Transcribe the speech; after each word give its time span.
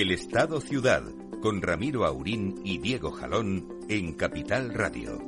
El 0.00 0.12
Estado 0.12 0.62
Ciudad, 0.62 1.02
con 1.42 1.60
Ramiro 1.60 2.06
Aurín 2.06 2.62
y 2.64 2.78
Diego 2.78 3.10
Jalón 3.10 3.68
en 3.90 4.14
Capital 4.14 4.72
Radio. 4.72 5.18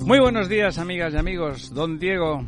Muy 0.00 0.18
buenos 0.18 0.48
días, 0.48 0.78
amigas 0.78 1.14
y 1.14 1.18
amigos. 1.18 1.72
Don 1.72 2.00
Diego, 2.00 2.44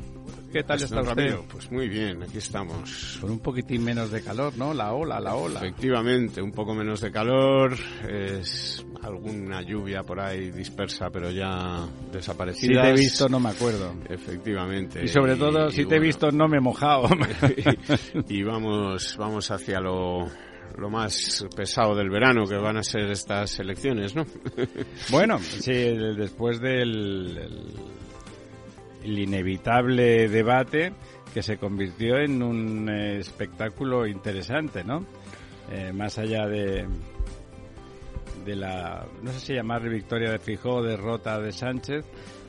¿qué 0.57 0.63
tal 0.63 0.83
está 0.83 1.03
usted? 1.03 1.37
Pues 1.51 1.71
muy 1.71 1.87
bien, 1.87 2.23
aquí 2.23 2.39
estamos. 2.39 3.19
Con 3.21 3.31
un 3.31 3.41
poquitín 3.41 3.85
menos 3.85 4.11
de 4.11 4.23
calor, 4.23 4.57
¿no? 4.57 4.73
La 4.73 4.95
ola, 4.95 5.21
la 5.21 5.35
ola. 5.35 5.61
Efectivamente, 5.61 6.41
un 6.41 6.53
poco 6.53 6.75
menos 6.75 7.03
de 7.03 7.13
calor, 7.13 7.77
es 8.09 8.85
alguna 9.03 9.61
lluvia 9.61 10.03
por 10.03 10.19
ahí 10.19 10.51
dispersa, 10.51 11.11
pero 11.11 11.31
ya 11.31 11.87
desaparecida. 12.11 12.83
Si 12.83 12.89
te 12.89 12.89
he 12.89 12.93
visto, 12.95 13.29
no 13.29 13.39
me 13.39 13.51
acuerdo. 13.51 13.95
Efectivamente. 14.09 15.05
Y 15.05 15.09
sobre 15.09 15.37
todo, 15.37 15.69
si 15.69 15.77
te 15.77 15.83
he 15.83 15.99
bueno, 15.99 16.03
visto, 16.05 16.31
no 16.31 16.49
me 16.49 16.57
he 16.57 16.61
mojado. 16.61 17.07
y 18.29 18.43
vamos, 18.43 19.15
vamos 19.19 19.51
hacia 19.51 19.79
lo, 19.79 20.27
lo 20.79 20.89
más 20.89 21.45
pesado 21.55 21.95
del 21.95 22.09
verano 22.09 22.47
que 22.47 22.57
van 22.57 22.79
a 22.79 22.83
ser 22.83 23.11
estas 23.11 23.59
elecciones, 23.59 24.15
¿no? 24.15 24.25
bueno, 25.11 25.39
sí, 25.39 25.73
después 26.17 26.61
del 26.61 27.47
el, 29.07 29.19
inevitable 29.19 30.29
debate 30.29 30.93
que 31.33 31.43
se 31.43 31.59
convirtió 31.59 32.19
en 32.19 32.43
un 32.43 32.89
eh, 32.89 33.19
espectáculo 33.19 34.07
interesante, 34.07 34.85
¿no? 34.85 35.05
Eh, 35.71 35.93
más 35.93 36.19
allá 36.19 36.47
de 36.47 36.87
de 38.45 38.55
la 38.55 39.05
no 39.23 39.33
sé 39.33 39.41
si 39.41 39.55
llamarle 39.55 39.89
victoria 39.89 40.31
de 40.31 40.39
Fijó 40.39 40.77
o 40.77 40.83
derrota 40.83 41.41
de 41.41 41.53
Sánchez. 41.53 42.05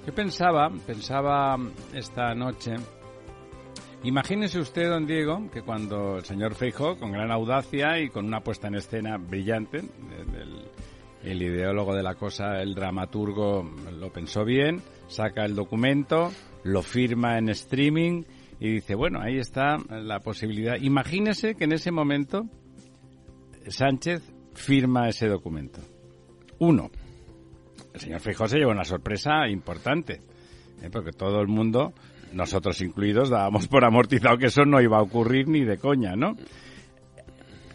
Yo 0.06 0.14
pensaba, 0.14 0.70
pensaba 0.86 1.58
esta 1.94 2.34
noche 2.36 2.76
Imagínese 4.04 4.60
usted, 4.60 4.90
don 4.90 5.08
Diego, 5.08 5.50
que 5.52 5.64
cuando 5.64 6.18
el 6.18 6.24
señor 6.24 6.54
Feijó, 6.54 6.98
con 6.98 7.12
gran 7.12 7.32
audacia 7.32 8.00
y 8.00 8.10
con 8.10 8.26
una 8.26 8.42
puesta 8.42 8.68
en 8.68 8.76
escena 8.76 9.18
brillante, 9.18 9.82
el 11.24 11.42
ideólogo 11.42 11.96
de 11.96 12.04
la 12.04 12.14
cosa, 12.14 12.62
el 12.62 12.76
dramaturgo, 12.76 13.70
lo 14.00 14.12
pensó 14.14 14.46
bien, 14.46 14.82
saca 15.08 15.46
el 15.46 15.56
documento, 15.56 16.32
lo 16.64 16.82
firma 16.82 17.38
en 17.38 17.50
streaming 17.50 18.24
y 18.60 18.74
dice, 18.74 18.96
bueno, 18.96 19.22
ahí 19.22 19.38
está 19.38 19.78
la 19.90 20.20
posibilidad. 20.20 20.76
Imagínese 20.82 21.56
que 21.56 21.66
en 21.66 21.74
ese 21.74 21.92
momento 21.92 22.46
Sánchez 23.68 24.22
firma 24.54 25.10
ese 25.10 25.28
documento. 25.28 25.82
Uno, 26.60 26.90
el 27.94 28.00
señor 28.00 28.20
Feijó 28.20 28.48
se 28.48 28.58
lleva 28.58 28.72
una 28.72 28.84
sorpresa 28.84 29.48
importante, 29.50 30.22
¿eh? 30.82 30.90
porque 30.92 31.12
todo 31.12 31.42
el 31.42 31.48
mundo, 31.48 31.94
nosotros 32.34 32.82
incluidos, 32.82 33.30
dábamos 33.30 33.68
por 33.68 33.86
amortizado 33.86 34.38
que 34.38 34.48
eso 34.48 34.66
no 34.66 34.82
iba 34.82 34.98
a 34.98 35.04
ocurrir 35.04 35.48
ni 35.48 35.64
de 35.64 35.78
coña, 35.78 36.16
¿no? 36.16 36.36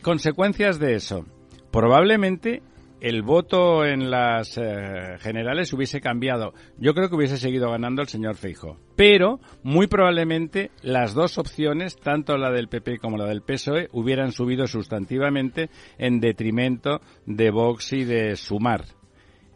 Consecuencias 0.03 0.79
de 0.81 0.95
eso. 0.95 1.25
Probablemente 1.71 2.63
el 3.03 3.23
voto 3.23 3.85
en 3.85 4.13
las 4.13 4.57
eh, 4.57 5.17
generales 5.19 5.73
hubiese 5.73 6.01
cambiado. 6.01 6.55
Yo 6.79 6.95
creo 6.95 7.09
que 7.09 7.17
hubiese 7.17 7.37
seguido 7.37 7.69
ganando 7.69 8.01
el 8.01 8.07
señor 8.07 8.37
Feijo. 8.37 8.79
Pero, 8.95 9.41
muy 9.65 9.89
probablemente, 9.89 10.71
las 10.83 11.13
dos 11.13 11.37
opciones, 11.37 11.97
tanto 11.97 12.37
la 12.37 12.53
del 12.53 12.69
PP 12.69 12.99
como 12.99 13.17
la 13.17 13.27
del 13.27 13.43
PSOE, 13.43 13.89
hubieran 13.93 14.31
subido 14.31 14.69
sustantivamente 14.69 15.69
en 15.99 16.21
detrimento 16.21 17.01
de 17.27 17.51
Vox 17.51 17.93
y 17.93 18.05
de 18.05 18.37
Sumar 18.37 18.85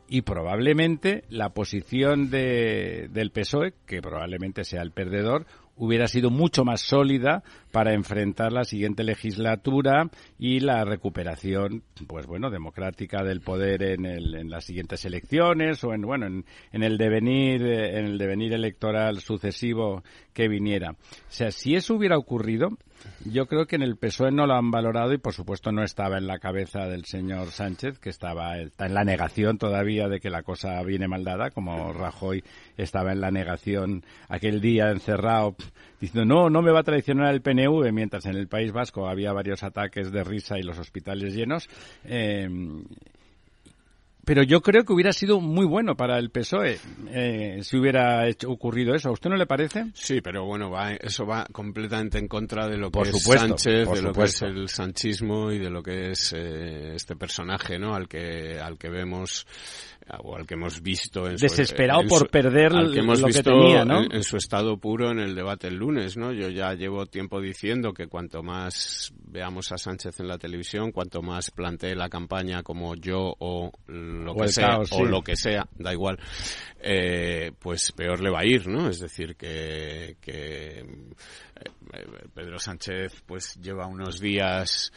y 0.09 0.23
probablemente 0.23 1.25
la 1.29 1.51
posición 1.51 2.31
de, 2.31 3.09
del 3.11 3.31
PSOE, 3.31 3.75
que 3.87 4.01
probablemente 4.01 4.65
sea 4.65 4.83
el 4.83 4.93
perdedor, 4.93 5.47
hubiera 5.77 6.07
sido 6.09 6.31
mucho 6.31 6.65
más 6.65 6.81
sólida 6.81 7.43
para 7.77 7.93
enfrentar 7.93 8.55
la 8.55 8.65
siguiente 8.65 9.05
legislatura 9.05 10.09
y 10.39 10.61
la 10.61 10.83
recuperación, 10.87 11.83
pues 12.07 12.27
bueno, 12.27 12.49
democrática 12.49 13.23
del 13.23 13.43
poder 13.43 13.83
en, 13.83 14.07
el, 14.07 14.35
en 14.35 14.49
las 14.49 14.65
siguientes 14.65 15.05
elecciones 15.05 15.85
o 15.85 15.93
en 15.93 16.01
bueno, 16.01 16.25
en, 16.25 16.47
en 16.73 16.83
el 16.83 16.97
devenir, 16.97 17.61
eh, 17.67 17.99
en 17.99 18.07
el 18.07 18.17
devenir 18.17 18.55
electoral 18.55 19.21
sucesivo 19.21 20.03
que 20.33 20.49
viniera. 20.49 20.93
O 20.93 20.97
sea, 21.29 21.51
si 21.51 21.75
eso 21.75 21.95
hubiera 21.97 22.17
ocurrido, 22.17 22.71
yo 23.25 23.47
creo 23.47 23.67
que 23.67 23.77
en 23.77 23.83
el 23.83 23.97
PSOE 23.97 24.31
no 24.31 24.47
lo 24.47 24.55
han 24.55 24.71
valorado 24.71 25.13
y 25.13 25.19
por 25.19 25.33
supuesto 25.33 25.73
no 25.73 25.83
estaba 25.83 26.19
en 26.19 26.27
la 26.27 26.39
cabeza 26.39 26.87
del 26.87 27.05
señor 27.05 27.49
Sánchez, 27.49 27.99
que 27.99 28.11
estaba 28.11 28.59
está 28.59 28.87
en 28.87 28.95
la 28.95 29.05
negación 29.05 29.59
todavía 29.59 30.09
de 30.09 30.21
que 30.21 30.31
la 30.31 30.43
cosa 30.43 30.83
viene 30.83 31.09
mal 31.09 31.25
dada, 31.25 31.51
como 31.51 31.93
Rajoy 31.93 32.43
estaba 32.77 33.13
en 33.13 33.21
la 33.21 33.31
negación 33.31 34.05
aquel 34.29 34.61
día 34.61 34.91
encerrado 34.91 35.57
diciendo 36.01 36.35
no, 36.35 36.51
no 36.51 36.63
me 36.63 36.73
va 36.73 36.81
a 36.81 36.85
traicionar 36.85 37.35
el 37.35 37.43
PNV, 37.43 37.66
mientras 37.93 38.27
en 38.27 38.37
el 38.37 38.49
País 38.49 38.73
Vasco 38.73 39.09
había 39.09 39.33
varios 39.33 39.63
ataques 39.63 40.11
de 40.11 40.25
risa 40.25 40.59
y 40.59 40.63
los 40.63 40.79
hospitales 40.79 41.35
llenos. 41.35 41.69
Eh, 42.05 42.49
pero 44.27 44.43
yo 44.43 44.61
creo 44.61 44.85
que 44.85 44.93
hubiera 44.93 45.13
sido 45.13 45.41
muy 45.41 45.65
bueno 45.65 45.97
para 45.97 46.19
el 46.19 46.31
PSOE 46.31 46.81
eh, 47.11 47.61
si 47.63 47.77
hubiera 47.77 48.27
hecho, 48.27 48.51
ocurrido 48.51 48.93
eso. 48.93 49.09
¿A 49.09 49.13
usted 49.13 49.31
no 49.31 49.37
le 49.37 49.47
parece? 49.47 49.85
Sí, 49.95 50.21
pero 50.21 50.45
bueno, 50.45 50.69
va, 50.69 50.95
eso 50.95 51.25
va 51.25 51.47
completamente 51.53 52.19
en 52.19 52.27
contra 52.27 52.67
de 52.67 52.77
lo 52.77 52.91
que 52.91 53.03
es 53.03 53.23
Sánchez, 53.23 53.89
de 53.89 54.03
lo 54.03 54.13
que 54.13 54.25
es 54.25 54.43
el 54.43 54.69
sanchismo 54.69 55.53
y 55.53 55.61
de 55.61 55.71
lo 55.71 55.81
que 55.81 56.11
es 56.11 56.33
eh, 56.37 56.97
este 56.97 57.15
personaje, 57.15 57.79
¿no? 57.79 57.95
Al 57.95 58.09
que 58.09 58.59
al 58.59 58.77
que 58.77 58.89
vemos 58.89 59.47
o 60.23 60.37
al 60.37 60.47
que 60.47 60.55
hemos 60.55 60.81
visto 60.83 61.29
en 61.29 61.37
su- 61.39 61.43
Desesperado 61.47 62.03
en 62.03 62.09
por 62.09 62.19
su- 62.21 62.27
perder 62.27 62.73
al 62.75 62.93
que 62.93 63.01
hemos 63.01 63.21
lo 63.21 63.27
que 63.29 63.43
tenía, 63.43 63.85
¿no? 63.85 64.05
en, 64.05 64.15
en 64.15 64.23
su 64.23 64.37
estado 64.37 64.77
puro 64.77 65.11
en 65.11 65.19
el 65.19 65.35
debate 65.35 65.67
el 65.69 65.75
lunes, 65.77 66.17
¿no? 66.17 66.33
Yo 66.33 66.49
ya 66.49 66.75
llevo 66.75 67.07
tiempo 67.07 67.41
diciendo 67.41 67.93
que 67.93 68.07
cuanto 68.07 68.43
más 68.43 69.13
veamos 69.25 69.73
a 69.73 69.79
Sánchez 69.79 70.21
en 70.21 70.29
la 70.29 70.39
televisión, 70.39 70.93
cuanto 70.93 71.23
más 71.23 71.51
plantee 71.51 71.95
la 71.97 72.09
campaña 72.09 72.63
como 72.63 72.95
yo 72.95 73.35
o 73.39 73.73
lo 73.89 74.33
O 74.33 74.37
que 74.37 74.49
sea 74.49 74.69
caos, 74.69 74.93
o 74.93 74.97
sí. 74.99 75.05
lo 75.05 75.23
que 75.23 75.35
sea, 75.37 75.67
da 75.77 75.93
igual, 75.93 76.19
eh, 76.81 77.51
pues 77.59 77.91
peor 77.93 78.21
le 78.23 78.31
va 78.31 78.41
a 78.41 78.47
ir, 78.47 78.69
¿no? 78.69 78.89
Es 78.89 79.01
decir, 79.01 79.35
que, 79.37 80.17
que 80.21 80.81
eh, 80.81 82.07
Pedro 82.35 82.59
Sánchez 82.59 83.23
pues 83.27 83.55
lleva 83.61 83.87
unos 83.87 84.21
días 84.21 84.93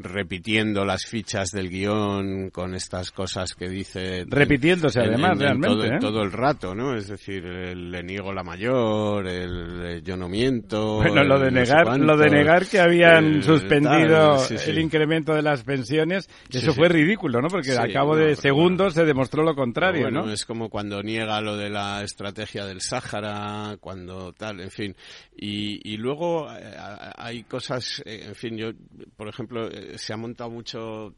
repitiendo 0.00 0.84
las 0.84 1.04
fichas 1.04 1.50
del 1.50 1.68
guion 1.68 2.50
con 2.50 2.74
estas 2.74 3.10
cosas 3.10 3.54
que 3.54 3.68
dice 3.68 4.24
Repitiéndose, 4.26 5.00
además, 5.00 5.38
realmente, 5.38 5.68
todo, 5.68 5.84
¿eh? 5.84 5.98
todo 6.00 6.22
el 6.22 6.32
rato 6.32 6.74
no 6.74 6.94
es 6.94 7.08
decir 7.08 7.44
el, 7.44 7.90
le 7.90 8.02
niego 8.02 8.32
la 8.32 8.42
mayor 8.42 9.26
el, 9.26 9.80
eh, 9.84 10.02
yo 10.02 10.16
no 10.16 10.28
miento 10.28 10.96
Bueno, 10.96 11.24
lo 11.24 11.38
de 11.38 11.48
el 11.48 11.54
negar, 11.54 11.98
lo 11.98 12.16
de 12.16 12.30
negar 12.30 12.66
que 12.66 12.80
habían 12.80 13.24
el 13.26 13.42
suspendido 13.42 14.36
tal, 14.36 14.40
sí, 14.40 14.58
sí. 14.58 14.70
el 14.70 14.78
incremento 14.78 15.34
de 15.34 15.42
las 15.42 15.64
pensiones, 15.64 16.28
eso 16.50 16.72
sí. 16.72 16.78
fue 16.78 16.88
ridículo, 16.88 17.40
¿no? 17.40 17.48
Porque 17.48 17.72
al 17.72 17.92
cabo 17.92 18.14
no, 18.14 18.20
de 18.20 18.28
pero 18.28 18.40
segundos 18.40 18.94
se 18.94 19.04
demostró 19.04 19.42
lo 19.42 19.54
contrario, 19.54 20.02
bueno, 20.02 20.26
¿no? 20.26 20.32
Es 20.32 20.44
como 20.44 20.68
cuando 20.68 21.02
niega 21.02 21.40
lo 21.40 21.56
de 21.56 21.70
la 21.70 22.02
estrategia 22.02 22.64
del 22.64 22.80
Sáhara, 22.80 23.76
cuando 23.80 24.32
tal, 24.32 24.60
en 24.60 24.70
fin. 24.70 24.96
Y, 25.36 25.92
y 25.92 25.96
luego 25.96 26.50
eh, 26.52 26.74
hay 27.16 27.44
cosas, 27.44 28.02
eh, 28.04 28.24
en 28.28 28.34
fin, 28.34 28.56
yo, 28.56 28.70
por 29.16 29.28
ejemplo, 29.28 29.68
se 29.96 30.12
ha 30.12 30.16
montado 30.16 30.50
mucho 30.50 31.14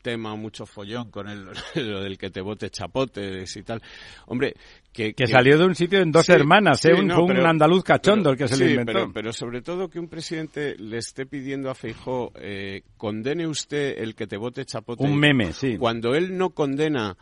tema, 0.00 0.36
mucho 0.36 0.64
follón 0.64 1.10
con 1.10 1.28
el, 1.28 1.44
lo 1.74 2.00
del 2.02 2.16
que 2.16 2.30
te 2.30 2.40
vote 2.40 2.70
chapotes 2.70 3.54
y 3.56 3.62
tal. 3.62 3.82
Hombre, 4.26 4.54
que... 4.92 5.12
Que 5.12 5.26
salió 5.26 5.58
de 5.58 5.64
un 5.66 5.74
sitio 5.74 5.98
en 6.00 6.12
dos 6.12 6.24
Sí, 6.26 6.32
hermanas, 6.32 6.82
¿eh? 6.84 6.92
sí, 6.94 7.00
Un- 7.00 7.08
no, 7.08 7.16
fue 7.26 7.34
un 7.38 7.44
andaluz 7.46 7.82
cachondo 7.82 8.30
pero- 8.30 8.32
el 8.32 8.38
que 8.38 8.48
se 8.48 8.56
sí, 8.56 8.64
lo 8.64 8.70
inventó. 8.70 8.92
Pero, 8.92 9.12
pero 9.12 9.32
sobre 9.32 9.60
todo 9.60 9.90
que 9.90 9.98
un 9.98 10.08
presidente 10.08 10.76
le 10.78 10.98
esté 10.98 11.26
pidiendo 11.26 11.68
a 11.68 11.74
Feijó 11.74 12.32
eh, 12.36 12.82
condene 12.96 13.46
usted 13.48 13.98
el 13.98 14.14
que 14.14 14.26
te 14.28 14.36
vote 14.36 14.64
chapote. 14.64 15.02
Un 15.04 15.18
meme, 15.18 15.52
sí. 15.52 15.76
Cuando 15.76 16.14
él 16.14 16.38
no 16.38 16.50
condena 16.50 17.16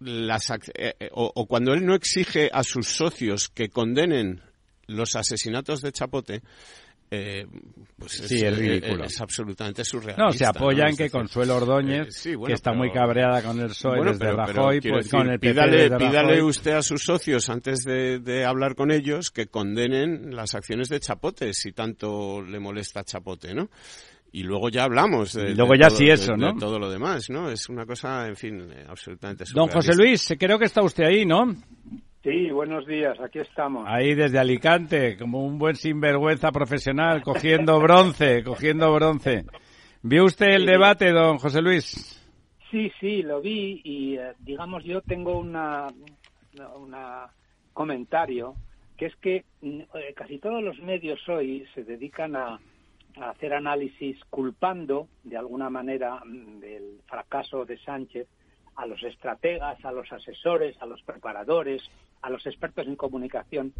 las 0.00 0.50
eh, 0.74 0.94
o, 1.12 1.30
o 1.34 1.46
cuando 1.46 1.74
él 1.74 1.84
no 1.86 1.94
exige 1.94 2.50
a 2.52 2.64
sus 2.64 2.88
socios 2.88 3.48
que 3.48 3.68
condenen 3.68 4.40
los 4.88 5.14
asesinatos 5.14 5.80
de 5.80 5.92
Chapote, 5.92 6.42
eh, 7.14 7.46
pues 7.98 8.12
sí, 8.12 8.42
es, 8.42 8.56
ridículo. 8.56 9.04
Es, 9.04 9.20
absolutamente 9.20 9.84
surrealista. 9.84 10.24
No, 10.24 10.32
se 10.32 10.46
apoya 10.46 10.86
en 10.88 10.96
que 10.96 11.10
Consuelo 11.10 11.56
Ordóñez, 11.56 12.24
eh, 12.24 12.38
que 12.46 12.54
está 12.54 12.72
muy 12.72 12.90
cabreada 12.90 13.42
con 13.42 13.60
el 13.60 13.68
PSOE 13.68 13.98
bueno, 13.98 14.12
desde 14.12 14.32
Rajoy, 14.32 14.80
pues 14.80 15.10
con 15.10 15.28
el 15.28 15.38
pídale, 15.38 15.90
pídale 15.90 16.42
usted 16.42 16.72
a 16.72 16.82
sus 16.82 17.02
socios, 17.04 17.50
antes 17.50 17.84
de, 17.84 18.18
de, 18.18 18.46
hablar 18.46 18.74
con 18.74 18.90
ellos, 18.90 19.30
que 19.30 19.48
condenen 19.48 20.34
las 20.34 20.54
acciones 20.54 20.88
de 20.88 21.00
Chapote, 21.00 21.52
si 21.52 21.72
tanto 21.72 22.40
le 22.40 22.58
molesta 22.58 23.04
Chapote, 23.04 23.52
¿no? 23.52 23.68
y 24.34 24.44
luego 24.44 24.70
ya 24.70 24.84
hablamos 24.84 25.34
de, 25.34 25.54
luego 25.54 25.74
ya 25.74 25.90
sí 25.90 26.08
eso, 26.08 26.34
¿no? 26.34 26.56
todo 26.56 26.78
lo 26.78 26.90
demás, 26.90 27.28
¿no? 27.28 27.50
Es 27.50 27.68
una 27.68 27.84
cosa, 27.84 28.26
en 28.26 28.36
fin, 28.36 28.66
absolutamente 28.88 29.44
Don 29.52 29.68
José 29.68 29.94
Luis, 29.94 30.32
creo 30.38 30.58
que 30.58 30.64
está 30.64 30.82
usted 30.82 31.04
ahí, 31.04 31.26
¿no? 31.26 31.54
Sí, 32.22 32.52
buenos 32.52 32.86
días, 32.86 33.18
aquí 33.18 33.40
estamos. 33.40 33.84
Ahí 33.88 34.14
desde 34.14 34.38
Alicante, 34.38 35.16
como 35.18 35.44
un 35.44 35.58
buen 35.58 35.74
sinvergüenza 35.74 36.52
profesional, 36.52 37.20
cogiendo 37.20 37.80
bronce, 37.80 38.44
cogiendo 38.44 38.94
bronce. 38.94 39.44
¿Vio 40.02 40.26
usted 40.26 40.50
el 40.54 40.64
debate, 40.64 41.10
don 41.10 41.38
José 41.38 41.60
Luis? 41.60 42.22
Sí, 42.70 42.92
sí, 43.00 43.22
lo 43.22 43.40
vi 43.40 43.80
y, 43.82 44.16
eh, 44.18 44.34
digamos, 44.38 44.84
yo 44.84 45.00
tengo 45.00 45.36
una, 45.36 45.88
una 46.76 47.26
comentario, 47.72 48.54
que 48.96 49.06
es 49.06 49.16
que 49.16 49.44
mm, 49.60 49.80
eh, 49.80 50.14
casi 50.14 50.38
todos 50.38 50.62
los 50.62 50.78
medios 50.78 51.18
hoy 51.28 51.66
se 51.74 51.82
dedican 51.82 52.36
a, 52.36 52.60
a 53.16 53.30
hacer 53.30 53.52
análisis 53.52 54.16
culpando 54.30 55.08
de 55.24 55.38
alguna 55.38 55.70
manera 55.70 56.22
mm, 56.24 56.60
del 56.60 57.00
fracaso 57.04 57.64
de 57.64 57.78
Sánchez 57.78 58.28
a 58.76 58.86
los 58.86 59.02
estrategas, 59.02 59.84
a 59.84 59.92
los 59.92 60.10
asesores, 60.12 60.76
a 60.80 60.86
los 60.86 61.02
preparadores, 61.02 61.82
a 62.22 62.30
los 62.30 62.46
expertos 62.46 62.86
en 62.86 62.96
comunicación. 62.96 63.72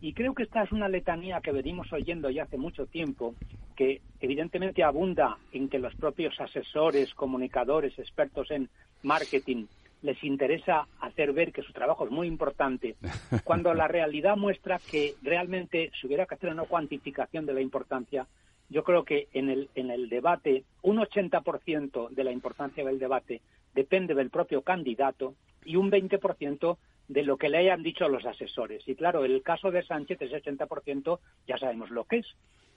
Y 0.00 0.12
creo 0.12 0.34
que 0.34 0.44
esta 0.44 0.62
es 0.62 0.72
una 0.72 0.88
letanía 0.88 1.40
que 1.40 1.52
venimos 1.52 1.92
oyendo 1.92 2.30
ya 2.30 2.44
hace 2.44 2.56
mucho 2.56 2.86
tiempo, 2.86 3.34
que 3.76 4.00
evidentemente 4.20 4.84
abunda 4.84 5.38
en 5.52 5.68
que 5.68 5.78
los 5.78 5.94
propios 5.96 6.40
asesores, 6.40 7.14
comunicadores, 7.14 7.98
expertos 7.98 8.50
en 8.50 8.68
marketing 9.02 9.66
les 10.02 10.22
interesa 10.22 10.86
hacer 11.00 11.32
ver 11.32 11.52
que 11.52 11.62
su 11.62 11.72
trabajo 11.72 12.04
es 12.04 12.10
muy 12.10 12.28
importante, 12.28 12.94
cuando 13.44 13.74
la 13.74 13.88
realidad 13.88 14.36
muestra 14.36 14.78
que 14.78 15.16
realmente 15.22 15.90
si 16.00 16.06
hubiera 16.06 16.26
que 16.26 16.36
hacer 16.36 16.50
una 16.50 16.64
cuantificación 16.64 17.46
de 17.46 17.54
la 17.54 17.60
importancia, 17.60 18.26
yo 18.68 18.84
creo 18.84 19.04
que 19.04 19.28
en 19.32 19.48
el, 19.48 19.70
en 19.74 19.90
el 19.90 20.08
debate, 20.08 20.64
un 20.82 20.98
80% 20.98 22.10
de 22.10 22.24
la 22.24 22.32
importancia 22.32 22.84
del 22.84 22.98
debate 22.98 23.40
depende 23.74 24.14
del 24.14 24.30
propio 24.30 24.62
candidato 24.62 25.34
y 25.64 25.76
un 25.76 25.90
20% 25.90 26.78
de 27.08 27.22
lo 27.22 27.36
que 27.38 27.48
le 27.48 27.58
hayan 27.58 27.82
dicho 27.82 28.08
los 28.08 28.24
asesores. 28.26 28.86
Y 28.86 28.94
claro, 28.94 29.24
el 29.24 29.42
caso 29.42 29.70
de 29.70 29.82
Sánchez, 29.82 30.20
ese 30.20 30.42
80%, 30.42 31.18
ya 31.46 31.58
sabemos 31.58 31.90
lo 31.90 32.04
que 32.04 32.18
es. 32.18 32.26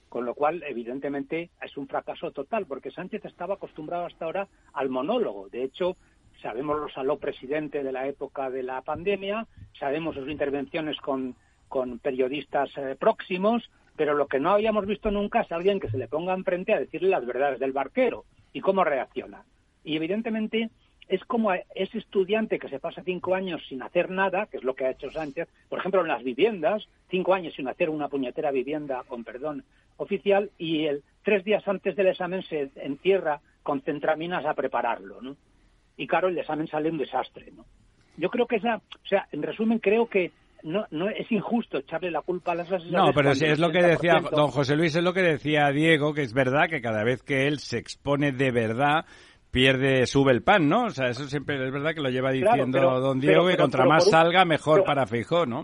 Con 0.08 0.26
lo 0.26 0.34
cual, 0.34 0.62
evidentemente, 0.66 1.50
es 1.62 1.76
un 1.76 1.88
fracaso 1.88 2.32
total, 2.32 2.66
porque 2.66 2.90
Sánchez 2.90 3.24
estaba 3.24 3.54
acostumbrado 3.54 4.06
hasta 4.06 4.24
ahora 4.24 4.48
al 4.74 4.90
monólogo. 4.90 5.48
De 5.48 5.64
hecho, 5.64 5.96
sabemos 6.42 6.78
lo 6.78 6.88
saló 6.90 7.18
presidente 7.18 7.82
de 7.82 7.92
la 7.92 8.06
época 8.06 8.50
de 8.50 8.62
la 8.62 8.82
pandemia, 8.82 9.46
sabemos 9.78 10.14
sus 10.14 10.28
intervenciones 10.28 10.98
con, 10.98 11.34
con 11.68 11.98
periodistas 11.98 12.70
eh, 12.76 12.96
próximos, 12.98 13.70
pero 13.96 14.14
lo 14.14 14.26
que 14.26 14.40
no 14.40 14.50
habíamos 14.50 14.86
visto 14.86 15.10
nunca 15.10 15.42
es 15.42 15.52
alguien 15.52 15.80
que 15.80 15.90
se 15.90 15.98
le 15.98 16.08
ponga 16.08 16.34
enfrente 16.34 16.74
a 16.74 16.80
decirle 16.80 17.08
las 17.08 17.24
verdades 17.24 17.58
del 17.58 17.72
barquero 17.72 18.24
y 18.52 18.60
cómo 18.60 18.84
reacciona. 18.84 19.44
Y 19.84 19.96
evidentemente 19.96 20.70
es 21.12 21.22
como 21.26 21.52
ese 21.52 21.98
estudiante 21.98 22.58
que 22.58 22.70
se 22.70 22.78
pasa 22.78 23.02
cinco 23.04 23.34
años 23.34 23.60
sin 23.68 23.82
hacer 23.82 24.08
nada, 24.10 24.46
que 24.46 24.56
es 24.56 24.64
lo 24.64 24.74
que 24.74 24.86
ha 24.86 24.92
hecho 24.92 25.10
Sánchez, 25.10 25.46
por 25.68 25.78
ejemplo, 25.78 26.00
en 26.00 26.08
las 26.08 26.24
viviendas, 26.24 26.88
cinco 27.10 27.34
años 27.34 27.52
sin 27.54 27.68
hacer 27.68 27.90
una 27.90 28.08
puñetera 28.08 28.50
vivienda, 28.50 29.02
con 29.06 29.22
perdón, 29.22 29.62
oficial, 29.98 30.50
y 30.56 30.86
el 30.86 31.02
tres 31.22 31.44
días 31.44 31.68
antes 31.68 31.96
del 31.96 32.06
examen 32.06 32.42
se 32.42 32.70
encierra 32.76 33.42
con 33.62 33.82
centraminas 33.82 34.46
a 34.46 34.54
prepararlo, 34.54 35.20
¿no? 35.20 35.36
Y 35.98 36.06
claro, 36.06 36.28
el 36.28 36.38
examen 36.38 36.66
sale 36.66 36.88
un 36.88 36.96
desastre, 36.96 37.52
¿no? 37.54 37.66
Yo 38.16 38.30
creo 38.30 38.46
que 38.46 38.56
esa, 38.56 38.76
o 38.76 39.06
sea, 39.06 39.28
en 39.32 39.42
resumen, 39.42 39.80
creo 39.80 40.06
que 40.06 40.32
no, 40.62 40.86
no 40.90 41.10
es 41.10 41.30
injusto 41.30 41.78
echarle 41.78 42.10
la 42.10 42.22
culpa 42.22 42.52
a 42.52 42.54
las 42.54 42.72
asesores. 42.72 42.92
No, 42.92 43.12
pero 43.12 43.32
es 43.32 43.58
lo 43.58 43.70
que 43.70 43.82
decía 43.82 44.22
don 44.30 44.48
José 44.48 44.76
Luis, 44.76 44.96
es 44.96 45.02
lo 45.02 45.12
que 45.12 45.22
decía 45.22 45.70
Diego, 45.72 46.14
que 46.14 46.22
es 46.22 46.32
verdad 46.32 46.70
que 46.70 46.80
cada 46.80 47.04
vez 47.04 47.22
que 47.22 47.48
él 47.48 47.58
se 47.58 47.76
expone 47.76 48.32
de 48.32 48.50
verdad 48.50 49.04
pierde, 49.52 50.06
sube 50.06 50.32
el 50.32 50.42
pan, 50.42 50.68
¿no? 50.68 50.86
O 50.86 50.90
sea, 50.90 51.08
eso 51.08 51.28
siempre 51.28 51.54
es 51.64 51.70
verdad 51.70 51.94
que 51.94 52.00
lo 52.00 52.08
lleva 52.08 52.32
diciendo 52.32 53.00
don 53.00 53.20
Diego, 53.20 53.46
que 53.46 53.56
contra 53.56 53.84
más 53.84 54.10
salga, 54.10 54.44
mejor 54.44 54.82
para 54.82 55.06
Feijó, 55.06 55.46
¿no? 55.46 55.62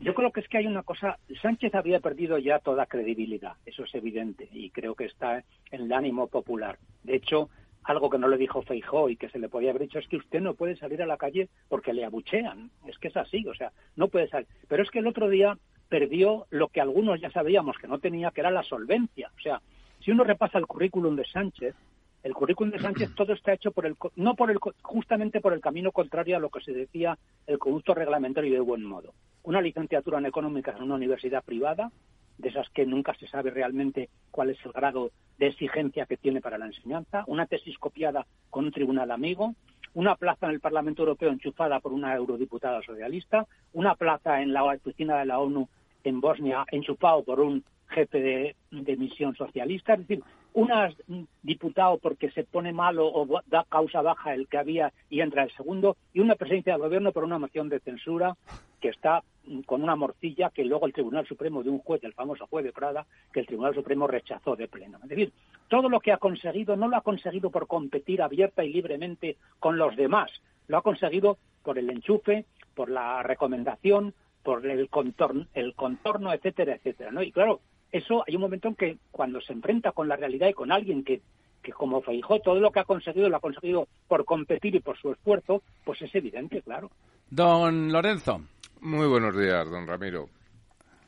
Yo 0.00 0.12
creo 0.14 0.32
que 0.32 0.40
es 0.40 0.48
que 0.48 0.58
hay 0.58 0.66
una 0.66 0.82
cosa, 0.82 1.16
Sánchez 1.40 1.74
había 1.74 2.00
perdido 2.00 2.36
ya 2.36 2.58
toda 2.58 2.86
credibilidad, 2.86 3.52
eso 3.64 3.84
es 3.84 3.94
evidente, 3.94 4.48
y 4.52 4.70
creo 4.70 4.94
que 4.96 5.04
está 5.04 5.38
en 5.70 5.82
el 5.82 5.92
ánimo 5.92 6.26
popular. 6.26 6.78
De 7.04 7.14
hecho, 7.14 7.48
algo 7.84 8.10
que 8.10 8.18
no 8.18 8.26
le 8.26 8.36
dijo 8.36 8.62
Feijó 8.62 9.08
y 9.08 9.16
que 9.16 9.28
se 9.28 9.38
le 9.38 9.48
podía 9.48 9.70
haber 9.70 9.82
dicho 9.82 10.00
es 10.00 10.08
que 10.08 10.16
usted 10.16 10.40
no 10.40 10.54
puede 10.54 10.76
salir 10.76 11.00
a 11.02 11.06
la 11.06 11.16
calle 11.16 11.48
porque 11.68 11.92
le 11.92 12.04
abuchean. 12.04 12.70
Es 12.86 12.98
que 12.98 13.08
es 13.08 13.16
así, 13.16 13.46
o 13.46 13.54
sea, 13.54 13.70
no 13.96 14.08
puede 14.08 14.28
salir. 14.28 14.48
Pero 14.68 14.82
es 14.82 14.90
que 14.90 14.98
el 14.98 15.06
otro 15.06 15.28
día 15.28 15.56
perdió 15.88 16.46
lo 16.50 16.68
que 16.68 16.80
algunos 16.80 17.20
ya 17.20 17.30
sabíamos 17.30 17.76
que 17.78 17.88
no 17.88 17.98
tenía, 17.98 18.30
que 18.30 18.40
era 18.40 18.50
la 18.50 18.62
solvencia. 18.62 19.30
O 19.36 19.40
sea, 19.40 19.60
si 20.00 20.10
uno 20.10 20.24
repasa 20.24 20.58
el 20.58 20.66
currículum 20.66 21.16
de 21.16 21.24
Sánchez, 21.24 21.74
el 22.22 22.34
currículum 22.34 22.72
de 22.72 22.80
Sánchez 22.80 23.14
todo 23.16 23.32
está 23.32 23.52
hecho 23.52 23.72
por 23.72 23.86
el, 23.86 23.96
no 24.16 24.34
por 24.34 24.50
el, 24.50 24.58
justamente 24.82 25.40
por 25.40 25.52
el 25.52 25.60
camino 25.60 25.92
contrario 25.92 26.36
a 26.36 26.40
lo 26.40 26.50
que 26.50 26.60
se 26.60 26.72
decía 26.72 27.18
el 27.46 27.58
conducto 27.58 27.94
reglamentario 27.94 28.52
de 28.52 28.60
buen 28.60 28.84
modo. 28.84 29.14
Una 29.42 29.60
licenciatura 29.60 30.18
en 30.18 30.26
económicas 30.26 30.76
en 30.76 30.84
una 30.84 30.94
universidad 30.94 31.44
privada, 31.44 31.90
de 32.38 32.48
esas 32.48 32.68
que 32.70 32.86
nunca 32.86 33.14
se 33.14 33.28
sabe 33.28 33.50
realmente 33.50 34.08
cuál 34.30 34.50
es 34.50 34.58
el 34.64 34.72
grado 34.72 35.10
de 35.38 35.48
exigencia 35.48 36.06
que 36.06 36.16
tiene 36.16 36.40
para 36.40 36.58
la 36.58 36.66
enseñanza, 36.66 37.24
una 37.26 37.46
tesis 37.46 37.78
copiada 37.78 38.26
con 38.50 38.64
un 38.64 38.72
tribunal 38.72 39.10
amigo, 39.10 39.54
una 39.94 40.16
plaza 40.16 40.46
en 40.46 40.52
el 40.52 40.60
Parlamento 40.60 41.02
Europeo 41.02 41.30
enchufada 41.30 41.80
por 41.80 41.92
una 41.92 42.14
eurodiputada 42.14 42.82
socialista, 42.82 43.46
una 43.72 43.94
plaza 43.94 44.40
en 44.40 44.52
la 44.52 44.64
oficina 44.64 45.18
de 45.18 45.26
la 45.26 45.38
ONU 45.38 45.68
en 46.04 46.20
Bosnia 46.20 46.64
enchufado 46.70 47.22
por 47.22 47.40
un 47.40 47.64
jefe 47.92 48.20
de, 48.20 48.56
de 48.70 48.96
misión 48.96 49.34
socialista, 49.36 49.94
es 49.94 50.00
decir, 50.00 50.24
un 50.54 51.28
diputado 51.42 51.98
porque 51.98 52.30
se 52.30 52.44
pone 52.44 52.72
malo 52.72 53.06
o 53.06 53.26
da 53.46 53.64
causa 53.68 54.02
baja 54.02 54.34
el 54.34 54.48
que 54.48 54.58
había 54.58 54.92
y 55.08 55.20
entra 55.20 55.44
el 55.44 55.52
segundo, 55.52 55.96
y 56.12 56.20
una 56.20 56.34
presidencia 56.34 56.74
del 56.74 56.82
gobierno 56.82 57.12
por 57.12 57.24
una 57.24 57.38
moción 57.38 57.68
de 57.68 57.80
censura 57.80 58.36
que 58.80 58.88
está 58.88 59.22
con 59.66 59.82
una 59.82 59.96
morcilla 59.96 60.50
que 60.50 60.64
luego 60.64 60.86
el 60.86 60.92
Tribunal 60.92 61.26
Supremo 61.26 61.62
de 61.62 61.70
un 61.70 61.78
juez, 61.78 62.02
el 62.04 62.14
famoso 62.14 62.46
juez 62.46 62.64
de 62.64 62.72
Prada, 62.72 63.06
que 63.32 63.40
el 63.40 63.46
Tribunal 63.46 63.74
Supremo 63.74 64.06
rechazó 64.06 64.56
de 64.56 64.68
pleno. 64.68 64.98
Es 65.02 65.08
decir, 65.08 65.32
todo 65.68 65.88
lo 65.88 66.00
que 66.00 66.12
ha 66.12 66.18
conseguido 66.18 66.76
no 66.76 66.88
lo 66.88 66.96
ha 66.96 67.02
conseguido 67.02 67.50
por 67.50 67.66
competir 67.66 68.22
abierta 68.22 68.64
y 68.64 68.72
libremente 68.72 69.36
con 69.58 69.78
los 69.78 69.96
demás, 69.96 70.30
lo 70.68 70.78
ha 70.78 70.82
conseguido 70.82 71.38
por 71.62 71.78
el 71.78 71.90
enchufe, 71.90 72.44
por 72.74 72.90
la 72.90 73.22
recomendación, 73.22 74.14
por 74.42 74.66
el 74.66 74.88
contorno, 74.88 75.46
el 75.54 75.74
contorno 75.74 76.32
etcétera, 76.32 76.74
etcétera. 76.74 77.10
¿no? 77.10 77.22
Y 77.22 77.30
claro, 77.32 77.60
eso 77.92 78.24
hay 78.26 78.34
un 78.34 78.42
momento 78.42 78.68
en 78.68 78.74
que 78.74 78.98
cuando 79.10 79.40
se 79.40 79.52
enfrenta 79.52 79.92
con 79.92 80.08
la 80.08 80.16
realidad 80.16 80.48
y 80.48 80.54
con 80.54 80.72
alguien 80.72 81.04
que, 81.04 81.20
que 81.62 81.72
como 81.72 82.00
Feijó 82.02 82.40
todo 82.40 82.58
lo 82.58 82.70
que 82.72 82.80
ha 82.80 82.84
conseguido 82.84 83.28
lo 83.28 83.36
ha 83.36 83.40
conseguido 83.40 83.86
por 84.08 84.24
competir 84.24 84.74
y 84.74 84.80
por 84.80 84.98
su 84.98 85.12
esfuerzo, 85.12 85.62
pues 85.84 86.00
es 86.02 86.14
evidente, 86.14 86.62
claro. 86.62 86.90
Don 87.30 87.92
Lorenzo. 87.92 88.40
Muy 88.80 89.06
buenos 89.06 89.36
días, 89.36 89.70
don 89.70 89.86
Ramiro. 89.86 90.28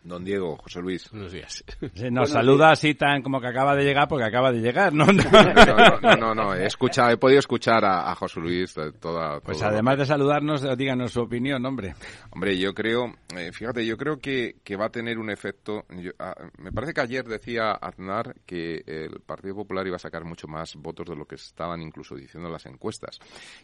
Don 0.05 0.23
Diego, 0.23 0.59
José 0.59 0.83
Luis. 0.83 1.11
Buenos 1.11 1.33
días. 1.33 1.65
nos 2.11 2.29
saluda 2.29 2.73
así 2.73 2.95
tan 2.95 3.23
como 3.23 3.41
que 3.41 3.47
acaba 3.47 3.75
de 3.75 3.85
llegar 3.85 4.07
porque 4.07 4.27
acaba 4.27 4.53
de 4.53 4.61
llegar, 4.61 4.93
¿no? 4.93 5.07
No, 5.07 6.17
no, 6.17 6.35
no, 6.35 6.55
he, 6.55 6.67
escuchado, 6.67 7.11
he 7.11 7.17
podido 7.17 7.39
escuchar 7.39 7.83
a, 7.87 8.15
José 8.15 8.41
Luis 8.41 8.75
toda... 9.01 9.41
Pues 9.41 9.63
además 9.63 9.97
de 9.97 10.05
saludarnos, 10.05 10.63
díganos 10.77 11.13
su 11.13 11.23
opinión, 11.23 11.65
hombre. 11.65 11.95
Hombre, 12.31 12.59
yo 12.59 12.75
creo, 12.75 13.15
eh, 13.35 13.51
fíjate, 13.51 13.87
yo 13.87 13.97
creo 13.97 14.19
que, 14.19 14.57
que, 14.63 14.77
va 14.77 14.87
a 14.87 14.91
tener 14.91 15.19
un 15.19 15.31
efecto... 15.31 15.87
Ah, 16.19 16.35
me 16.59 16.71
parece 16.71 16.93
que 16.93 17.01
ayer 17.01 17.25
decía 17.25 17.73
Aznar 17.73 18.35
que 18.45 18.85
el 18.87 19.21
Partido 19.21 19.55
Popular 19.55 19.87
iba 19.87 19.97
a 19.97 20.01
sacar 20.01 20.25
mucho 20.25 20.47
más 20.47 20.77
votos 20.77 21.07
de 21.07 21.17
lo 21.17 21.25
que 21.25 21.37
estaban 21.37 21.81
incluso 21.81 22.15
diciendo 22.15 22.51
las 22.51 22.67
encuestas. 22.67 23.19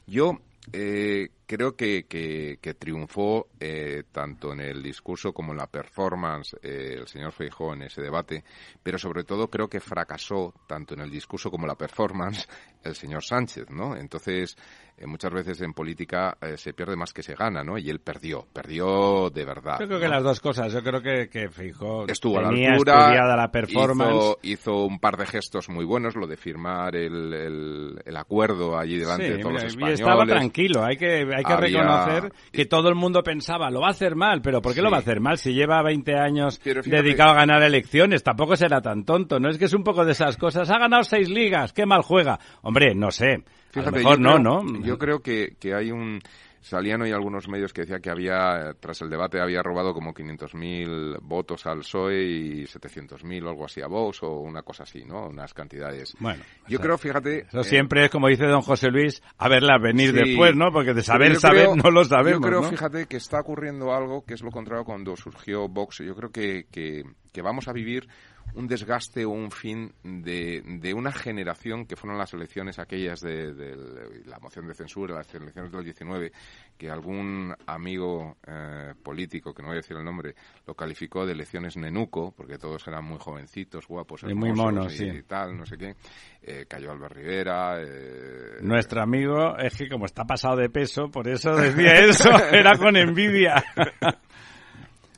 Yo 0.07 0.39
eh, 0.73 1.29
creo 1.50 1.75
que, 1.75 2.07
que, 2.07 2.75
triunfó 2.75 3.49
eh, 3.59 4.05
tanto 4.12 4.53
en 4.53 4.61
el 4.61 4.81
discurso 4.81 5.33
como 5.33 5.50
en 5.50 5.59
la 5.59 5.67
performance 5.67 6.57
eh, 6.62 6.95
el 6.97 7.09
señor 7.09 7.33
Feijó 7.33 7.75
en 7.75 7.83
ese 7.83 8.00
debate, 8.00 8.45
pero 8.81 8.97
sobre 8.99 9.25
todo 9.25 9.49
creo 9.49 9.67
que 9.69 9.81
fracasó 9.81 10.55
tanto 10.69 10.95
en 10.95 11.00
el 11.00 11.11
discurso 11.11 11.50
como 11.50 11.65
en 11.65 11.69
la 11.71 11.75
performance 11.75 12.47
el 12.85 12.95
señor 12.95 13.25
Sánchez, 13.25 13.69
¿no? 13.69 13.97
Entonces, 13.97 14.57
eh, 14.97 15.07
muchas 15.07 15.33
veces 15.33 15.61
en 15.61 15.75
política 15.75 16.39
eh, 16.41 16.57
se 16.57 16.73
pierde 16.73 16.97
más 16.97 17.12
que 17.12 17.23
se 17.23 17.35
gana, 17.35 17.65
¿no? 17.65 17.77
Y 17.77 17.91
él 17.91 17.99
perdió, 17.99 18.47
perdió 18.53 19.29
de 19.29 19.45
verdad. 19.45 19.79
Yo 19.81 19.87
creo 19.87 20.00
que 20.00 20.09
las 20.09 20.23
dos 20.23 20.41
cosas. 20.41 20.73
Yo 20.73 20.83
creo 20.83 21.03
que, 21.03 21.29
que 21.29 21.50
Feijó 21.50 22.07
estuvo 22.07 22.39
a 22.39 22.43
la 22.43 22.49
altura, 22.49 23.37
la 23.37 23.50
performance. 23.50 24.37
Hizo, 24.43 24.85
un 24.85 24.99
par 24.99 25.17
de 25.17 25.27
gestos 25.27 25.69
muy 25.69 25.85
buenos, 25.85 26.17
lo 26.17 26.27
de 26.27 26.37
firmar 26.37 26.97
el, 26.97 27.99
el, 28.05 28.17
acuerdo 28.17 28.79
allí 28.79 28.97
delante 28.97 29.31
de 29.31 29.39
todos 29.39 29.55
los 29.55 29.65
españoles. 29.65 30.00
Y 30.00 30.03
estaba 30.03 30.25
tranquilo 30.25 30.60
Hay 30.85 30.97
que, 30.97 31.26
hay 31.35 31.45
que 31.45 31.57
reconocer 31.57 32.33
que 32.52 32.67
todo 32.67 32.88
el 32.88 32.95
mundo 32.95 33.23
pensaba, 33.23 33.71
lo 33.71 33.81
va 33.81 33.88
a 33.88 33.90
hacer 33.90 34.14
mal, 34.14 34.43
pero 34.43 34.61
¿por 34.61 34.75
qué 34.75 34.83
lo 34.83 34.90
va 34.90 34.99
a 34.99 35.00
hacer 35.00 35.21
mal? 35.21 35.38
Si 35.38 35.52
lleva 35.52 35.83
20 35.83 36.14
años 36.14 36.61
dedicado 36.62 37.31
a 37.31 37.35
ganar 37.35 37.62
elecciones, 37.62 38.23
tampoco 38.23 38.57
será 38.57 38.81
tan 38.81 39.05
tonto. 39.05 39.40
No 39.40 39.49
es 39.49 39.59
que 39.59 39.64
es 39.67 39.75
un 39.75 39.85
poco 39.85 40.05
de 40.05 40.12
esas 40.12 40.37
cosas. 40.37 40.71
Ha 40.71 40.79
ganado 40.79 41.05
seis 41.05 41.29
ligas, 41.29 41.73
qué 41.73 41.87
mal 41.87 42.02
juega. 42.02 42.38
Hombre, 42.62 42.95
no 42.95 43.11
sé. 43.11 43.45
a 43.75 43.81
lo 43.83 43.90
mejor 43.93 44.21
no, 44.21 44.38
¿no? 44.38 44.62
Yo 44.83 44.99
creo 44.99 45.21
que, 45.21 45.55
que 45.59 45.75
hay 45.75 45.90
un 45.90 46.21
Salían 46.61 47.00
hoy 47.00 47.11
algunos 47.11 47.49
medios 47.49 47.73
que 47.73 47.83
decía 47.83 48.00
que 48.00 48.11
había, 48.11 48.75
tras 48.81 49.00
el 49.00 49.09
debate, 49.09 49.40
había 49.40 49.62
robado 49.62 49.95
como 49.95 50.12
500.000 50.12 51.19
votos 51.23 51.64
al 51.67 51.79
PSOE 51.79 52.23
y 52.23 52.64
700.000 52.64 53.47
o 53.47 53.49
algo 53.49 53.64
así 53.64 53.81
a 53.81 53.87
Vox 53.87 54.23
o 54.23 54.40
una 54.40 54.62
cosa 54.62 54.83
así, 54.83 55.02
¿no? 55.05 55.29
Unas 55.29 55.55
cantidades. 55.55 56.14
Bueno. 56.21 56.43
Yo 56.69 56.79
creo, 56.79 56.99
fíjate... 56.99 57.47
Eso 57.49 57.62
siempre 57.64 58.05
es, 58.05 58.11
como 58.11 58.29
dice 58.29 58.45
don 58.45 58.61
José 58.61 58.88
Luis, 58.90 59.23
a 59.38 59.49
verla 59.49 59.79
venir 59.79 60.12
después, 60.12 60.55
¿no? 60.55 60.71
Porque 60.71 60.93
de 60.93 61.02
saber, 61.02 61.37
saber, 61.37 61.69
no 61.75 61.90
lo 61.90 62.05
sabemos, 62.05 62.43
Yo 62.43 62.47
creo, 62.47 62.62
fíjate, 62.64 63.07
que 63.07 63.17
está 63.17 63.40
ocurriendo 63.40 63.95
algo 63.95 64.25
que 64.25 64.35
es 64.35 64.43
lo 64.43 64.50
contrario 64.50 64.85
cuando 64.85 65.17
surgió 65.17 65.67
Vox. 65.67 65.99
Yo 65.99 66.14
creo 66.14 66.31
que, 66.31 66.67
que, 66.71 67.05
que 67.33 67.43
vamos 67.43 67.69
a 67.69 67.73
vivir 67.73 68.07
un 68.54 68.66
desgaste 68.66 69.25
o 69.25 69.30
un 69.30 69.50
fin 69.50 69.92
de, 70.02 70.62
de, 70.64 70.95
una 70.95 71.12
generación 71.12 71.87
que 71.87 71.97
fueron 71.97 72.19
las 72.19 72.33
elecciones 72.35 72.78
aquellas 72.78 73.21
de, 73.21 74.23
la 74.26 74.38
moción 74.38 74.66
de 74.66 74.75
censura, 74.75 75.14
las 75.14 75.35
elecciones 75.35 75.73
del 75.73 75.85
19, 75.85 76.33
que 76.76 76.90
algún 76.90 77.54
amigo 77.66 78.37
eh, 78.47 78.95
político, 79.02 79.52
que 79.52 79.62
no 79.62 79.69
voy 79.69 79.76
a 79.76 79.80
decir 79.80 79.97
el 79.97 80.04
nombre, 80.04 80.35
lo 80.66 80.75
calificó 80.75 81.26
de 81.26 81.33
elecciones 81.33 81.76
nenuco, 81.76 82.33
porque 82.37 82.59
todos 82.59 82.87
eran 82.88 83.04
muy 83.04 83.19
jovencitos, 83.19 83.87
guapos, 83.87 84.25
y 84.25 84.35
muy 84.35 84.52
monos, 84.52 84.99
y, 85.00 85.23
tal, 85.23 85.57
no 85.57 85.66
sé 85.66 85.76
qué. 85.76 85.95
Eh, 86.42 86.66
cayó 86.69 86.90
Albert 86.90 87.14
Rivera. 87.14 87.80
Eh, 87.80 88.59
Nuestro 88.62 89.02
amigo 89.02 89.57
es 89.59 89.76
que 89.76 89.88
como 89.88 90.07
está 90.07 90.25
pasado 90.25 90.57
de 90.57 90.71
peso, 90.71 91.11
por 91.11 91.28
eso 91.28 91.54
decía 91.54 91.92
eso, 92.00 92.30
era 92.52 92.76
con 92.76 92.97
envidia. 92.97 93.62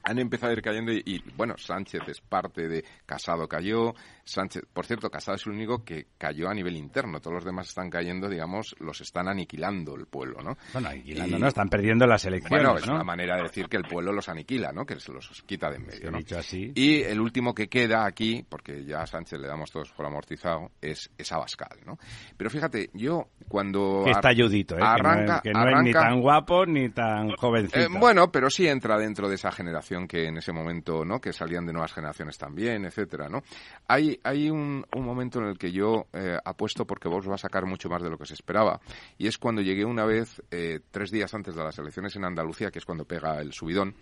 han 0.03 0.19
empezado 0.19 0.51
a 0.51 0.55
ir 0.55 0.63
cayendo 0.63 0.93
y, 0.93 1.23
bueno, 1.37 1.57
Sánchez 1.57 2.03
es 2.09 2.21
parte 2.21 2.69
de 2.69 2.85
Casado 3.07 3.49
cayó, 3.49 3.95
Sánchez, 4.25 4.65
por 4.73 4.87
cierto, 4.87 5.11
Casado 5.11 5.37
es 5.37 5.47
el 5.47 5.53
único 5.53 5.85
que 5.85 6.07
cayó 6.17 6.49
a 6.49 6.55
nivel 6.55 6.77
interno, 6.77 7.21
todos 7.21 7.35
los 7.35 7.45
demás 7.45 7.69
están 7.69 7.91
cayendo, 7.91 8.29
digamos, 8.29 8.75
los 8.79 9.01
están 9.01 9.29
aniquilando 9.29 9.95
el 9.97 10.07
pueblo, 10.07 10.43
¿no? 10.43 10.57
Bueno, 10.73 10.89
aniquilando, 10.89 11.39
¿no? 11.39 11.49
Están 11.49 11.69
perdiendo 11.69 12.07
las 12.07 12.25
elecciones, 12.25 12.65
Bueno, 12.65 12.79
es 12.79 12.89
una 12.89 13.05
manera 13.05 13.37
de 13.37 13.43
decir 13.45 13.69
que 13.69 13.77
el 13.77 13.85
pueblo 13.85 14.13
los 14.13 14.29
aniquila, 14.29 14.73
¿no? 14.73 14.87
Que 14.87 14.99
se 15.01 15.13
los 15.13 15.43
quita 15.43 15.71
de 15.71 15.77
en 15.77 15.87
medio, 15.87 16.11
¿no? 16.11 16.19
Dicho 16.19 16.39
así. 16.39 16.73
Y 16.75 17.03
el 17.03 17.21
último 17.21 17.55
que 17.55 17.69
queda 17.69 18.07
aquí, 18.07 18.45
porque 18.49 18.85
ya 18.85 19.03
a 19.03 19.07
Sánchez 19.07 19.41
le 19.41 19.49
damos 19.49 19.71
todos 19.71 19.91
por 19.93 20.07
amortizado, 20.07 20.71
es, 20.81 21.11
es 21.19 21.33
Abascal, 21.33 21.79
¿no? 21.85 21.99
Pero 22.37 22.51
fíjate, 22.51 22.91
yo 22.95 23.29
cuando... 23.49 24.03
Que 24.05 24.13
está 24.13 24.29
ayudito, 24.29 24.77
¿eh? 24.77 24.83
Arranca, 24.83 25.41
que 25.43 25.53
no, 25.53 25.69
es, 25.69 25.83
ni 25.83 25.93
tan 25.93 26.21
guapo 26.21 26.67
ni 26.67 26.91
tan 26.91 27.31
jovencito. 27.37 27.79
Eh, 27.79 27.89
bueno, 27.91 28.31
pero 28.31 28.51
sí 28.51 28.67
entra 28.67 28.97
dentro 28.99 29.29
de 29.29 29.35
esa 29.35 29.51
generación 29.51 30.07
que 30.07 30.27
en 30.27 30.39
ese 30.39 30.53
momento, 30.53 31.05
¿no? 31.05 31.21
Que 31.21 31.33
salían 31.33 31.67
de 31.67 31.73
nuevas 31.73 31.93
generaciones 31.93 32.39
también, 32.39 32.85
etcétera, 32.85 33.29
¿no? 33.29 33.43
Hay, 33.89 34.12
hay 34.23 34.51
un, 34.51 34.85
un 34.95 35.05
momento 35.05 35.39
en 35.41 35.47
el 35.47 35.59
que 35.59 35.73
yo 35.73 36.07
eh, 36.13 36.39
apuesto 36.45 36.87
porque 36.87 37.09
vos 37.09 37.29
va 37.29 37.35
a 37.35 37.39
sacar 37.39 37.67
mucho 37.67 37.89
más 37.89 38.03
de 38.03 38.11
lo 38.11 38.19
que 38.19 38.27
se 38.27 38.35
esperaba. 38.35 38.81
Y 39.19 39.27
es 39.27 39.39
cuando 39.39 39.63
llegué 39.63 39.85
una 39.85 40.05
vez, 40.05 40.43
eh, 40.51 40.81
tres 40.91 41.11
días 41.11 41.33
antes 41.35 41.55
de 41.55 41.63
las 41.63 41.79
elecciones 41.79 42.17
en 42.17 42.25
Andalucía, 42.25 42.71
que 42.71 42.79
es 42.79 42.85
cuando 42.85 43.05
pega 43.05 43.41
el 43.41 43.53
subidón, 43.53 43.95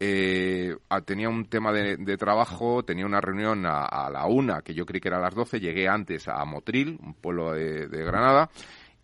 eh, 0.00 0.76
tenía 1.04 1.28
un 1.28 1.46
tema 1.46 1.72
de, 1.72 2.16
trabajo, 2.16 2.84
tenía 2.84 3.04
una 3.04 3.20
reunión 3.20 3.64
a, 3.66 4.08
la 4.10 4.26
una, 4.26 4.62
que 4.62 4.74
yo 4.74 4.86
creí 4.86 5.00
que 5.00 5.08
era 5.08 5.18
a 5.18 5.22
las 5.22 5.34
doce, 5.34 5.58
llegué 5.58 5.88
antes 5.88 6.28
a 6.28 6.44
Motril, 6.44 6.98
un 7.02 7.14
pueblo 7.14 7.52
de, 7.52 8.04
Granada, 8.04 8.48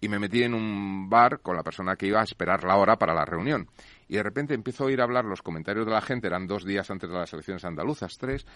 y 0.01 0.09
me 0.09 0.19
metí 0.19 0.43
en 0.43 0.55
un 0.55 1.09
bar 1.09 1.41
con 1.41 1.57
la 1.57 1.63
persona 1.63 1.97
que 1.97 2.07
iba 2.07 2.21
a 2.21 2.25
esperar 2.25 2.63
la 2.63 2.77
hora 2.77 2.97
para 2.97 3.15
la 3.15 3.25
reunión. 3.25 3.69
Y 4.09 4.17
de 4.17 4.23
repente 4.23 4.55
empiezo 4.55 4.85
a 4.85 4.87
oír 4.89 5.01
hablar 5.01 5.25
los 5.25 5.43
comentarios 5.43 5.87
de 5.87 5.93
la 5.93 6.01
gente, 6.01 6.27
eran 6.27 6.47
dos 6.47 6.65
días 6.65 6.91
antes 6.91 7.09
de 7.09 7.17
las 7.17 7.33
elecciones 7.33 7.65
andaluzas, 7.65 8.19
tres, 8.19 8.47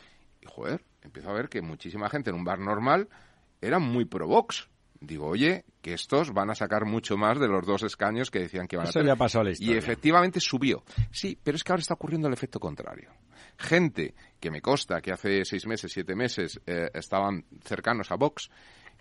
y 0.41 0.47
joder, 0.47 0.85
empiezo 1.03 1.31
a 1.31 1.35
ver 1.35 1.49
que 1.49 1.63
muchísima 1.63 2.09
gente 2.09 2.31
en 2.31 2.37
un 2.37 2.45
bar 2.45 2.59
normal 2.59 3.09
era 3.61 3.79
muy 3.79 4.05
pro 4.05 4.27
Vox. 4.27 4.69
Digo, 5.01 5.29
oye, 5.29 5.65
que 5.81 5.95
estos 5.95 6.33
van 6.33 6.51
a 6.51 6.57
sacar 6.57 6.85
mucho 6.85 7.17
más 7.17 7.39
de 7.39 7.47
los 7.47 7.65
dos 7.65 7.85
escaños 7.85 8.33
que 8.33 8.41
decían 8.41 8.67
que 8.67 8.75
iban 8.77 8.89
a 8.89 8.91
tener. 8.91 9.07
Ya 9.07 9.17
pasó 9.17 9.45
la 9.45 9.53
y 9.57 9.73
efectivamente 9.73 10.41
subió. 10.41 10.83
Sí, 11.13 11.39
pero 11.41 11.57
es 11.57 11.63
que 11.63 11.71
ahora 11.71 11.83
está 11.83 11.95
ocurriendo 11.95 12.27
el 12.27 12.35
efecto 12.35 12.59
contrario. 12.59 13.13
Gente 13.57 14.15
que 14.41 14.51
me 14.51 14.61
consta 14.61 15.01
que 15.01 15.13
hace 15.13 15.45
seis 15.45 15.67
meses, 15.67 15.93
siete 15.93 16.17
meses 16.17 16.61
eh, 16.67 16.91
estaban 16.93 17.45
cercanos 17.63 18.11
a 18.11 18.17
Vox, 18.17 18.51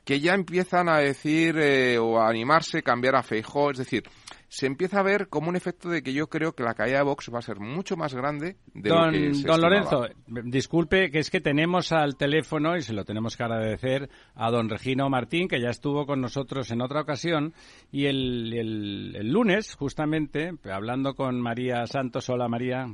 que 0.03 0.19
ya 0.19 0.35
empiezan 0.35 0.87
a 0.87 0.99
decir 0.99 1.57
eh, 1.57 1.97
o 1.97 2.19
a 2.19 2.29
animarse, 2.29 2.83
cambiar 2.83 3.15
a 3.15 3.23
Feijó, 3.23 3.71
es 3.71 3.79
decir, 3.79 4.03
se 4.49 4.65
empieza 4.65 4.99
a 4.99 5.03
ver 5.03 5.27
como 5.27 5.49
un 5.49 5.55
efecto 5.55 5.89
de 5.89 6.01
que 6.01 6.13
yo 6.13 6.27
creo 6.27 6.53
que 6.53 6.63
la 6.63 6.73
caída 6.73 6.99
de 6.99 7.03
Vox 7.03 7.29
va 7.33 7.39
a 7.39 7.41
ser 7.41 7.59
mucho 7.59 7.97
más 7.97 8.13
grande 8.13 8.55
de 8.73 8.89
don, 8.89 9.05
lo 9.07 9.11
que 9.11 9.33
se 9.33 9.47
Don 9.47 9.61
Lorenzo, 9.61 10.07
disculpe, 10.27 11.11
que 11.11 11.19
es 11.19 11.29
que 11.29 11.41
tenemos 11.41 11.91
al 11.91 12.15
teléfono, 12.15 12.77
y 12.77 12.81
se 12.81 12.93
lo 12.93 13.03
tenemos 13.03 13.35
que 13.35 13.43
agradecer, 13.43 14.09
a 14.35 14.49
don 14.49 14.69
Regino 14.69 15.09
Martín, 15.09 15.47
que 15.47 15.59
ya 15.59 15.69
estuvo 15.69 16.05
con 16.05 16.21
nosotros 16.21 16.71
en 16.71 16.81
otra 16.81 17.01
ocasión, 17.01 17.53
y 17.91 18.05
el, 18.05 18.53
el, 18.53 19.31
lunes, 19.31 19.75
justamente, 19.75 20.53
hablando 20.71 21.13
con 21.13 21.41
María 21.41 21.85
Santos, 21.85 22.29
hola 22.29 22.47
María, 22.47 22.87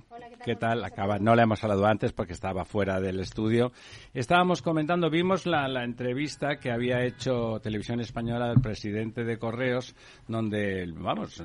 ¿qué 0.44 0.56
tal? 0.56 0.84
Acaba, 0.84 1.20
no 1.20 1.36
le 1.36 1.44
hemos 1.44 1.64
hablado 1.64 1.86
antes 1.86 2.14
porque 2.14 2.34
estaba 2.34 2.66
fuera 2.66 3.00
del 3.00 3.20
estudio. 3.20 3.72
Estábamos 4.14 4.62
comentando, 4.62 5.10
vimos 5.10 5.46
la, 5.46 5.68
la 5.68 5.84
entrevista 5.84 6.58
que 6.58 6.72
había 6.72 7.04
hecho 7.04 7.60
Televisión 7.62 8.00
Española 8.00 8.48
del 8.48 8.62
presidente 8.62 9.24
de 9.24 9.38
Correos, 9.38 9.96
donde, 10.28 10.92
vamos, 10.96 11.43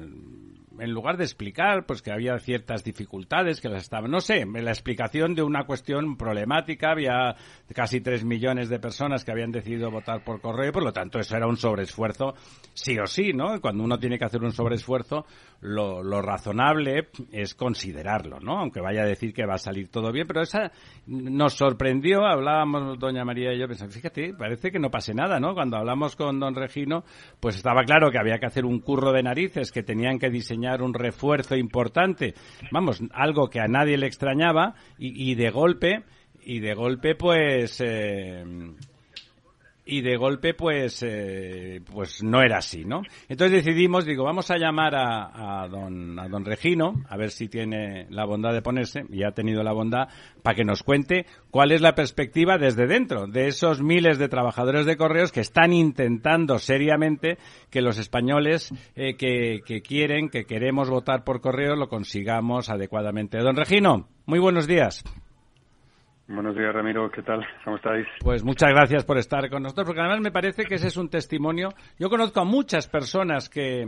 en 0.79 0.93
lugar 0.93 1.17
de 1.17 1.25
explicar 1.25 1.87
pues 1.87 2.03
que 2.03 2.13
había 2.13 2.39
ciertas 2.39 2.85
dificultades 2.85 3.61
que 3.61 3.69
las 3.69 3.83
estaban 3.83 4.11
no 4.11 4.21
sé 4.21 4.45
la 4.47 4.71
explicación 4.71 5.35
de 5.35 5.43
una 5.43 5.65
cuestión 5.65 6.17
problemática 6.17 6.93
había 6.93 7.35
casi 7.75 8.01
tres 8.01 8.25
millones 8.25 8.69
de 8.69 8.79
personas 8.79 9.25
que 9.25 9.33
habían 9.33 9.51
decidido 9.51 9.91
votar 9.91 10.23
por 10.23 10.41
correo 10.41 10.73
por 10.73 10.85
lo 10.85 10.93
tanto 10.93 11.19
eso 11.19 11.37
era 11.37 11.47
un 11.47 11.57
sobreesfuerzo 11.57 12.35
sí 12.75 12.99
o 12.99 13.07
sí 13.07 13.33
no 13.33 13.61
cuando 13.61 13.85
uno 13.85 13.99
tiene 13.99 14.19
que 14.19 14.25
hacer 14.25 14.43
un 14.43 14.53
sobreesfuerzo 14.53 15.27
lo, 15.61 16.03
razonable 16.23 17.09
es 17.33 17.55
considerarlo 17.55 18.39
no 18.41 18.59
aunque 18.59 18.81
vaya 18.81 19.03
a 19.03 19.07
decir 19.07 19.33
que 19.33 19.47
va 19.47 19.55
a 19.55 19.59
salir 19.59 19.89
todo 19.89 20.13
bien 20.13 20.27
pero 20.27 20.43
esa 20.43 20.71
nos 21.07 21.55
sorprendió 21.55 22.25
hablábamos 22.25 22.99
doña 22.99 23.25
María 23.25 23.53
y 23.53 23.59
yo 23.59 23.67
pensamos 23.67 23.95
fíjate 23.95 24.35
parece 24.35 24.71
que 24.71 24.79
no 24.79 24.91
pase 24.91 25.15
nada 25.15 25.41
no 25.41 25.55
cuando 25.55 25.77
hablamos 25.77 26.15
con 26.15 26.39
don 26.39 26.55
Regino 26.55 27.05
pues 27.41 27.57
estaba 27.57 27.83
claro 27.83 28.11
que 28.11 28.19
había 28.19 28.39
que 28.39 28.47
hacer 28.47 28.65
un 28.65 28.81
curro 28.81 29.13
de 29.13 29.23
narices 29.23 29.73
que 29.73 29.83
tenían 29.89 30.19
que 30.19 30.29
diseñar 30.29 30.83
un 30.83 30.93
refuerzo 30.93 31.57
importante, 31.57 32.35
vamos, 32.71 33.01
algo 33.11 33.49
que 33.49 33.59
a 33.59 33.69
nadie 33.69 33.97
le 33.97 34.07
extrañaba 34.07 34.75
y, 34.99 35.35
de 35.35 35.49
golpe, 35.49 36.05
y 36.43 36.61
de 36.61 36.75
golpe 36.75 37.15
pues... 37.15 37.81
Eh, 37.83 38.45
y 39.89 40.03
de 40.03 40.17
golpe 40.17 40.53
pues 40.53 41.03
eh, 41.03 41.81
pues 41.91 42.23
no 42.23 42.43
era 42.43 42.59
así, 42.59 42.85
¿no? 42.85 43.03
Entonces 43.27 43.65
decidimos, 43.65 44.05
digo, 44.05 44.23
vamos 44.23 44.51
a 44.51 44.59
llamar 44.59 44.95
a, 44.95 45.63
a, 45.63 45.69
don 45.69 46.19
a 46.19 46.29
don 46.29 46.45
Regino 46.45 47.03
a 47.09 47.17
ver 47.17 47.31
si 47.31 47.49
tiene 47.49 48.07
la 48.11 48.27
bondad 48.27 48.53
de 48.53 48.61
ponerse 48.61 49.05
y 49.11 49.25
ha 49.25 49.33
tenido 49.33 49.63
la 49.63 49.73
bondad 49.73 50.09
para 50.43 50.55
que 50.55 50.65
nos 50.65 50.83
cuente 50.83 51.25
cuál 51.51 51.73
es 51.73 51.81
la 51.81 51.95
perspectiva 51.95 52.59
desde 52.59 52.87
dentro 52.87 53.27
de 53.27 53.49
esos 53.49 53.83
miles 53.83 54.19
de 54.19 54.29
trabajadores 54.29 54.85
de 54.85 54.99
correos 54.99 55.33
que 55.33 55.41
están 55.41 55.73
intentando 55.73 56.59
seriamente 56.59 57.39
que 57.71 57.81
los 57.81 57.99
españoles 57.99 58.71
eh, 58.95 59.17
que, 59.17 59.61
que 59.65 59.81
quieren, 59.81 60.29
que 60.29 60.45
queremos 60.45 60.91
votar 60.91 61.25
por 61.25 61.41
correo 61.41 61.77
lo 61.77 61.89
consigamos 61.89 62.69
adecuadamente. 62.69 63.39
Don 63.39 63.57
Regino, 63.57 64.07
muy 64.27 64.39
buenos 64.39 64.67
días. 64.67 65.03
Buenos 66.29 66.55
días, 66.55 66.75
Ramiro. 66.75 67.11
¿Qué 67.11 67.23
tal? 67.23 67.41
¿Cómo 67.65 67.77
estáis? 67.77 68.07
Pues 68.21 68.45
muchas 68.45 68.69
gracias 68.69 69.03
por 69.05 69.17
estar 69.17 69.49
con 69.49 69.63
nosotros, 69.63 69.87
porque 69.87 70.03
además 70.03 70.21
me 70.21 70.31
parece 70.31 70.67
que 70.67 70.75
ese 70.75 70.89
es 70.89 70.99
un 70.99 71.09
testimonio. 71.09 71.71
Yo 71.99 72.11
conozco 72.11 72.41
a 72.41 72.45
muchas 72.45 72.87
personas 72.87 73.49
que, 73.49 73.87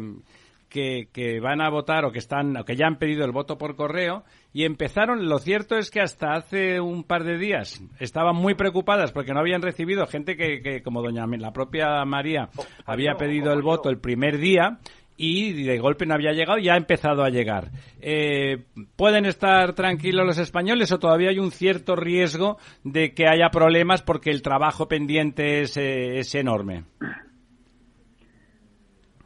que, 0.71 1.39
van 1.43 1.61
a 1.61 1.69
votar 1.69 2.07
o 2.07 2.13
que 2.13 2.19
están 2.19 2.57
o 2.57 2.65
que 2.65 2.77
ya 2.77 2.87
han 2.87 2.97
pedido 2.97 3.27
el 3.27 3.33
voto 3.33 3.59
por 3.59 3.77
correo 3.77 4.25
y 4.55 4.65
empezaron. 4.65 5.29
Lo 5.29 5.39
cierto 5.39 5.77
es 5.77 5.91
que 5.91 6.01
hasta 6.01 6.33
hace 6.33 6.81
un 6.81 7.05
par 7.05 7.25
de 7.25 7.37
días 7.37 7.83
estaban 7.99 8.37
muy 8.37 8.55
preocupadas 8.55 9.13
porque 9.13 9.35
no 9.35 9.41
habían 9.41 9.61
recibido 9.61 10.07
gente 10.07 10.35
que, 10.37 10.63
que 10.63 10.83
como 10.83 11.03
doña 11.03 11.27
la 11.27 11.53
propia 11.53 12.03
María 12.07 12.49
había 12.87 13.17
pedido 13.17 13.53
el 13.53 13.61
voto 13.61 13.91
el 13.91 13.99
primer 13.99 14.39
día 14.39 14.79
y 15.23 15.65
de 15.65 15.79
golpe 15.79 16.07
no 16.07 16.15
había 16.15 16.33
llegado 16.33 16.59
y 16.59 16.71
ha 16.71 16.77
empezado 16.77 17.23
a 17.23 17.29
llegar. 17.29 17.69
Eh, 18.01 18.65
¿Pueden 18.97 19.27
estar 19.27 19.75
tranquilos 19.75 20.25
los 20.25 20.39
españoles 20.39 20.91
o 20.93 20.99
todavía 20.99 21.29
hay 21.29 21.39
un 21.39 21.51
cierto 21.51 21.95
riesgo 21.95 22.57
de 22.85 23.13
que 23.13 23.29
haya 23.29 23.51
problemas 23.51 24.01
porque 24.01 24.31
el 24.31 24.41
trabajo 24.41 24.89
pendiente 24.89 25.61
es, 25.61 25.77
eh, 25.77 26.21
es 26.21 26.35
enorme? 26.35 26.85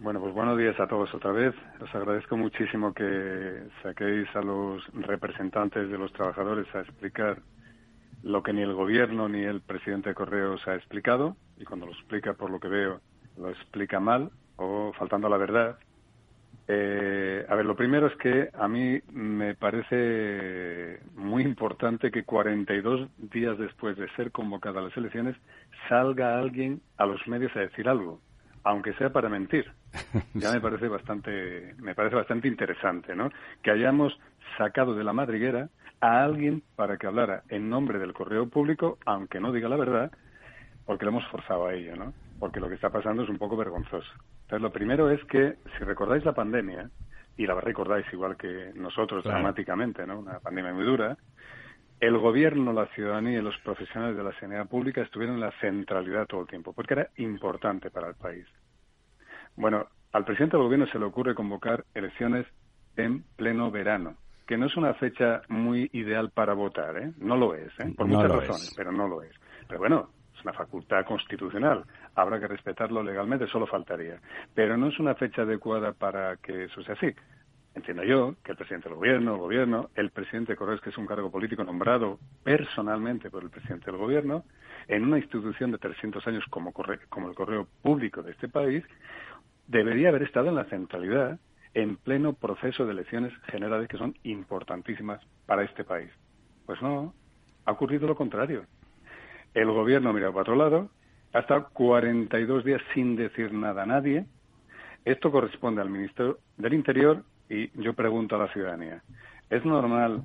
Bueno, 0.00 0.20
pues 0.20 0.34
buenos 0.34 0.58
días 0.58 0.78
a 0.80 0.88
todos 0.88 1.14
otra 1.14 1.30
vez. 1.30 1.54
Os 1.80 1.94
agradezco 1.94 2.36
muchísimo 2.36 2.92
que 2.92 3.62
saquéis 3.80 4.26
a 4.34 4.40
los 4.40 4.82
representantes 4.94 5.88
de 5.88 5.96
los 5.96 6.12
trabajadores 6.12 6.66
a 6.74 6.80
explicar 6.80 7.38
lo 8.24 8.42
que 8.42 8.52
ni 8.52 8.62
el 8.62 8.74
gobierno 8.74 9.28
ni 9.28 9.44
el 9.44 9.60
presidente 9.60 10.08
de 10.08 10.16
Correos 10.16 10.60
ha 10.66 10.74
explicado 10.74 11.36
y 11.56 11.64
cuando 11.64 11.86
lo 11.86 11.92
explica, 11.92 12.32
por 12.32 12.50
lo 12.50 12.58
que 12.58 12.68
veo, 12.68 13.00
lo 13.36 13.50
explica 13.50 14.00
mal 14.00 14.32
o 14.56 14.92
faltando 14.98 15.26
a 15.26 15.30
la 15.30 15.36
verdad. 15.36 15.78
Eh, 16.66 17.44
a 17.46 17.54
ver, 17.54 17.66
lo 17.66 17.76
primero 17.76 18.06
es 18.06 18.16
que 18.16 18.48
a 18.54 18.68
mí 18.68 18.98
me 19.12 19.54
parece 19.54 21.00
muy 21.14 21.42
importante 21.42 22.10
que 22.10 22.24
42 22.24 23.08
días 23.18 23.58
después 23.58 23.96
de 23.98 24.08
ser 24.16 24.30
convocada 24.30 24.80
a 24.80 24.84
las 24.84 24.96
elecciones 24.96 25.36
salga 25.88 26.38
alguien 26.38 26.80
a 26.96 27.04
los 27.04 27.26
medios 27.26 27.54
a 27.54 27.60
decir 27.60 27.86
algo, 27.88 28.20
aunque 28.62 28.94
sea 28.94 29.10
para 29.10 29.28
mentir. 29.28 29.70
Ya 30.34 30.52
me 30.52 30.60
parece 30.60 30.88
bastante, 30.88 31.74
me 31.78 31.94
parece 31.94 32.16
bastante 32.16 32.48
interesante, 32.48 33.14
¿no? 33.14 33.30
Que 33.62 33.70
hayamos 33.70 34.18
sacado 34.58 34.94
de 34.94 35.04
la 35.04 35.12
madriguera 35.12 35.68
a 36.00 36.24
alguien 36.24 36.62
para 36.76 36.96
que 36.96 37.06
hablara 37.06 37.42
en 37.48 37.68
nombre 37.70 37.98
del 37.98 38.12
correo 38.12 38.48
público, 38.48 38.98
aunque 39.06 39.40
no 39.40 39.52
diga 39.52 39.68
la 39.68 39.76
verdad, 39.76 40.12
porque 40.86 41.04
lo 41.04 41.12
hemos 41.12 41.26
forzado 41.28 41.66
a 41.66 41.74
ello, 41.74 41.96
¿no? 41.96 42.12
Porque 42.38 42.60
lo 42.60 42.68
que 42.68 42.74
está 42.74 42.90
pasando 42.90 43.22
es 43.22 43.28
un 43.28 43.38
poco 43.38 43.56
vergonzoso. 43.56 44.10
Entonces, 44.44 44.62
lo 44.62 44.72
primero 44.72 45.10
es 45.10 45.22
que, 45.24 45.56
si 45.76 45.84
recordáis 45.84 46.24
la 46.24 46.34
pandemia, 46.34 46.90
y 47.36 47.46
la 47.46 47.60
recordáis 47.60 48.06
igual 48.12 48.36
que 48.36 48.72
nosotros 48.74 49.24
dramáticamente, 49.24 50.06
¿no? 50.06 50.20
Una 50.20 50.38
pandemia 50.38 50.72
muy 50.72 50.84
dura, 50.84 51.16
el 52.00 52.18
gobierno, 52.18 52.72
la 52.72 52.86
ciudadanía 52.88 53.38
y 53.38 53.42
los 53.42 53.56
profesionales 53.58 54.16
de 54.16 54.22
la 54.22 54.38
sanidad 54.38 54.68
pública 54.68 55.02
estuvieron 55.02 55.36
en 55.36 55.40
la 55.40 55.52
centralidad 55.60 56.26
todo 56.26 56.42
el 56.42 56.46
tiempo, 56.46 56.72
porque 56.72 56.94
era 56.94 57.08
importante 57.16 57.90
para 57.90 58.08
el 58.08 58.14
país. 58.14 58.46
Bueno, 59.56 59.86
al 60.12 60.24
presidente 60.24 60.56
del 60.56 60.66
gobierno 60.66 60.86
se 60.86 60.98
le 60.98 61.06
ocurre 61.06 61.34
convocar 61.34 61.84
elecciones 61.94 62.46
en 62.96 63.24
pleno 63.36 63.70
verano, 63.70 64.16
que 64.46 64.56
no 64.56 64.66
es 64.66 64.76
una 64.76 64.94
fecha 64.94 65.42
muy 65.48 65.88
ideal 65.92 66.30
para 66.30 66.54
votar, 66.54 66.96
¿eh? 66.98 67.12
No 67.18 67.36
lo 67.36 67.54
es, 67.54 67.72
¿eh? 67.80 67.92
Por 67.96 68.06
muchas 68.06 68.30
razones, 68.30 68.74
pero 68.76 68.92
no 68.92 69.08
lo 69.08 69.22
es. 69.22 69.34
Pero 69.66 69.80
bueno, 69.80 70.10
una 70.44 70.52
facultad 70.52 71.04
constitucional 71.04 71.84
habrá 72.14 72.38
que 72.38 72.46
respetarlo 72.46 73.02
legalmente, 73.02 73.46
solo 73.48 73.66
faltaría. 73.66 74.20
Pero 74.54 74.76
no 74.76 74.88
es 74.88 74.98
una 74.98 75.14
fecha 75.14 75.42
adecuada 75.42 75.92
para 75.92 76.36
que 76.36 76.64
eso 76.64 76.82
sea 76.82 76.94
así. 76.94 77.14
Entiendo 77.74 78.04
yo 78.04 78.36
que 78.44 78.52
el 78.52 78.56
presidente 78.56 78.88
del 78.88 78.96
gobierno, 78.96 79.34
el 79.34 79.40
gobierno, 79.40 79.90
el 79.96 80.10
presidente 80.10 80.52
de 80.52 80.56
Correos, 80.56 80.80
que 80.80 80.90
es 80.90 80.98
un 80.98 81.06
cargo 81.06 81.30
político 81.30 81.64
nombrado 81.64 82.20
personalmente 82.44 83.30
por 83.30 83.42
el 83.42 83.50
presidente 83.50 83.90
del 83.90 83.98
gobierno, 83.98 84.44
en 84.86 85.02
una 85.02 85.18
institución 85.18 85.72
de 85.72 85.78
300 85.78 86.24
años 86.28 86.44
como, 86.50 86.72
como 86.72 87.28
el 87.28 87.34
correo 87.34 87.66
público 87.82 88.22
de 88.22 88.30
este 88.30 88.48
país, 88.48 88.84
debería 89.66 90.10
haber 90.10 90.22
estado 90.22 90.50
en 90.50 90.54
la 90.54 90.64
centralidad 90.66 91.40
en 91.72 91.96
pleno 91.96 92.34
proceso 92.34 92.86
de 92.86 92.92
elecciones 92.92 93.32
generales 93.46 93.88
que 93.88 93.98
son 93.98 94.16
importantísimas 94.22 95.20
para 95.46 95.64
este 95.64 95.82
país. 95.82 96.10
Pues 96.66 96.80
no, 96.80 97.12
ha 97.64 97.72
ocurrido 97.72 98.06
lo 98.06 98.14
contrario. 98.14 98.66
El 99.54 99.70
gobierno 99.70 100.12
mira 100.12 100.30
para 100.30 100.42
otro 100.42 100.56
lado 100.56 100.90
ha 101.32 101.40
estado 101.40 101.68
42 101.72 102.64
días 102.64 102.82
sin 102.92 103.16
decir 103.16 103.52
nada 103.52 103.82
a 103.82 103.86
nadie. 103.86 104.26
Esto 105.04 105.30
corresponde 105.30 105.80
al 105.80 105.90
Ministerio 105.90 106.38
del 106.56 106.74
Interior 106.74 107.22
y 107.48 107.70
yo 107.80 107.92
pregunto 107.94 108.36
a 108.36 108.38
la 108.38 108.52
ciudadanía, 108.52 109.02
¿es 109.50 109.64
normal 109.64 110.24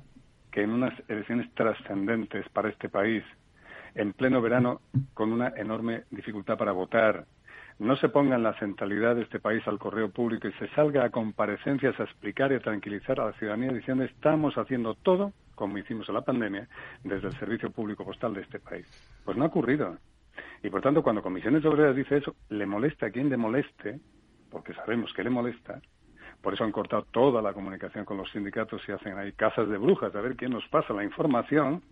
que 0.50 0.62
en 0.62 0.70
unas 0.70 0.94
elecciones 1.08 1.52
trascendentes 1.54 2.48
para 2.48 2.70
este 2.70 2.88
país, 2.88 3.22
en 3.94 4.12
pleno 4.12 4.40
verano, 4.40 4.80
con 5.14 5.32
una 5.32 5.48
enorme 5.56 6.04
dificultad 6.10 6.56
para 6.56 6.72
votar, 6.72 7.24
no 7.78 7.96
se 7.96 8.08
ponga 8.08 8.36
en 8.36 8.42
la 8.42 8.58
centralidad 8.58 9.16
de 9.16 9.22
este 9.22 9.40
país 9.40 9.66
al 9.66 9.78
correo 9.78 10.10
público 10.10 10.48
y 10.48 10.52
se 10.52 10.68
salga 10.74 11.04
a 11.04 11.10
comparecencias 11.10 11.98
a 11.98 12.04
explicar 12.04 12.52
y 12.52 12.56
a 12.56 12.60
tranquilizar 12.60 13.20
a 13.20 13.26
la 13.26 13.32
ciudadanía 13.32 13.72
diciendo 13.72 14.04
estamos 14.04 14.56
haciendo 14.58 14.94
todo, 14.94 15.32
como 15.60 15.76
hicimos 15.76 16.08
en 16.08 16.14
la 16.14 16.22
pandemia, 16.22 16.66
desde 17.04 17.28
el 17.28 17.34
servicio 17.34 17.70
público 17.70 18.02
postal 18.02 18.32
de 18.32 18.40
este 18.40 18.58
país? 18.58 18.86
Pues 19.26 19.36
no 19.36 19.44
ha 19.44 19.48
ocurrido. 19.48 19.98
Y 20.62 20.70
por 20.70 20.80
tanto, 20.80 21.02
cuando 21.02 21.22
Comisiones 21.22 21.62
Obreras 21.66 21.94
dice 21.94 22.16
eso, 22.16 22.34
le 22.48 22.64
molesta 22.64 23.06
a 23.06 23.10
quien 23.10 23.28
le 23.28 23.36
moleste, 23.36 24.00
porque 24.50 24.72
sabemos 24.72 25.12
que 25.12 25.22
le 25.22 25.28
molesta, 25.28 25.78
por 26.40 26.54
eso 26.54 26.64
han 26.64 26.72
cortado 26.72 27.02
toda 27.10 27.42
la 27.42 27.52
comunicación 27.52 28.06
con 28.06 28.16
los 28.16 28.30
sindicatos 28.30 28.80
y 28.88 28.92
hacen 28.92 29.18
ahí 29.18 29.32
casas 29.32 29.68
de 29.68 29.76
brujas 29.76 30.14
a 30.14 30.22
ver 30.22 30.34
quién 30.34 30.52
nos 30.52 30.66
pasa 30.68 30.94
la 30.94 31.04
información. 31.04 31.82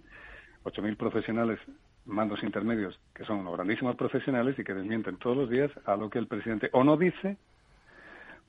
8.000 0.64 0.96
profesionales, 0.96 1.60
mandos 2.06 2.42
intermedios, 2.42 2.98
que 3.14 3.26
son 3.26 3.40
unos 3.40 3.54
grandísimos 3.54 3.96
profesionales 3.96 4.58
y 4.58 4.64
que 4.64 4.72
desmienten 4.72 5.18
todos 5.18 5.36
los 5.36 5.50
días 5.50 5.70
a 5.84 5.94
lo 5.94 6.08
que 6.08 6.18
el 6.18 6.26
presidente 6.26 6.70
o 6.72 6.84
no 6.84 6.96
dice, 6.96 7.36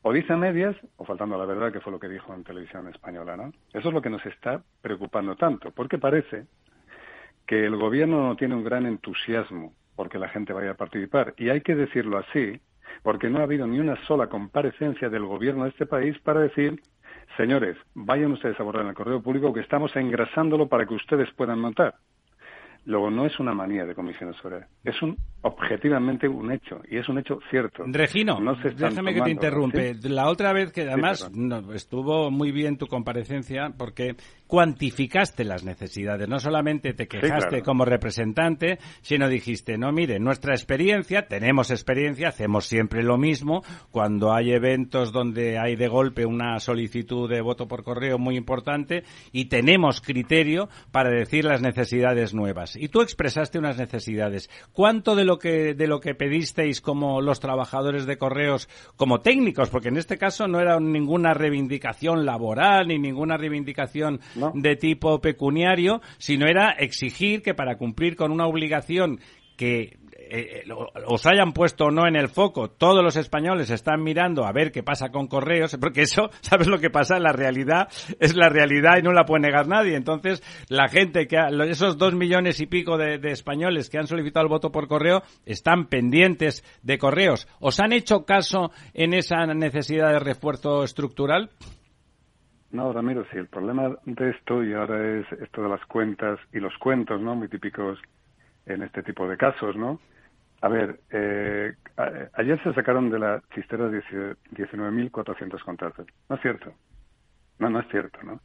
o 0.01 0.13
dice 0.13 0.33
a 0.33 0.37
medias, 0.37 0.75
o 0.97 1.05
faltando 1.05 1.35
a 1.35 1.39
la 1.39 1.45
verdad, 1.45 1.71
que 1.71 1.81
fue 1.81 1.91
lo 1.91 1.99
que 1.99 2.07
dijo 2.07 2.33
en 2.33 2.43
televisión 2.43 2.87
española, 2.87 3.35
¿no? 3.35 3.51
Eso 3.73 3.89
es 3.89 3.93
lo 3.93 4.01
que 4.01 4.09
nos 4.09 4.25
está 4.25 4.63
preocupando 4.81 5.35
tanto, 5.35 5.71
porque 5.71 5.97
parece 5.97 6.45
que 7.45 7.65
el 7.65 7.75
gobierno 7.75 8.27
no 8.27 8.35
tiene 8.35 8.55
un 8.55 8.63
gran 8.63 8.85
entusiasmo 8.85 9.73
porque 9.95 10.19
la 10.19 10.29
gente 10.29 10.53
vaya 10.53 10.71
a 10.71 10.75
participar. 10.75 11.33
Y 11.35 11.49
hay 11.49 11.59
que 11.59 11.75
decirlo 11.75 12.17
así, 12.17 12.62
porque 13.03 13.29
no 13.29 13.39
ha 13.39 13.43
habido 13.43 13.67
ni 13.67 13.79
una 13.79 13.97
sola 14.05 14.27
comparecencia 14.27 15.09
del 15.09 15.25
gobierno 15.25 15.63
de 15.63 15.71
este 15.71 15.85
país 15.85 16.17
para 16.19 16.39
decir, 16.39 16.81
señores, 17.35 17.75
vayan 17.95 18.31
ustedes 18.31 18.57
a 18.59 18.63
borrar 18.63 18.83
en 18.83 18.89
el 18.89 18.95
correo 18.95 19.21
público 19.21 19.53
que 19.53 19.59
estamos 19.59 19.93
engrasándolo 19.95 20.69
para 20.69 20.85
que 20.85 20.93
ustedes 20.93 21.29
puedan 21.31 21.62
notar. 21.62 21.95
Luego, 22.85 23.12
no 23.12 23.25
es 23.25 23.39
una 23.39 23.53
manía 23.53 23.85
de 23.85 23.93
comisiones 23.93 24.38
sobre 24.38 24.65
es 24.85 25.01
un 25.01 25.17
objetivamente 25.41 26.28
un 26.28 26.52
hecho, 26.52 26.82
y 26.89 26.97
es 26.97 27.08
un 27.08 27.19
hecho 27.19 27.39
cierto. 27.49 27.84
Regino, 27.88 28.39
déjame 28.75 29.13
que 29.13 29.21
te 29.21 29.32
interrumpe. 29.32 29.95
La 30.04 30.28
otra 30.28 30.52
vez 30.52 30.71
que 30.71 30.82
además 30.82 31.30
estuvo 31.73 32.30
muy 32.30 32.52
bien 32.52 32.78
tu 32.78 32.88
comparecencia 32.88 33.73
porque 33.78 34.15
cuantificaste 34.47 35.45
las 35.45 35.63
necesidades. 35.63 36.28
No 36.28 36.39
solamente 36.39 36.93
te 36.93 37.08
quejaste 37.08 37.62
como 37.62 37.86
representante, 37.86 38.80
sino 39.02 39.30
dijiste, 39.30 39.78
no, 39.78 39.91
mire, 39.91 40.19
nuestra 40.19 40.54
experiencia, 40.54 41.28
tenemos 41.28 41.71
experiencia, 41.71 42.30
hacemos 42.30 42.65
siempre 42.65 43.04
lo 43.04 43.17
mismo. 43.17 43.62
Cuando 43.91 44.34
hay 44.34 44.52
eventos 44.52 45.13
donde 45.13 45.58
hay 45.58 45.75
de 45.75 45.88
golpe 45.88 46.25
una 46.25 46.60
solicitud 46.60 47.30
de 47.30 47.41
voto 47.41 47.67
por 47.67 47.84
correo 47.84 48.17
muy 48.17 48.36
importante 48.36 49.04
y 49.32 49.45
tenemos 49.45 50.02
criterio 50.02 50.67
para 50.91 51.12
decir 51.12 51.45
las 51.45 51.62
necesidades 51.62 52.34
nuevas. 52.34 52.75
Y 52.75 52.89
tú 52.89 53.02
expresaste 53.02 53.58
unas 53.58 53.78
necesidades. 53.78 54.49
¿Cuánto 54.73 55.15
de 55.15 55.28
lo 55.29 55.37
que, 55.37 55.75
de 55.75 55.87
lo 55.87 55.99
que 55.99 56.15
pedisteis 56.15 56.81
como 56.81 57.21
los 57.21 57.39
trabajadores 57.39 58.05
de 58.05 58.17
correos, 58.17 58.67
como 58.95 59.21
técnicos? 59.21 59.69
Porque 59.69 59.89
en 59.89 59.97
este 59.97 60.17
caso 60.17 60.47
no 60.47 60.59
era 60.59 60.79
ninguna 60.79 61.33
reivindicación 61.33 62.25
laboral 62.25 62.87
ni 62.87 62.97
ninguna 62.97 63.37
reivindicación 63.37 64.19
de 64.55 64.75
tipo 64.75 65.21
pecuniario, 65.21 66.01
sino 66.17 66.47
era 66.47 66.71
exigir 66.71 67.41
que 67.41 67.53
para 67.53 67.77
cumplir 67.77 68.15
con 68.15 68.31
una 68.31 68.47
obligación 68.47 69.19
que 69.55 69.98
eh, 70.29 70.63
eh, 70.65 70.73
os 71.07 71.25
hayan 71.25 71.53
puesto 71.53 71.85
o 71.85 71.91
no 71.91 72.07
en 72.07 72.15
el 72.15 72.29
foco, 72.29 72.69
todos 72.69 73.03
los 73.03 73.15
españoles 73.15 73.69
están 73.69 74.03
mirando 74.03 74.45
a 74.45 74.51
ver 74.51 74.71
qué 74.71 74.83
pasa 74.83 75.09
con 75.09 75.27
correos, 75.27 75.75
porque 75.81 76.01
eso, 76.01 76.29
¿sabes 76.41 76.67
lo 76.67 76.79
que 76.79 76.89
pasa? 76.89 77.19
La 77.19 77.31
realidad 77.31 77.87
es 78.19 78.35
la 78.35 78.49
realidad 78.49 78.97
y 78.99 79.01
no 79.01 79.11
la 79.11 79.25
puede 79.25 79.41
negar 79.41 79.67
nadie. 79.67 79.95
Entonces, 79.95 80.43
la 80.69 80.87
gente 80.87 81.27
que, 81.27 81.37
esos 81.67 81.97
dos 81.97 82.13
millones 82.13 82.59
y 82.59 82.67
pico 82.67 82.97
de, 82.97 83.17
de 83.17 83.31
españoles 83.31 83.89
que 83.89 83.97
han 83.97 84.07
solicitado 84.07 84.45
el 84.45 84.49
voto 84.49 84.71
por 84.71 84.87
correo, 84.87 85.23
están 85.45 85.87
pendientes 85.87 86.63
de 86.83 86.97
correos. 86.97 87.47
¿Os 87.59 87.79
han 87.79 87.93
hecho 87.93 88.25
caso 88.25 88.71
en 88.93 89.13
esa 89.13 89.45
necesidad 89.47 90.11
de 90.11 90.19
refuerzo 90.19 90.83
estructural? 90.83 91.49
No, 92.71 92.93
Ramiro, 92.93 93.25
sí, 93.31 93.37
el 93.37 93.47
problema 93.47 93.95
de 94.05 94.29
esto, 94.29 94.63
y 94.63 94.73
ahora 94.73 95.19
es 95.19 95.31
esto 95.41 95.63
de 95.63 95.69
las 95.69 95.83
cuentas 95.85 96.39
y 96.53 96.59
los 96.59 96.77
cuentos, 96.77 97.19
¿no? 97.19 97.35
Muy 97.35 97.47
típicos 97.47 97.99
en 98.67 98.83
este 98.83 99.01
tipo 99.01 99.27
de 99.27 99.37
casos, 99.37 99.75
¿no? 99.75 99.99
A 100.62 100.67
ver, 100.67 101.00
eh, 101.12 101.74
ayer 102.34 102.62
se 102.63 102.74
sacaron 102.74 103.10
de 103.10 103.19
la 103.19 103.41
chistera 103.54 103.89
19.400 103.89 105.63
contratos. 105.63 106.06
No 106.28 106.36
es 106.36 106.41
cierto. 106.41 106.74
No, 107.60 107.69
no 107.69 107.80
es 107.80 107.88
cierto, 107.89 108.19
¿no? 108.24 108.39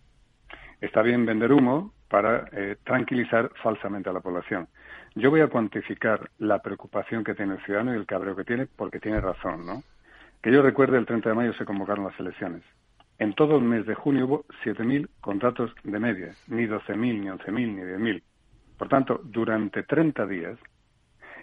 Está 0.80 1.02
bien 1.02 1.24
vender 1.26 1.52
humo 1.52 1.92
para 2.08 2.46
eh, 2.52 2.76
tranquilizar 2.84 3.50
falsamente 3.62 4.10
a 4.10 4.12
la 4.12 4.20
población. 4.20 4.68
Yo 5.14 5.30
voy 5.30 5.40
a 5.40 5.48
cuantificar 5.48 6.30
la 6.38 6.60
preocupación 6.60 7.24
que 7.24 7.34
tiene 7.34 7.54
el 7.54 7.64
ciudadano 7.64 7.94
y 7.94 7.96
el 7.96 8.06
cabreo 8.06 8.36
que 8.36 8.44
tiene 8.44 8.66
porque 8.66 9.00
tiene 9.00 9.20
razón, 9.20 9.66
¿no? 9.66 9.82
Que 10.42 10.52
yo 10.52 10.62
recuerde, 10.62 10.98
el 10.98 11.06
30 11.06 11.30
de 11.30 11.34
mayo 11.34 11.52
se 11.54 11.64
convocaron 11.64 12.04
las 12.04 12.20
elecciones. 12.20 12.62
En 13.18 13.32
todo 13.34 13.56
el 13.56 13.62
mes 13.62 13.86
de 13.86 13.94
junio 13.94 14.26
hubo 14.26 14.44
7.000 14.64 15.08
contratos 15.20 15.72
de 15.84 15.98
media, 15.98 16.34
ni 16.48 16.66
12.000, 16.66 16.96
ni 16.96 17.26
11.000, 17.28 17.52
ni 17.52 17.82
10.000. 17.82 18.22
Por 18.76 18.88
tanto, 18.88 19.20
durante 19.24 19.84
30 19.84 20.26
días, 20.26 20.58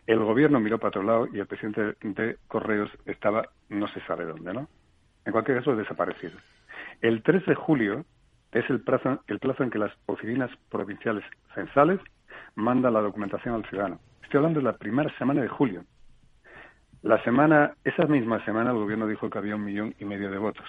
el 0.08 0.20
gobierno 0.20 0.60
miró 0.60 0.78
para 0.78 0.90
otro 0.90 1.04
lado 1.04 1.28
y 1.32 1.40
el 1.40 1.48
presidente 1.48 1.96
de 2.02 2.38
Correos 2.48 2.90
estaba 3.06 3.50
no 3.70 3.88
se 3.90 4.02
sabe 4.02 4.26
dónde, 4.26 4.54
¿no? 4.54 4.68
En 5.26 5.32
cualquier 5.32 5.60
caso, 5.60 5.76
desaparecido. 5.76 6.34
El 7.02 7.22
3 7.24 7.46
de 7.46 7.56
julio 7.56 8.06
es 8.52 8.70
el 8.70 8.82
plazo, 8.82 9.20
en 9.28 9.70
que 9.70 9.80
las 9.80 9.92
oficinas 10.08 10.52
provinciales 10.70 11.24
censales 11.54 12.00
mandan 12.56 12.94
la 12.94 13.02
documentación 13.02 13.56
al 13.56 13.66
ciudadano. 13.66 14.00
Estoy 14.24 14.40
hablando 14.40 14.60
de 14.60 14.66
la 14.66 14.78
primera 14.78 15.16
semana 15.18 15.42
de 15.42 15.48
julio. 15.48 15.86
La 17.02 17.24
semana, 17.24 17.76
esa 17.84 18.06
misma 18.06 18.44
semana 18.46 18.72
el 18.72 18.78
gobierno 18.78 19.08
dijo 19.08 19.30
que 19.30 19.38
había 19.38 19.56
un 19.56 19.64
millón 19.64 19.96
y 20.00 20.06
medio 20.06 20.30
de 20.30 20.38
votos. 20.38 20.66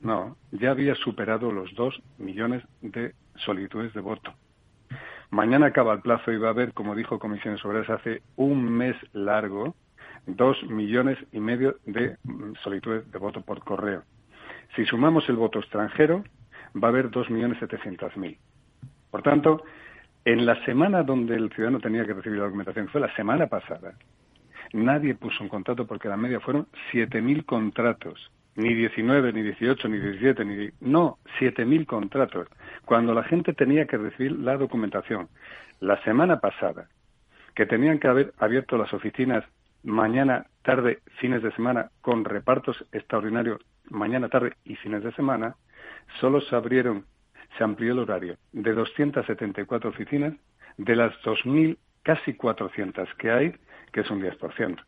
No, 0.00 0.36
ya 0.52 0.70
había 0.70 0.94
superado 0.94 1.50
los 1.50 1.74
dos 1.74 2.00
millones 2.18 2.62
de 2.82 3.14
solicitudes 3.36 3.92
de 3.94 4.00
voto. 4.00 4.34
Mañana 5.30 5.66
acaba 5.66 5.94
el 5.94 6.00
plazo 6.00 6.32
y 6.32 6.36
va 6.36 6.48
a 6.48 6.50
haber, 6.50 6.72
como 6.72 6.94
dijo 6.94 7.18
Comisiones 7.18 7.64
Obreras 7.64 7.90
hace 7.90 8.22
un 8.36 8.70
mes 8.70 8.96
largo, 9.12 9.74
dos 10.26 10.62
millones 10.64 11.18
y 11.32 11.40
medio 11.40 11.76
de 11.86 12.16
solicitudes 12.62 13.10
de 13.10 13.18
voto 13.18 13.40
por 13.42 13.62
correo. 13.64 14.02
Si 14.74 14.84
sumamos 14.84 15.28
el 15.28 15.36
voto 15.36 15.58
extranjero, 15.58 16.24
va 16.82 16.88
a 16.88 16.90
haber 16.90 17.10
2.700.000. 17.10 18.38
Por 19.10 19.22
tanto, 19.22 19.62
en 20.24 20.46
la 20.46 20.62
semana 20.64 21.02
donde 21.02 21.36
el 21.36 21.50
ciudadano 21.52 21.80
tenía 21.80 22.04
que 22.04 22.14
recibir 22.14 22.38
la 22.38 22.46
documentación, 22.46 22.88
fue 22.88 23.00
la 23.00 23.14
semana 23.14 23.46
pasada, 23.46 23.94
nadie 24.72 25.14
puso 25.14 25.42
un 25.42 25.48
contrato 25.48 25.86
porque 25.86 26.08
la 26.08 26.16
media 26.16 26.40
fueron 26.40 26.66
7.000 26.92 27.44
contratos. 27.44 28.30
Ni 28.56 28.72
19, 28.74 29.32
ni 29.32 29.42
18, 29.42 29.88
ni 29.88 29.98
17, 29.98 30.44
ni... 30.44 30.70
No, 30.80 31.18
7.000 31.40 31.86
contratos. 31.86 32.48
Cuando 32.84 33.12
la 33.12 33.24
gente 33.24 33.52
tenía 33.52 33.86
que 33.86 33.96
recibir 33.96 34.32
la 34.38 34.56
documentación. 34.56 35.28
La 35.80 36.02
semana 36.04 36.40
pasada, 36.40 36.88
que 37.54 37.66
tenían 37.66 37.98
que 37.98 38.08
haber 38.08 38.32
abierto 38.38 38.76
las 38.76 38.92
oficinas 38.94 39.44
mañana, 39.82 40.46
tarde, 40.62 41.00
fines 41.20 41.42
de 41.42 41.52
semana, 41.52 41.90
con 42.00 42.24
repartos 42.24 42.84
extraordinarios 42.92 43.60
mañana, 43.90 44.28
tarde 44.28 44.54
y 44.64 44.76
fines 44.76 45.02
de 45.02 45.12
semana, 45.12 45.56
solo 46.20 46.40
se 46.40 46.56
abrieron, 46.56 47.04
se 47.56 47.64
amplió 47.64 47.92
el 47.92 47.98
horario 47.98 48.36
de 48.52 48.72
274 48.72 49.90
oficinas 49.90 50.34
de 50.78 50.96
las 50.96 51.12
2.000, 51.22 51.76
casi 52.02 52.34
400 52.34 53.08
que 53.14 53.30
hay, 53.30 53.54
que 53.92 54.00
es 54.00 54.10
un 54.10 54.22
10%. 54.22 54.82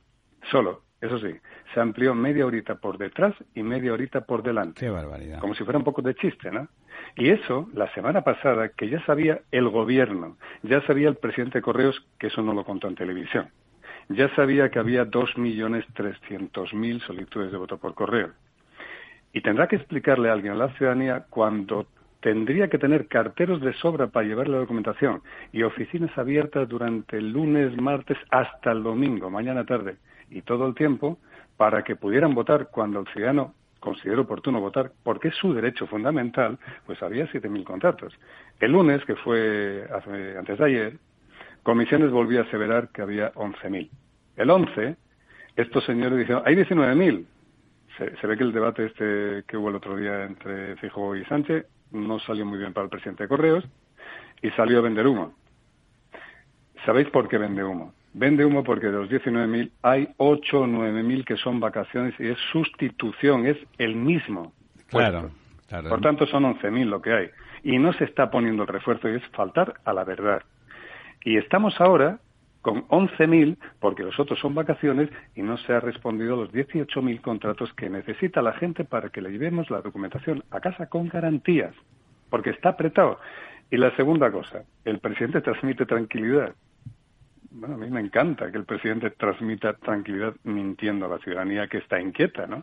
Solo, 0.50 0.82
eso 1.00 1.18
sí, 1.18 1.28
se 1.74 1.80
amplió 1.80 2.14
media 2.14 2.46
horita 2.46 2.76
por 2.76 2.96
detrás 2.96 3.34
y 3.54 3.62
media 3.62 3.92
horita 3.92 4.22
por 4.22 4.42
delante. 4.42 4.80
Qué 4.80 4.88
barbaridad. 4.88 5.40
Como 5.40 5.54
si 5.54 5.62
fuera 5.62 5.78
un 5.78 5.84
poco 5.84 6.00
de 6.00 6.14
chiste, 6.14 6.50
¿no? 6.50 6.68
Y 7.16 7.28
eso, 7.28 7.68
la 7.74 7.92
semana 7.92 8.22
pasada, 8.22 8.70
que 8.70 8.88
ya 8.88 9.04
sabía 9.04 9.42
el 9.50 9.68
gobierno, 9.68 10.38
ya 10.62 10.80
sabía 10.86 11.08
el 11.08 11.16
presidente 11.16 11.60
Correos, 11.60 12.02
que 12.18 12.28
eso 12.28 12.40
no 12.42 12.54
lo 12.54 12.64
contó 12.64 12.88
en 12.88 12.94
televisión, 12.94 13.50
ya 14.08 14.34
sabía 14.34 14.70
que 14.70 14.78
había 14.78 15.04
2.300.000 15.04 17.00
solicitudes 17.02 17.52
de 17.52 17.58
voto 17.58 17.76
por 17.76 17.94
correo. 17.94 18.30
Y 19.34 19.42
tendrá 19.42 19.68
que 19.68 19.76
explicarle 19.76 20.30
a 20.30 20.32
alguien 20.32 20.54
a 20.54 20.56
la 20.56 20.70
ciudadanía 20.76 21.26
cuando 21.28 21.86
tendría 22.20 22.68
que 22.68 22.78
tener 22.78 23.06
carteros 23.06 23.60
de 23.60 23.74
sobra 23.74 24.06
para 24.06 24.26
llevar 24.26 24.48
la 24.48 24.56
documentación 24.56 25.20
y 25.52 25.62
oficinas 25.62 26.16
abiertas 26.16 26.66
durante 26.66 27.18
el 27.18 27.32
lunes, 27.32 27.76
martes 27.76 28.16
hasta 28.30 28.72
el 28.72 28.82
domingo, 28.82 29.28
mañana 29.28 29.66
tarde 29.66 29.98
y 30.30 30.42
todo 30.42 30.66
el 30.66 30.74
tiempo 30.74 31.18
para 31.56 31.82
que 31.84 31.96
pudieran 31.96 32.34
votar 32.34 32.68
cuando 32.68 33.00
el 33.00 33.06
ciudadano 33.08 33.54
considere 33.80 34.20
oportuno 34.20 34.60
votar, 34.60 34.90
porque 35.02 35.28
es 35.28 35.34
su 35.36 35.54
derecho 35.54 35.86
fundamental, 35.86 36.58
pues 36.86 37.02
había 37.02 37.26
7.000 37.28 37.64
contratos. 37.64 38.12
El 38.58 38.72
lunes, 38.72 39.04
que 39.04 39.14
fue 39.16 39.88
antes 40.38 40.58
de 40.58 40.64
ayer, 40.64 40.98
Comisiones 41.62 42.10
volvió 42.10 42.40
a 42.40 42.44
aseverar 42.44 42.88
que 42.90 43.02
había 43.02 43.32
11.000. 43.34 43.90
El 44.36 44.50
11, 44.50 44.96
estos 45.56 45.84
señores 45.84 46.18
dijeron, 46.18 46.42
hay 46.44 46.54
19.000. 46.54 47.26
Se, 47.98 48.16
se 48.16 48.26
ve 48.26 48.36
que 48.36 48.44
el 48.44 48.52
debate 48.52 48.86
este 48.86 49.44
que 49.48 49.56
hubo 49.56 49.70
el 49.70 49.76
otro 49.76 49.96
día 49.96 50.24
entre 50.24 50.76
Fijo 50.76 51.16
y 51.16 51.24
Sánchez 51.24 51.66
no 51.90 52.20
salió 52.20 52.44
muy 52.44 52.58
bien 52.58 52.72
para 52.72 52.84
el 52.84 52.90
presidente 52.90 53.24
de 53.24 53.28
Correos 53.28 53.64
y 54.42 54.50
salió 54.50 54.78
a 54.78 54.82
vender 54.82 55.06
humo. 55.06 55.34
¿Sabéis 56.84 57.08
por 57.10 57.28
qué 57.28 57.38
vende 57.38 57.64
humo? 57.64 57.92
Vende 58.18 58.46
humo 58.46 58.64
porque 58.64 58.86
de 58.86 58.92
los 58.92 59.10
19.000 59.10 59.72
hay 59.82 60.08
8 60.16 60.60
o 60.60 60.66
9.000 60.66 61.24
que 61.26 61.36
son 61.36 61.60
vacaciones 61.60 62.14
y 62.18 62.28
es 62.28 62.38
sustitución, 62.50 63.44
es 63.44 63.58
el 63.76 63.94
mismo. 63.94 64.54
Claro, 64.86 65.30
Por 65.68 66.00
tanto, 66.00 66.26
son 66.26 66.44
11.000 66.44 66.86
lo 66.86 67.02
que 67.02 67.12
hay. 67.12 67.28
Y 67.62 67.78
no 67.78 67.92
se 67.92 68.04
está 68.04 68.30
poniendo 68.30 68.62
el 68.62 68.68
refuerzo 68.68 69.10
y 69.10 69.16
es 69.16 69.26
faltar 69.34 69.74
a 69.84 69.92
la 69.92 70.04
verdad. 70.04 70.42
Y 71.24 71.36
estamos 71.36 71.78
ahora 71.78 72.18
con 72.62 72.88
11.000 72.88 73.58
porque 73.80 74.02
los 74.02 74.18
otros 74.18 74.38
son 74.40 74.54
vacaciones 74.54 75.10
y 75.34 75.42
no 75.42 75.58
se 75.58 75.74
ha 75.74 75.80
respondido 75.80 76.32
a 76.32 76.36
los 76.38 76.52
18.000 76.52 77.20
contratos 77.20 77.70
que 77.74 77.90
necesita 77.90 78.40
la 78.40 78.54
gente 78.54 78.84
para 78.84 79.10
que 79.10 79.20
le 79.20 79.30
llevemos 79.30 79.68
la 79.68 79.82
documentación 79.82 80.42
a 80.50 80.60
casa 80.60 80.86
con 80.86 81.08
garantías, 81.08 81.74
porque 82.30 82.48
está 82.48 82.70
apretado. 82.70 83.18
Y 83.70 83.76
la 83.76 83.94
segunda 83.94 84.30
cosa, 84.30 84.62
el 84.86 85.00
presidente 85.00 85.42
transmite 85.42 85.84
tranquilidad. 85.84 86.54
Bueno, 87.58 87.76
a 87.76 87.78
mí 87.78 87.88
me 87.88 88.00
encanta 88.00 88.52
que 88.52 88.58
el 88.58 88.66
presidente 88.66 89.08
transmita 89.12 89.72
tranquilidad 89.72 90.34
mintiendo 90.44 91.06
a 91.06 91.08
la 91.08 91.18
ciudadanía 91.18 91.66
que 91.68 91.78
está 91.78 91.98
inquieta, 91.98 92.46
¿no? 92.46 92.62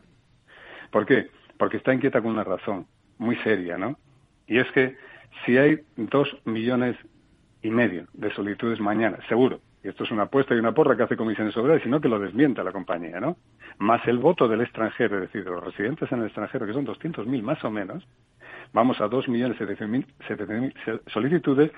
¿Por 0.91 1.08
qué? 1.08 1.32
Porque 1.58 1.77
está 1.77 1.95
inquieta 1.95 2.21
con 2.21 2.29
una 2.29 2.43
razón 2.43 2.86
muy 3.17 3.36
seria, 3.38 3.75
¿no? 3.75 3.97
Y 4.45 4.60
es 4.60 4.71
que 4.71 4.95
si 5.43 5.58
hay 5.58 5.79
dos 5.95 6.38
millones 6.45 6.95
y 7.63 7.71
medio 7.71 8.06
de 8.13 8.32
solicitudes 8.36 8.79
mañana, 8.79 9.17
seguro, 9.27 9.62
y 9.84 9.88
esto 9.88 10.03
es 10.03 10.12
una 10.12 10.23
apuesta 10.23 10.53
y 10.53 10.60
una 10.60 10.75
porra 10.75 10.95
que 10.95 11.01
hace 11.01 11.17
comisiones 11.17 11.58
obreras, 11.58 11.82
sino 11.82 11.99
que 11.99 12.08
lo 12.08 12.19
desmienta 12.19 12.63
la 12.63 12.71
compañía, 12.71 13.19
¿no? 13.19 13.38
Más 13.79 14.08
el 14.08 14.19
voto 14.19 14.47
del 14.47 14.62
extranjero, 14.62 15.15
es 15.15 15.21
decir, 15.21 15.43
de 15.43 15.49
los 15.49 15.63
residentes 15.63 16.12
en 16.12 16.19
el 16.19 16.25
extranjero, 16.25 16.67
que 16.67 16.73
son 16.73 16.86
200.000 16.86 17.41
más 17.41 17.63
o 17.65 17.71
menos, 17.71 18.08
vamos 18.73 19.01
a 19.01 19.10
2.700.000 19.10 21.01
solicitudes, 21.08 21.71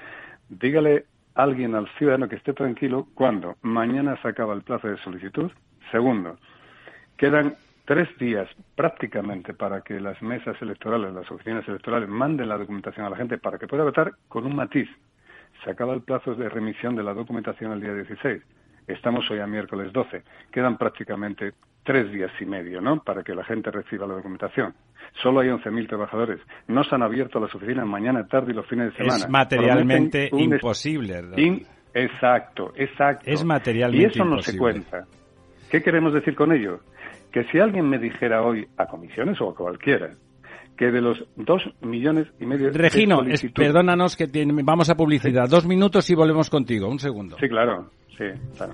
dígale 0.49 1.05
alguien 1.35 1.75
al 1.75 1.87
ciudadano 1.97 2.27
que 2.27 2.37
esté 2.37 2.53
tranquilo 2.53 3.07
cuando 3.13 3.55
mañana 3.61 4.17
se 4.21 4.27
acaba 4.27 4.53
el 4.53 4.63
plazo 4.63 4.87
de 4.87 4.97
solicitud. 4.97 5.51
Segundo, 5.91 6.37
quedan 7.17 7.55
tres 7.85 8.09
días 8.17 8.49
prácticamente 8.75 9.53
para 9.53 9.81
que 9.81 9.99
las 9.99 10.19
mesas 10.21 10.59
electorales, 10.61 11.13
las 11.13 11.29
oficinas 11.29 11.67
electorales 11.67 12.09
manden 12.09 12.49
la 12.49 12.57
documentación 12.57 13.05
a 13.05 13.09
la 13.09 13.17
gente 13.17 13.37
para 13.37 13.57
que 13.57 13.67
pueda 13.67 13.83
votar 13.83 14.13
con 14.27 14.45
un 14.45 14.55
matiz 14.55 14.89
se 15.63 15.71
acaba 15.71 15.93
el 15.93 16.01
plazo 16.01 16.35
de 16.35 16.49
remisión 16.49 16.95
de 16.95 17.03
la 17.03 17.13
documentación 17.13 17.71
el 17.71 17.81
día 17.81 17.93
16. 17.93 18.41
Estamos 18.87 19.29
hoy 19.31 19.39
a 19.39 19.47
miércoles 19.47 19.91
12. 19.93 20.23
Quedan 20.51 20.77
prácticamente 20.77 21.53
tres 21.85 22.11
días 22.11 22.31
y 22.41 22.45
medio, 22.45 22.81
¿no? 22.81 23.01
Para 23.01 23.23
que 23.23 23.33
la 23.33 23.45
gente 23.45 23.71
reciba 23.71 24.05
la 24.07 24.15
documentación. 24.15 24.73
Solo 25.21 25.39
hay 25.39 25.49
11.000 25.49 25.87
trabajadores. 25.87 26.41
No 26.67 26.83
se 26.83 26.95
han 26.95 27.03
abierto 27.03 27.39
las 27.39 27.53
oficinas 27.55 27.85
mañana, 27.85 28.27
tarde 28.27 28.51
y 28.51 28.55
los 28.55 28.67
fines 28.67 28.91
de 28.91 28.97
semana. 28.97 29.23
Es 29.23 29.29
materialmente 29.29 30.29
imposible. 30.33 31.21
exacto, 31.93 32.73
exacto. 32.75 33.29
Es 33.29 33.45
materialmente 33.45 34.03
Y 34.03 34.11
eso 34.11 34.25
no 34.25 34.41
se 34.41 34.57
cuenta. 34.57 35.05
¿Qué 35.69 35.81
queremos 35.81 36.13
decir 36.13 36.35
con 36.35 36.51
ello? 36.51 36.79
Que 37.31 37.45
si 37.45 37.59
alguien 37.59 37.87
me 37.87 37.99
dijera 37.99 38.41
hoy 38.41 38.67
a 38.77 38.87
comisiones 38.87 39.39
o 39.39 39.49
a 39.49 39.55
cualquiera 39.55 40.11
que 40.77 40.91
de 40.91 41.01
los 41.01 41.23
dos 41.37 41.61
millones 41.81 42.27
y 42.39 42.45
medio 42.45 42.69
Regino, 42.71 43.21
perdónanos 43.53 44.17
que 44.17 44.27
vamos 44.63 44.89
a 44.89 44.95
publicidad. 44.95 45.47
Dos 45.49 45.65
minutos 45.65 46.09
y 46.09 46.15
volvemos 46.15 46.49
contigo. 46.49 46.89
Un 46.89 46.99
segundo. 46.99 47.37
Sí, 47.39 47.47
claro. 47.47 47.91
Sí, 48.17 48.25
claro. 48.57 48.73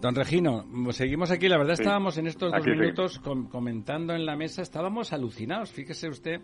Don 0.00 0.14
Regino, 0.14 0.64
seguimos 0.92 1.32
aquí. 1.32 1.48
La 1.48 1.58
verdad 1.58 1.72
estábamos 1.72 2.18
en 2.18 2.28
estos 2.28 2.52
dos 2.52 2.64
minutos 2.64 3.18
comentando 3.18 4.14
en 4.14 4.26
la 4.26 4.36
mesa, 4.36 4.62
estábamos 4.62 5.12
alucinados. 5.12 5.72
Fíjese 5.72 6.08
usted 6.08 6.40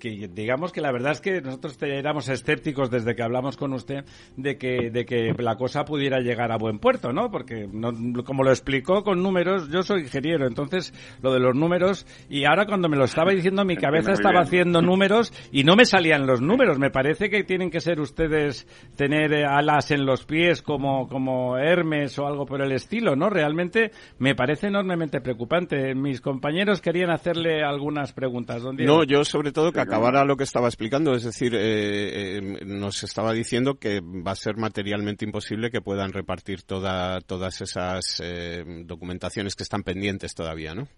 que 0.00 0.28
digamos 0.28 0.72
que 0.72 0.80
la 0.80 0.90
verdad 0.90 1.12
es 1.12 1.20
que 1.20 1.40
nosotros 1.40 1.80
éramos 1.82 2.28
escépticos 2.28 2.90
desde 2.90 3.14
que 3.14 3.22
hablamos 3.22 3.56
con 3.56 3.72
usted 3.74 4.04
de 4.36 4.58
que, 4.58 4.90
de 4.90 5.04
que 5.04 5.32
la 5.38 5.54
cosa 5.54 5.84
pudiera 5.84 6.18
llegar 6.18 6.50
a 6.50 6.58
buen 6.58 6.80
puerto, 6.80 7.12
¿no? 7.12 7.30
Porque 7.30 7.68
como 8.24 8.42
lo 8.42 8.50
explicó 8.50 9.04
con 9.04 9.22
números, 9.22 9.70
yo 9.70 9.84
soy 9.84 10.02
ingeniero, 10.02 10.48
entonces 10.48 10.92
lo 11.22 11.32
de 11.32 11.38
los 11.38 11.54
números, 11.54 12.06
y 12.28 12.44
ahora 12.44 12.66
cuando 12.66 12.88
me 12.88 12.96
lo 12.96 13.04
estaba 13.04 13.30
diciendo 13.30 13.64
mi 13.64 13.76
cabeza 13.76 14.12
estaba 14.12 14.40
haciendo 14.40 14.82
números 14.82 15.32
y 15.52 15.62
no 15.62 15.76
me 15.76 15.84
salían 15.84 16.26
los 16.26 16.40
números. 16.40 16.80
Me 16.80 16.90
parece 16.90 17.30
que 17.30 17.44
tienen 17.44 17.70
que 17.70 17.80
ser 17.80 18.00
ustedes 18.00 18.66
tener 18.96 19.46
alas 19.46 19.92
en 19.92 20.04
los 20.04 20.24
pies 20.24 20.60
como, 20.60 21.08
como 21.08 21.56
Hermes 21.56 22.18
o 22.18 22.26
algo 22.26 22.46
por 22.46 22.60
el 22.62 22.72
estilo 22.72 22.95
¿no? 23.00 23.28
Realmente 23.30 23.90
me 24.18 24.34
parece 24.34 24.68
enormemente 24.68 25.20
preocupante. 25.20 25.94
Mis 25.94 26.20
compañeros 26.20 26.80
querían 26.80 27.10
hacerle 27.10 27.62
algunas 27.62 28.12
preguntas. 28.12 28.62
No, 28.62 29.04
yo 29.04 29.24
sobre 29.24 29.52
todo 29.52 29.72
que 29.72 29.80
acabara 29.80 30.24
lo 30.24 30.36
que 30.36 30.44
estaba 30.44 30.68
explicando, 30.68 31.14
es 31.14 31.24
decir, 31.24 31.54
eh, 31.54 32.38
eh, 32.38 32.64
nos 32.64 33.02
estaba 33.02 33.32
diciendo 33.32 33.78
que 33.78 34.00
va 34.00 34.32
a 34.32 34.36
ser 34.36 34.56
materialmente 34.56 35.24
imposible 35.24 35.70
que 35.70 35.80
puedan 35.80 36.12
repartir 36.12 36.62
toda, 36.62 37.20
todas 37.20 37.60
esas 37.60 38.20
eh, 38.24 38.64
documentaciones 38.84 39.54
que 39.54 39.62
están 39.62 39.82
pendientes 39.82 40.34
todavía, 40.34 40.74
¿no? 40.74 40.88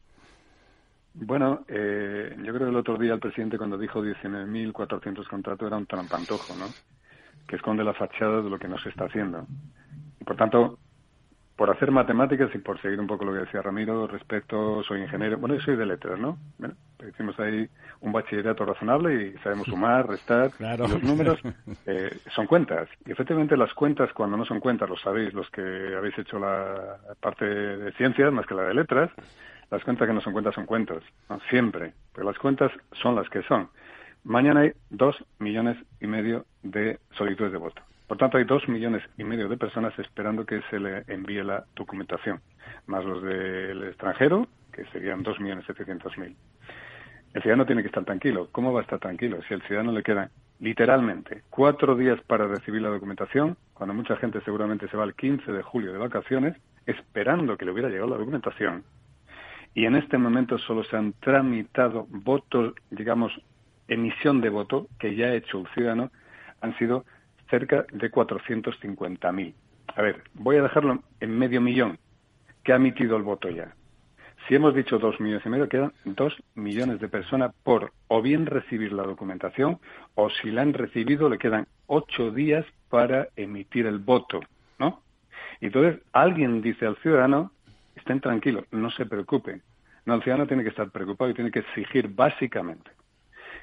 Bueno, 1.15 1.65
yo 1.69 2.53
creo 2.55 2.59
que 2.59 2.71
el 2.71 2.77
otro 2.77 2.97
día 2.97 3.15
el 3.15 3.19
presidente 3.19 3.59
cuando 3.59 3.77
dijo 3.77 4.01
19.400 4.01 5.27
contratos 5.27 5.67
era 5.67 5.77
un 5.77 5.87
trampantojo, 5.87 6.55
¿no? 6.55 6.67
Que 7.49 7.57
esconde 7.57 7.83
la 7.83 7.95
fachada 7.95 8.41
de 8.41 8.49
lo 8.49 8.59
que 8.59 8.69
no 8.69 8.79
se 8.79 8.91
está 8.91 9.07
haciendo. 9.07 9.45
Y 10.21 10.25
por 10.25 10.37
tanto, 10.37 10.79
por 11.59 11.71
hacer 11.71 11.91
matemáticas 11.91 12.55
y 12.55 12.59
por 12.59 12.81
seguir 12.81 13.01
un 13.01 13.09
poco 13.09 13.25
lo 13.25 13.33
que 13.33 13.41
decía 13.41 13.61
Ramiro 13.61 14.07
respecto, 14.07 14.81
soy 14.85 15.03
ingeniero, 15.03 15.39
bueno, 15.39 15.57
yo 15.57 15.61
soy 15.61 15.75
de 15.75 15.87
letras, 15.87 16.17
¿no? 16.17 16.39
Bueno, 16.57 16.75
hicimos 17.09 17.39
ahí 17.41 17.69
un 18.01 18.13
bachillerato 18.13 18.65
razonable 18.65 19.27
y 19.27 19.39
sabemos 19.39 19.67
sumar, 19.67 20.07
restar, 20.07 20.53
los 20.61 21.03
números 21.03 21.41
eh, 21.87 22.17
son 22.33 22.47
cuentas. 22.47 22.89
Y 23.05 23.11
efectivamente 23.11 23.57
las 23.57 23.75
cuentas, 23.75 24.13
cuando 24.13 24.37
no 24.37 24.45
son 24.45 24.61
cuentas, 24.61 24.89
lo 24.89 24.97
sabéis 24.99 25.35
los 25.35 25.51
que 25.51 25.97
habéis 25.97 26.17
hecho 26.17 26.39
la 26.39 26.97
parte 27.19 27.45
de 27.45 27.91
ciencias 27.95 28.33
más 28.33 28.47
que 28.47 28.55
la 28.55 28.63
de 28.63 28.75
letras, 28.75 29.11
las 29.69 29.83
cuentas 29.83 30.07
que 30.07 30.15
no 30.15 30.21
son 30.21 30.35
cuentas 30.35 30.55
son 30.55 30.65
cuentas, 30.65 31.03
siempre, 31.51 31.93
pero 32.15 32.25
las 32.25 32.39
cuentas 32.39 32.71
son 33.03 33.17
las 33.17 33.29
que 33.31 33.43
son. 33.43 33.69
Mañana 34.23 34.61
hay 34.61 34.75
dos 34.91 35.17
millones 35.41 35.77
y 36.01 36.07
medio 36.07 36.45
de 36.63 37.01
solicitudes 37.17 37.51
de 37.51 37.59
voto. 37.59 37.83
Por 38.09 38.17
tanto, 38.17 38.39
hay 38.39 38.45
dos 38.45 38.67
millones 38.69 39.03
y 39.19 39.25
medio 39.25 39.49
de 39.49 39.59
personas 39.59 39.97
esperando 39.99 40.47
que 40.47 40.63
se 40.71 40.81
le 40.81 41.05
envíe 41.09 41.45
la 41.45 41.65
documentación, 41.77 42.41
más 42.87 43.05
los 43.05 43.23
del 43.23 43.85
extranjero, 43.85 44.49
que 44.73 44.87
serían 44.87 45.23
dos 45.23 45.39
millones 45.39 45.67
setecientos 45.67 46.17
mil. 46.17 46.35
El 47.35 47.43
ciudadano 47.43 47.67
tiene 47.67 47.83
que 47.83 47.89
estar 47.89 48.07
tranquilo. 48.07 48.49
¿Cómo 48.51 48.73
va 48.73 48.81
a 48.81 48.83
estar 48.83 48.99
tranquilo? 48.99 49.39
Si 49.47 49.53
al 49.53 49.61
ciudadano 49.63 49.93
le 49.93 50.03
quedan 50.03 50.31
literalmente 50.59 51.43
cuatro 51.51 51.95
días 51.95 52.19
para 52.23 52.47
recibir 52.47 52.81
la 52.81 52.89
documentación, 52.89 53.59
cuando 53.75 53.93
mucha 53.93 54.17
gente 54.17 54.41
seguramente 54.41 54.89
se 54.89 54.97
va 54.97 55.05
el 55.05 55.15
15 55.15 55.53
de 55.53 55.63
julio 55.63 55.93
de 55.93 55.99
vacaciones, 55.99 56.57
esperando 56.87 57.59
que 57.59 57.67
le 57.67 57.73
hubiera 57.73 57.91
llegado 57.91 58.09
la 58.09 58.17
documentación, 58.17 58.85
y 59.75 59.85
en 59.85 59.97
este 59.97 60.17
momento 60.17 60.57
solo 60.57 60.83
se 60.85 60.97
han 60.97 61.13
tramitado 61.21 62.07
votos, 62.09 62.73
digamos, 62.91 63.33
emisión 63.87 64.41
de 64.41 64.49
voto 64.49 64.89
que 64.99 65.15
ya 65.15 65.27
ha 65.27 65.35
hecho 65.35 65.61
el 65.61 65.69
ciudadano, 65.75 66.11
han 66.63 66.77
sido 66.79 67.05
cerca 67.51 67.87
de 67.93 68.11
450.000. 68.11 69.55
A 69.95 70.03
ver, 70.03 70.23
voy 70.35 70.57
a 70.57 70.63
dejarlo 70.63 71.03
en 71.21 71.39
medio 71.39 71.61
millón 71.61 71.99
que 72.63 72.73
ha 72.73 72.77
emitido 72.77 73.17
el 73.17 73.23
voto 73.23 73.49
ya. 73.49 73.75
Si 74.47 74.55
hemos 74.55 74.75
dicho 74.75 74.99
dos 74.99 75.21
millones 75.21 75.45
y 75.45 75.49
medio, 75.49 75.69
quedan 75.69 75.93
dos 76.05 76.35
millones 76.55 77.01
de 77.01 77.09
personas 77.09 77.53
por 77.65 77.93
o 78.07 78.23
bien 78.23 78.47
recibir 78.47 78.93
la 78.93 79.03
documentación 79.03 79.79
o 80.15 80.31
si 80.31 80.51
la 80.51 80.63
han 80.63 80.73
recibido 80.73 81.29
le 81.29 81.39
quedan 81.39 81.67
ocho 81.87 82.31
días 82.31 82.65
para 82.89 83.29
emitir 83.37 83.87
el 83.87 83.99
voto, 83.99 84.41
¿no? 84.79 85.03
Entonces 85.61 86.01
alguien 86.13 86.63
dice 86.63 86.87
al 86.87 86.97
ciudadano, 86.99 87.53
estén 87.95 88.21
tranquilos, 88.21 88.65
no 88.71 88.91
se 88.91 89.07
preocupen. 89.07 89.63
No, 90.07 90.15
el 90.15 90.23
ciudadano 90.23 90.47
tiene 90.47 90.63
que 90.63 90.71
estar 90.71 90.91
preocupado 90.91 91.31
y 91.31 91.35
tiene 91.35 91.51
que 91.51 91.59
exigir 91.59 92.09
básicamente 92.09 92.98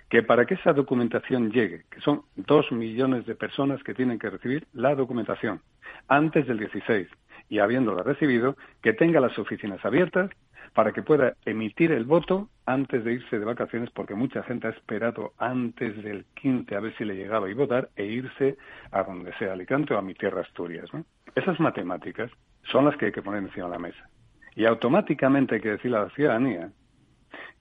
que 0.10 0.24
para 0.24 0.46
que 0.46 0.56
esa 0.56 0.74
documentación 0.74 1.52
llegue, 1.52 1.84
que 1.90 2.00
son 2.02 2.24
dos 2.36 2.72
millones 2.72 3.26
de 3.26 3.36
personas 3.36 3.84
que 3.84 3.94
tienen 3.94 4.20
que 4.20 4.30
recibir 4.30 4.68
la 4.74 4.96
documentación 4.96 5.62
antes 6.08 6.48
del 6.48 6.60
16 6.60 7.08
y 7.50 7.60
habiéndola 7.60 8.04
recibido, 8.04 8.56
que 8.82 8.94
tenga 8.94 9.20
las 9.20 9.38
oficinas 9.38 9.84
abiertas 9.86 10.32
para 10.74 10.92
que 10.92 11.04
pueda 11.04 11.36
emitir 11.46 11.92
el 11.92 12.04
voto 12.04 12.50
antes 12.66 13.04
de 13.04 13.14
irse 13.14 13.40
de 13.40 13.46
vacaciones, 13.46 13.90
porque 13.92 14.14
mucha 14.14 14.44
gente 14.44 14.68
ha 14.68 14.72
esperado 14.72 15.34
antes 15.38 16.04
del 16.04 16.26
15 16.36 16.76
a 16.76 16.80
ver 16.82 16.96
si 16.98 17.06
le 17.06 17.16
llegaba 17.16 17.50
y 17.50 17.54
votar 17.54 17.90
e 17.96 18.06
irse 18.06 18.58
a 18.92 19.04
donde 19.04 19.34
sea, 19.38 19.54
Alicante 19.54 19.94
o 19.94 19.98
a 19.98 20.02
mi 20.02 20.14
tierra 20.16 20.42
Asturias. 20.42 20.90
Esas 21.34 21.60
matemáticas 21.60 22.30
son 22.64 22.86
las 22.86 22.98
que 22.98 23.06
hay 23.06 23.12
que 23.12 23.22
poner 23.22 23.44
encima 23.44 23.68
de 23.68 23.72
la 23.72 23.80
mesa. 23.80 24.10
Y 24.56 24.66
automáticamente 24.66 25.56
hay 25.56 25.62
que 25.62 25.72
decirle 25.72 25.98
a 25.98 26.04
la 26.04 26.10
ciudadanía 26.10 26.70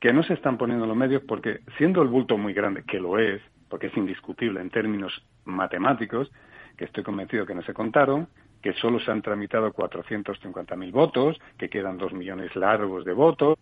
que 0.01 0.13
no 0.13 0.23
se 0.23 0.35
están 0.35 0.59
poniendo 0.59 0.87
los 0.87 0.97
medios 0.97 1.23
porque, 1.27 1.61
siendo 1.79 2.03
el 2.03 2.09
bulto 2.09 2.37
muy 2.37 2.53
grande, 2.53 2.85
que 2.87 3.01
lo 3.01 3.19
es, 3.19 3.41
porque 3.69 3.89
es 3.89 3.97
indiscutible 3.97 4.61
en 4.61 4.71
términos 4.71 5.25
matemáticos, 5.45 6.31
que 6.77 6.85
estoy 6.85 7.05
convencido 7.05 7.47
que 7.47 7.55
no 7.55 7.63
se 7.63 7.75
contaron, 7.75 8.29
que 8.63 8.73
solo 8.75 8.99
se 9.01 9.11
han 9.11 9.23
tramitado 9.23 9.73
450.000 9.73 10.91
votos, 10.91 11.39
que 11.59 11.69
quedan 11.69 11.99
dos 11.99 12.13
millones 12.13 12.55
largos 12.57 13.05
de 13.05 13.13
votos 13.13 13.59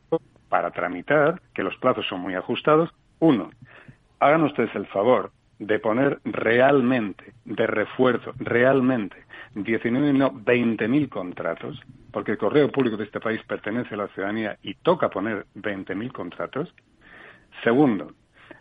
para 0.49 0.71
tramitar, 0.71 1.41
que 1.55 1.63
los 1.63 1.77
plazos 1.77 2.07
son 2.07 2.21
muy 2.21 2.35
ajustados. 2.35 2.91
Uno, 3.19 3.51
hagan 4.21 4.45
ustedes 4.45 4.75
el 4.75 4.87
favor 4.87 5.33
de 5.59 5.79
poner 5.79 6.21
realmente, 6.25 7.33
de 7.45 7.67
refuerzo, 7.67 8.33
realmente, 8.39 9.17
19, 9.55 10.13
no, 10.13 10.33
20.000 10.33 11.09
contratos, 11.09 11.81
porque 12.13 12.33
el 12.33 12.39
correo 12.39 12.71
público 12.71 12.97
de 12.97 13.05
este 13.05 13.21
país 13.21 13.41
pertenece 13.47 13.95
a 13.95 13.99
la 13.99 14.09
ciudadanía 14.09 14.59
y 14.63 14.75
toca 14.75 15.09
poner 15.09 15.47
20.000 15.57 16.13
contratos. 16.13 16.73
Segundo, 17.65 18.13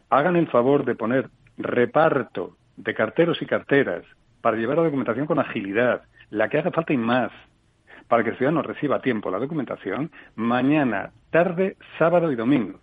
hagan 0.09 0.35
el 0.35 0.47
favor 0.47 0.85
de 0.85 0.95
poner 0.95 1.29
reparto 1.57 2.55
de 2.77 2.93
carteros 2.93 3.41
y 3.41 3.45
carteras 3.45 4.03
para 4.41 4.57
llevar 4.57 4.77
la 4.77 4.85
documentación 4.85 5.27
con 5.27 5.39
agilidad, 5.39 6.03
la 6.29 6.49
que 6.49 6.57
haga 6.57 6.71
falta 6.71 6.93
y 6.93 6.97
más, 6.97 7.31
para 8.07 8.23
que 8.23 8.31
el 8.31 8.37
ciudadano 8.37 8.61
reciba 8.61 8.97
a 8.97 9.01
tiempo 9.01 9.29
la 9.29 9.39
documentación 9.39 10.11
mañana, 10.35 11.11
tarde, 11.29 11.77
sábado 11.99 12.31
y 12.31 12.35
domingo. 12.35 12.79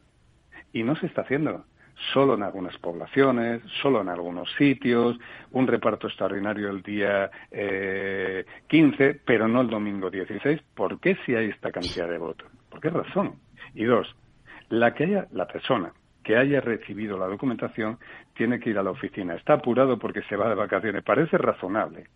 Y 0.73 0.83
no 0.83 0.95
se 0.97 1.07
está 1.07 1.23
haciendo 1.23 1.65
solo 2.13 2.35
en 2.35 2.43
algunas 2.43 2.77
poblaciones, 2.79 3.63
solo 3.83 4.01
en 4.01 4.09
algunos 4.09 4.51
sitios, 4.57 5.19
un 5.53 5.67
reparto 5.67 6.07
extraordinario 6.07 6.71
el 6.71 6.83
día 6.83 7.31
eh, 7.51 8.45
15, 8.69 9.21
pero 9.25 9.49
no 9.49 9.61
el 9.61 9.69
domingo 9.69 10.11
16. 10.11 10.61
¿Por 10.75 11.01
qué 11.01 11.17
si 11.25 11.35
hay 11.35 11.47
esta 11.47 11.71
cantidad 11.71 12.09
de 12.09 12.19
votos? 12.19 12.49
¿Por 12.69 12.81
qué 12.81 12.91
razón? 12.91 13.37
Y 13.75 13.85
dos, 13.85 14.15
la 14.69 14.95
que 14.95 15.05
haya 15.05 15.27
la 15.33 15.47
persona 15.47 15.93
que 16.29 16.37
haya 16.37 16.61
recibido 16.61 17.17
la 17.17 17.27
documentación 17.27 17.99
tiene 18.35 18.61
que 18.61 18.69
ir 18.69 18.79
a 18.79 18.83
la 18.83 18.91
oficina. 18.91 19.35
Está 19.35 19.55
apurado 19.55 19.99
porque 19.99 20.21
se 20.25 20.37
va 20.37 20.51
de 20.51 20.57
vacaciones. 20.57 21.03
Parece 21.03 21.39
razonable 21.39 22.09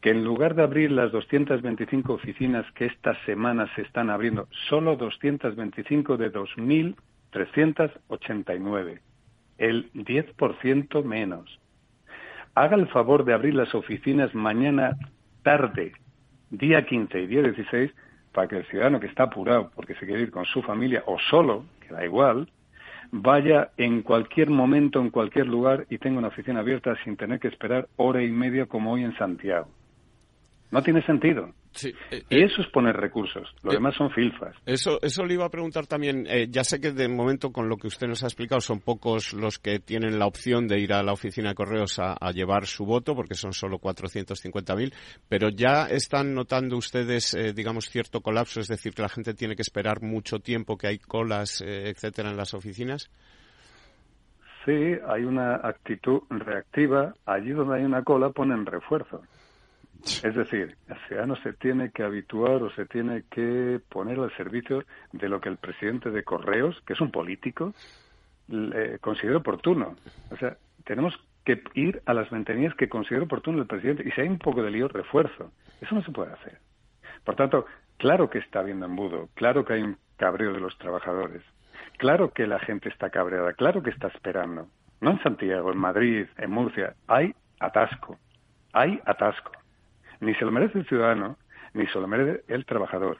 que 0.00 0.08
en 0.08 0.24
lugar 0.24 0.54
de 0.54 0.62
abrir 0.62 0.90
las 0.90 1.12
225 1.12 2.14
oficinas 2.14 2.64
que 2.72 2.86
esta 2.86 3.14
semana 3.26 3.70
se 3.74 3.82
están 3.82 4.08
abriendo, 4.08 4.48
solo 4.70 4.96
225 4.96 6.16
de 6.16 6.32
2.389 6.32 9.00
el 9.58 9.92
10% 9.92 11.04
menos. 11.04 11.60
Haga 12.54 12.76
el 12.76 12.88
favor 12.88 13.24
de 13.24 13.34
abrir 13.34 13.54
las 13.54 13.74
oficinas 13.74 14.34
mañana 14.34 14.96
tarde, 15.42 15.92
día 16.50 16.86
15 16.86 17.20
y 17.20 17.26
día 17.26 17.42
16, 17.42 17.92
para 18.32 18.48
que 18.48 18.56
el 18.56 18.66
ciudadano 18.66 19.00
que 19.00 19.06
está 19.06 19.24
apurado 19.24 19.70
porque 19.74 19.94
se 19.94 20.06
quiere 20.06 20.22
ir 20.22 20.30
con 20.30 20.44
su 20.44 20.62
familia 20.62 21.02
o 21.06 21.18
solo, 21.30 21.64
que 21.80 21.94
da 21.94 22.04
igual, 22.04 22.48
vaya 23.10 23.70
en 23.76 24.02
cualquier 24.02 24.50
momento, 24.50 25.00
en 25.00 25.10
cualquier 25.10 25.46
lugar 25.46 25.86
y 25.88 25.98
tenga 25.98 26.18
una 26.18 26.28
oficina 26.28 26.60
abierta 26.60 26.96
sin 27.04 27.16
tener 27.16 27.40
que 27.40 27.48
esperar 27.48 27.88
hora 27.96 28.22
y 28.22 28.30
media 28.30 28.66
como 28.66 28.92
hoy 28.92 29.04
en 29.04 29.16
Santiago. 29.16 29.68
No 30.70 30.82
tiene 30.82 31.02
sentido. 31.06 31.50
Sí, 31.72 31.94
eh, 32.10 32.22
y 32.28 32.40
eh, 32.40 32.44
eso 32.44 32.60
es 32.60 32.68
poner 32.68 32.94
recursos. 32.96 33.48
Lo 33.62 33.70
eh, 33.70 33.74
demás 33.74 33.94
son 33.96 34.10
filfas. 34.10 34.54
Eso, 34.66 34.98
eso 35.00 35.24
le 35.24 35.34
iba 35.34 35.46
a 35.46 35.50
preguntar 35.50 35.86
también. 35.86 36.26
eh, 36.28 36.48
ya 36.50 36.64
sé 36.64 36.80
que 36.80 36.92
de 36.92 37.08
momento, 37.08 37.52
con 37.52 37.68
lo 37.68 37.76
que 37.76 37.86
usted 37.86 38.06
nos 38.06 38.22
ha 38.22 38.26
explicado, 38.26 38.60
son 38.60 38.80
pocos 38.80 39.32
los 39.32 39.58
que 39.58 39.78
tienen 39.78 40.18
la 40.18 40.26
opción 40.26 40.66
de 40.68 40.78
ir 40.78 40.92
a 40.92 41.02
la 41.02 41.12
oficina 41.12 41.50
de 41.50 41.54
correos 41.54 41.98
a, 41.98 42.14
a 42.20 42.32
llevar 42.32 42.66
su 42.66 42.84
voto, 42.84 43.14
porque 43.14 43.34
son 43.34 43.52
solo 43.52 43.78
450.000. 43.78 44.92
Pero 45.28 45.48
ya 45.48 45.86
están 45.86 46.34
notando 46.34 46.76
ustedes, 46.76 47.36
digamos, 47.54 47.86
cierto 47.88 48.20
colapso, 48.20 48.60
es 48.60 48.68
decir, 48.68 48.92
que 48.92 49.02
la 49.02 49.08
gente 49.08 49.34
tiene 49.34 49.56
que 49.56 49.62
esperar 49.62 50.02
mucho 50.02 50.40
tiempo, 50.40 50.76
que 50.76 50.88
hay 50.88 50.98
colas, 50.98 51.62
etcétera, 51.62 52.30
en 52.30 52.36
las 52.36 52.52
oficinas. 52.54 53.10
Sí, 54.64 54.96
hay 55.06 55.24
una 55.24 55.56
actitud 55.56 56.20
reactiva. 56.28 57.14
Allí 57.24 57.52
donde 57.52 57.76
hay 57.76 57.84
una 57.84 58.02
cola 58.02 58.30
ponen 58.30 58.66
refuerzo. 58.66 59.22
Es 60.04 60.34
decir, 60.34 60.76
el 60.88 60.96
ciudadano 61.06 61.36
se 61.36 61.52
tiene 61.54 61.90
que 61.90 62.04
habituar 62.04 62.62
o 62.62 62.70
se 62.70 62.86
tiene 62.86 63.24
que 63.30 63.80
poner 63.88 64.18
al 64.18 64.34
servicio 64.36 64.84
de 65.12 65.28
lo 65.28 65.40
que 65.40 65.48
el 65.48 65.56
presidente 65.56 66.10
de 66.10 66.22
Correos, 66.22 66.80
que 66.86 66.92
es 66.92 67.00
un 67.00 67.10
político, 67.10 67.74
le 68.46 68.98
considera 69.00 69.38
oportuno. 69.38 69.96
O 70.30 70.36
sea, 70.36 70.56
tenemos 70.84 71.14
que 71.44 71.62
ir 71.74 72.02
a 72.06 72.14
las 72.14 72.30
ventanillas 72.30 72.74
que 72.74 72.88
considera 72.88 73.24
oportuno 73.24 73.58
el 73.58 73.66
presidente. 73.66 74.06
Y 74.06 74.12
si 74.12 74.20
hay 74.20 74.28
un 74.28 74.38
poco 74.38 74.62
de 74.62 74.70
lío, 74.70 74.88
refuerzo. 74.88 75.50
Eso 75.80 75.94
no 75.94 76.02
se 76.02 76.12
puede 76.12 76.32
hacer. 76.32 76.58
Por 77.24 77.36
tanto, 77.36 77.66
claro 77.98 78.30
que 78.30 78.38
está 78.38 78.60
habiendo 78.60 78.86
embudo, 78.86 79.28
claro 79.34 79.64
que 79.64 79.74
hay 79.74 79.82
un 79.82 79.98
cabreo 80.16 80.52
de 80.52 80.60
los 80.60 80.76
trabajadores, 80.78 81.42
claro 81.98 82.32
que 82.32 82.46
la 82.46 82.58
gente 82.58 82.88
está 82.88 83.10
cabreada, 83.10 83.52
claro 83.52 83.82
que 83.82 83.90
está 83.90 84.08
esperando. 84.08 84.68
No 85.00 85.10
en 85.12 85.22
Santiago, 85.22 85.70
en 85.70 85.78
Madrid, 85.78 86.26
en 86.38 86.50
Murcia, 86.50 86.94
hay 87.06 87.34
atasco, 87.60 88.18
hay 88.72 89.00
atasco. 89.04 89.52
Ni 90.20 90.34
se 90.34 90.44
lo 90.44 90.50
merece 90.50 90.78
el 90.78 90.86
ciudadano, 90.86 91.36
ni 91.74 91.86
se 91.86 92.00
lo 92.00 92.08
merece 92.08 92.42
el 92.48 92.64
trabajador. 92.64 93.18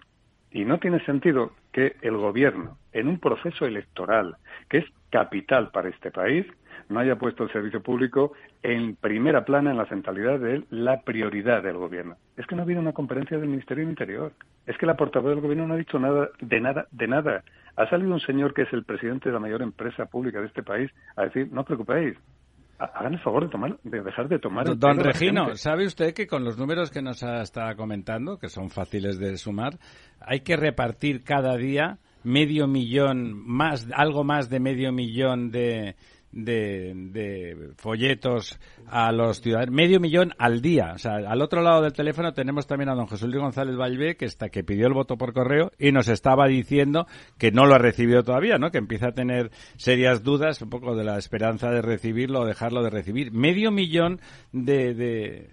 Y 0.50 0.64
no 0.64 0.78
tiene 0.78 1.04
sentido 1.04 1.52
que 1.72 1.96
el 2.00 2.16
gobierno, 2.16 2.78
en 2.92 3.08
un 3.08 3.18
proceso 3.18 3.66
electoral 3.66 4.36
que 4.68 4.78
es 4.78 4.84
capital 5.10 5.70
para 5.70 5.90
este 5.90 6.10
país, 6.10 6.46
no 6.88 7.00
haya 7.00 7.16
puesto 7.16 7.44
el 7.44 7.52
servicio 7.52 7.82
público 7.82 8.32
en 8.62 8.96
primera 8.96 9.44
plana 9.44 9.70
en 9.70 9.76
la 9.76 9.86
centralidad 9.86 10.38
de 10.38 10.64
la 10.70 11.02
prioridad 11.02 11.62
del 11.62 11.76
gobierno. 11.76 12.16
Es 12.36 12.46
que 12.46 12.54
no 12.54 12.62
ha 12.62 12.64
habido 12.64 12.80
una 12.80 12.92
conferencia 12.92 13.38
del 13.38 13.48
Ministerio 13.48 13.84
del 13.84 13.90
Interior. 13.90 14.32
Es 14.66 14.76
que 14.78 14.86
la 14.86 14.96
portavoz 14.96 15.30
del 15.30 15.40
gobierno 15.40 15.66
no 15.66 15.74
ha 15.74 15.78
dicho 15.78 15.98
nada 15.98 16.30
de 16.40 16.60
nada 16.60 16.86
de 16.90 17.08
nada. 17.08 17.44
Ha 17.76 17.88
salido 17.88 18.12
un 18.12 18.20
señor 18.20 18.54
que 18.54 18.62
es 18.62 18.72
el 18.72 18.84
presidente 18.84 19.28
de 19.28 19.34
la 19.34 19.40
mayor 19.40 19.62
empresa 19.62 20.06
pública 20.06 20.40
de 20.40 20.46
este 20.46 20.62
país 20.62 20.90
a 21.16 21.24
decir, 21.24 21.48
no 21.52 21.60
os 21.60 21.66
preocupéis, 21.66 22.16
hagan 22.78 23.14
el 23.14 23.20
favor 23.20 23.44
de 23.44 23.50
tomar, 23.50 23.78
de 23.82 24.02
dejar 24.02 24.28
de 24.28 24.38
tomar. 24.38 24.68
el 24.68 24.78
Don 24.78 24.98
Regino. 24.98 25.54
¿sabe 25.56 25.86
usted 25.86 26.14
que 26.14 26.26
con 26.26 26.44
los 26.44 26.58
números 26.58 26.90
que 26.90 27.02
nos 27.02 27.22
está 27.22 27.74
comentando, 27.74 28.38
que 28.38 28.48
son 28.48 28.70
fáciles 28.70 29.18
de 29.18 29.36
sumar, 29.36 29.78
hay 30.20 30.40
que 30.40 30.56
repartir 30.56 31.24
cada 31.24 31.56
día 31.56 31.98
medio 32.24 32.66
millón, 32.66 33.32
más, 33.34 33.88
algo 33.94 34.24
más 34.24 34.50
de 34.50 34.60
medio 34.60 34.92
millón 34.92 35.50
de, 35.50 35.96
de, 36.30 36.92
de 36.94 37.70
folletos 37.76 38.58
a 38.86 39.12
los 39.12 39.40
ciudadanos, 39.40 39.74
medio 39.74 39.98
millón 40.00 40.34
al 40.38 40.60
día. 40.60 40.92
O 40.94 40.98
sea, 40.98 41.16
al 41.16 41.40
otro 41.42 41.62
lado 41.62 41.82
del 41.82 41.92
teléfono 41.92 42.32
tenemos 42.34 42.66
también 42.66 42.90
a 42.90 42.94
don 42.94 43.06
José 43.06 43.26
Luis 43.26 43.40
González 43.40 43.76
Valvé, 43.76 44.16
que 44.16 44.26
está, 44.26 44.48
que 44.50 44.62
pidió 44.64 44.86
el 44.86 44.92
voto 44.92 45.16
por 45.16 45.32
correo 45.32 45.72
y 45.78 45.92
nos 45.92 46.08
estaba 46.08 46.46
diciendo 46.46 47.06
que 47.38 47.50
no 47.50 47.66
lo 47.66 47.74
ha 47.74 47.78
recibido 47.78 48.22
todavía, 48.22 48.58
¿no? 48.58 48.70
Que 48.70 48.78
empieza 48.78 49.08
a 49.08 49.12
tener 49.12 49.50
serias 49.76 50.22
dudas, 50.22 50.60
un 50.62 50.70
poco 50.70 50.94
de 50.94 51.04
la 51.04 51.18
esperanza 51.18 51.70
de 51.70 51.82
recibirlo 51.82 52.40
o 52.40 52.46
dejarlo 52.46 52.82
de 52.82 52.90
recibir. 52.90 53.32
Medio 53.32 53.70
millón 53.70 54.20
de, 54.52 54.94
de, 54.94 55.50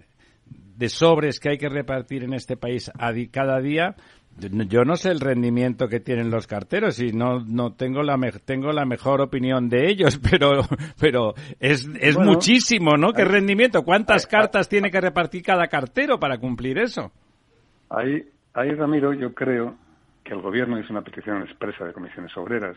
de 0.76 0.88
sobres 0.88 1.40
que 1.40 1.48
hay 1.50 1.58
que 1.58 1.68
repartir 1.68 2.22
en 2.22 2.34
este 2.34 2.56
país 2.56 2.90
a 2.98 3.12
di- 3.12 3.28
cada 3.28 3.60
día. 3.60 3.96
Yo 4.38 4.84
no 4.84 4.96
sé 4.96 5.10
el 5.10 5.20
rendimiento 5.20 5.88
que 5.88 6.00
tienen 6.00 6.30
los 6.30 6.46
carteros 6.46 7.00
y 7.00 7.12
no 7.12 7.40
no 7.40 7.72
tengo 7.72 8.02
la 8.02 8.16
me- 8.18 8.32
tengo 8.32 8.70
la 8.72 8.84
mejor 8.84 9.20
opinión 9.22 9.68
de 9.70 9.88
ellos, 9.88 10.18
pero 10.30 10.62
pero 11.00 11.34
es 11.58 11.88
es 12.00 12.16
Bueno, 12.16 12.32
muchísimo, 12.32 12.96
¿no? 12.98 13.12
¿Qué 13.12 13.22
hay- 13.22 13.28
rendimiento? 13.28 13.82
¿Cuántas 13.82 14.24
hay- 14.26 14.30
cartas 14.30 14.68
tiene 14.68 14.90
que 14.90 15.00
repartir 15.00 15.42
cada 15.42 15.68
cartero 15.68 16.18
para 16.20 16.38
cumplir 16.38 16.78
eso? 16.78 17.10
Ahí, 17.88 18.22
ahí, 18.54 18.70
Ramiro, 18.72 19.12
yo 19.14 19.32
creo 19.32 19.76
que 20.24 20.34
el 20.34 20.42
Gobierno 20.42 20.78
hizo 20.78 20.92
una 20.92 21.02
petición 21.02 21.42
expresa 21.42 21.84
de 21.84 21.92
comisiones 21.92 22.36
obreras, 22.36 22.76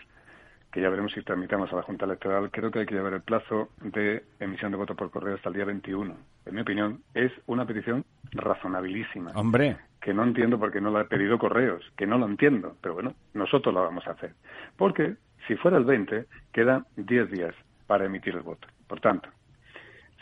que 0.72 0.82
ya 0.82 0.89
veremos 0.89 1.12
si 1.13 1.22
tramitamos 1.24 1.74
a 1.74 1.78
la 1.78 1.82
Junta 1.82 2.06
Electoral. 2.06 2.52
Creo 2.52 2.69
que 2.69 2.80
hay 2.80 2.86
que 2.86 2.93
llevar 2.95 3.13
el 3.15 3.22
plazo 3.24 3.69
de 3.82 4.24
emisión 4.39 4.72
de 4.72 4.78
voto 4.78 4.95
por 4.95 5.10
correo 5.10 5.36
hasta 5.36 5.50
el 5.50 5.56
día 5.56 5.65
21. 5.65 6.15
En 6.45 6.56
mi 6.56 6.62
opinión, 6.62 7.02
es 7.15 7.32
una 7.48 7.65
petición 7.65 8.06
razonabilísima, 8.32 9.32
Hombre, 9.34 9.78
que 10.01 10.13
no 10.13 10.23
entiendo 10.23 10.59
por 10.59 10.71
qué 10.71 10.81
no 10.81 10.91
la 10.91 11.01
ha 11.01 11.07
pedido 11.07 11.38
Correos, 11.38 11.83
que 11.97 12.07
no 12.07 12.17
lo 12.17 12.25
entiendo, 12.25 12.75
pero 12.81 12.95
bueno, 12.95 13.13
nosotros 13.33 13.73
la 13.73 13.81
vamos 13.81 14.07
a 14.07 14.12
hacer. 14.12 14.33
Porque 14.77 15.15
si 15.47 15.55
fuera 15.55 15.77
el 15.77 15.85
20, 15.85 16.25
quedan 16.53 16.85
10 16.95 17.31
días 17.31 17.55
para 17.88 18.05
emitir 18.05 18.35
el 18.35 18.41
voto. 18.41 18.67
Por 18.88 18.99
tanto, 19.01 19.29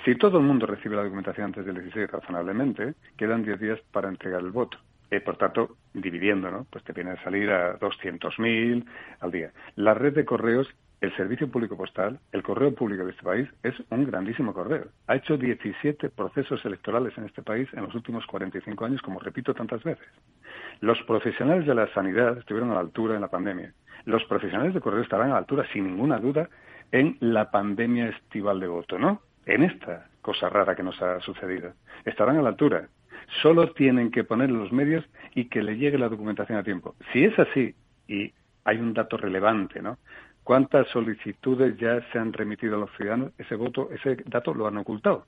si 0.05 0.15
todo 0.15 0.37
el 0.37 0.45
mundo 0.45 0.65
recibe 0.65 0.95
la 0.95 1.03
documentación 1.03 1.47
antes 1.47 1.65
del 1.65 1.75
16 1.75 2.09
razonablemente, 2.09 2.93
quedan 3.17 3.43
10 3.43 3.59
días 3.59 3.79
para 3.91 4.07
entregar 4.09 4.41
el 4.41 4.51
voto. 4.51 4.77
Eh, 5.09 5.21
por 5.21 5.37
tanto, 5.37 5.77
dividiendo, 5.93 6.51
¿no? 6.51 6.65
Pues 6.69 6.83
te 6.83 6.91
viene 6.91 7.11
a 7.11 7.23
salir 7.23 7.49
a 7.49 7.79
200.000 7.79 8.85
al 9.21 9.31
día. 9.31 9.51
La 9.75 9.93
red 9.93 10.13
de 10.13 10.25
correos, 10.25 10.67
el 10.99 11.15
servicio 11.15 11.49
público 11.49 11.77
postal, 11.77 12.19
el 12.31 12.41
correo 12.41 12.73
público 12.73 13.05
de 13.05 13.11
este 13.11 13.23
país 13.23 13.47
es 13.61 13.75
un 13.91 14.05
grandísimo 14.05 14.53
correo. 14.53 14.87
Ha 15.05 15.15
hecho 15.15 15.37
17 15.37 16.09
procesos 16.09 16.63
electorales 16.65 17.15
en 17.17 17.25
este 17.25 17.43
país 17.43 17.69
en 17.73 17.83
los 17.83 17.93
últimos 17.93 18.25
45 18.25 18.85
años, 18.85 19.01
como 19.03 19.19
repito 19.19 19.53
tantas 19.53 19.83
veces. 19.83 20.07
Los 20.81 21.01
profesionales 21.03 21.67
de 21.67 21.75
la 21.75 21.87
sanidad 21.93 22.37
estuvieron 22.37 22.71
a 22.71 22.75
la 22.75 22.79
altura 22.79 23.15
en 23.15 23.21
la 23.21 23.27
pandemia. 23.27 23.73
Los 24.05 24.23
profesionales 24.25 24.73
de 24.73 24.81
correo 24.81 25.01
estarán 25.01 25.29
a 25.29 25.33
la 25.33 25.39
altura, 25.39 25.67
sin 25.71 25.85
ninguna 25.85 26.17
duda, 26.17 26.49
en 26.91 27.17
la 27.19 27.51
pandemia 27.51 28.09
estival 28.09 28.59
de 28.59 28.67
voto, 28.67 28.97
¿no? 28.97 29.21
En 29.45 29.63
esta 29.63 30.09
cosa 30.21 30.49
rara 30.49 30.75
que 30.75 30.83
nos 30.83 30.99
ha 31.01 31.19
sucedido. 31.21 31.73
Estarán 32.05 32.37
a 32.37 32.41
la 32.41 32.49
altura. 32.49 32.89
Solo 33.41 33.71
tienen 33.73 34.09
que 34.09 34.23
poner 34.23 34.49
los 34.49 34.71
medios 34.71 35.05
y 35.35 35.45
que 35.45 35.61
le 35.61 35.77
llegue 35.77 35.97
la 35.97 36.09
documentación 36.09 36.57
a 36.57 36.63
tiempo. 36.63 36.95
Si 37.11 37.23
es 37.23 37.37
así, 37.37 37.75
y 38.07 38.33
hay 38.63 38.77
un 38.77 38.93
dato 38.93 39.17
relevante, 39.17 39.81
¿no? 39.81 39.97
¿Cuántas 40.47 40.87
solicitudes 40.87 41.75
ya 41.75 41.99
se 42.09 42.19
han 42.19 42.31
remitido 42.31 42.77
a 42.77 42.79
los 42.79 42.89
ciudadanos? 42.95 43.33
Ese 43.37 43.55
voto, 43.55 43.89
ese 43.91 44.23
dato 44.27 44.53
lo 44.53 44.65
han 44.65 44.77
ocultado. 44.77 45.25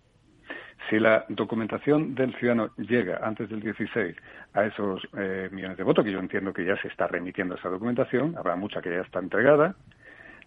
Si 0.89 0.97
la 0.97 1.25
documentación 1.27 2.15
del 2.15 2.33
ciudadano 2.35 2.69
llega 2.77 3.19
antes 3.21 3.49
del 3.49 3.59
16 3.59 4.15
a 4.53 4.63
esos 4.63 5.01
eh, 5.17 5.49
millones 5.51 5.75
de 5.75 5.83
votos, 5.83 6.05
que 6.05 6.13
yo 6.13 6.19
entiendo 6.19 6.53
que 6.53 6.63
ya 6.63 6.81
se 6.81 6.87
está 6.87 7.07
remitiendo 7.07 7.55
esa 7.55 7.67
documentación, 7.67 8.37
habrá 8.37 8.55
mucha 8.55 8.81
que 8.81 8.91
ya 8.91 9.01
está 9.01 9.19
entregada, 9.19 9.75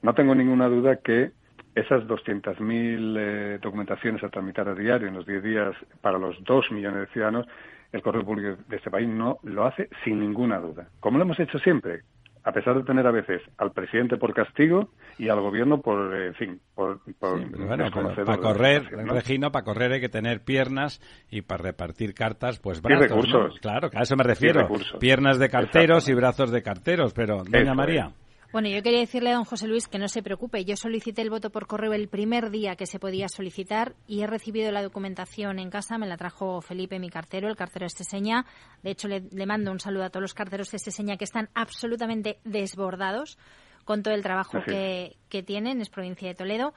no 0.01 0.15
tengo 0.15 0.35
ninguna 0.35 0.69
duda 0.69 0.97
que 1.05 1.33
esas 1.75 2.05
200.000 2.05 3.17
eh, 3.19 3.59
documentaciones 3.61 4.25
a 4.25 4.31
tramitar 4.31 4.71
a 4.71 4.75
diario 4.75 5.07
en 5.07 5.17
los 5.17 5.27
10 5.27 5.43
días 5.43 5.77
para 6.01 6.17
los 6.17 6.43
2 6.45 6.73
millones 6.73 7.01
de 7.01 7.07
ciudadanos, 7.09 7.47
el 7.93 8.01
correo 8.01 8.25
público 8.25 8.57
de 8.69 8.77
este 8.77 8.91
país 8.91 9.07
no 9.07 9.39
lo 9.43 9.67
hace 9.67 9.91
sin 10.03 10.19
ninguna 10.19 10.61
duda. 10.61 10.89
Como 10.99 11.19
lo 11.19 11.25
hemos 11.25 11.39
hecho 11.39 11.59
siempre, 11.59 12.05
a 12.45 12.53
pesar 12.53 12.75
de 12.77 12.83
tener 12.85 13.07
a 13.07 13.11
veces 13.13 13.41
al 13.59 13.73
presidente 13.73 14.17
por 14.17 14.35
castigo 14.35 14.91
y 15.19 15.29
al 15.29 15.41
gobierno 15.41 15.81
por, 15.81 16.15
eh, 16.15 16.29
en 16.29 16.35
fin, 16.35 16.61
por, 16.75 16.99
por 17.19 17.39
Sí, 17.39 17.47
pero 17.53 17.67
bueno, 17.67 17.85
para 18.25 18.39
correr, 18.39 18.93
¿no? 19.05 19.13
Regino, 19.15 19.53
para 19.53 19.65
correr 19.65 19.93
hay 19.93 20.01
que 20.01 20.09
tener 20.09 20.43
piernas 20.43 21.01
y 21.31 21.43
para 21.43 21.63
repartir 21.63 22.15
cartas, 22.15 22.59
pues 22.59 22.83
brazos. 22.83 23.09
recursos. 23.09 23.55
¿no? 23.55 23.61
Claro, 23.61 23.91
que 23.91 23.99
a 23.99 24.03
eso 24.03 24.17
me 24.17 24.25
refiero. 24.25 24.63
recursos. 24.63 24.99
Piernas 24.99 25.39
de 25.39 25.49
carteros 25.49 26.09
y 26.09 26.15
brazos 26.15 26.51
de 26.51 26.63
carteros, 26.63 27.13
pero, 27.15 27.45
doña 27.45 27.61
Eso 27.63 27.75
María. 27.75 28.07
es. 28.09 28.22
Bueno, 28.53 28.69
yo 28.69 28.83
quería 28.83 29.01
decirle 29.01 29.31
a 29.31 29.35
don 29.35 29.47
José 29.47 29.67
Luis 29.67 29.89
que 29.89 29.99
no 29.99 30.09
se 30.09 30.23
preocupe. 30.23 30.63
Yo 30.67 30.77
solicité 30.77 31.23
el 31.23 31.31
voto 31.31 31.49
por 31.49 31.67
correo 31.67 31.95
el 31.95 32.09
primer 32.09 32.51
día 32.51 32.77
que 32.77 32.85
se 32.85 32.99
podía 32.99 33.27
solicitar 33.29 33.95
y 34.07 34.21
he 34.21 34.27
recibido 34.27 34.71
la 34.71 34.83
documentación 34.83 35.59
en 35.59 35.71
casa. 35.71 35.97
Me 35.97 36.07
la 36.07 36.19
trajo 36.19 36.61
Felipe, 36.61 36.99
mi 36.99 37.09
cartero, 37.09 37.49
el 37.49 37.57
cartero 37.57 37.85
de 37.85 37.87
Esteseña. 37.87 38.45
De 38.83 38.91
hecho, 38.91 39.09
le, 39.09 39.23
le 39.31 39.47
mando 39.47 39.73
un 39.73 39.81
saludo 39.81 40.05
a 40.05 40.11
todos 40.11 40.21
los 40.21 40.35
carteros 40.35 40.71
de 40.71 40.77
Esteseña 40.77 41.17
que 41.17 41.25
están 41.25 41.49
absolutamente 41.55 42.41
desbordados 42.45 43.39
con 43.87 44.03
todo 44.03 44.13
el 44.13 44.23
trabajo 44.23 44.59
que, 44.67 45.17
que 45.31 45.43
tienen. 45.43 45.81
Es 45.81 45.89
provincia 45.89 46.29
de 46.29 46.35
Toledo. 46.35 46.75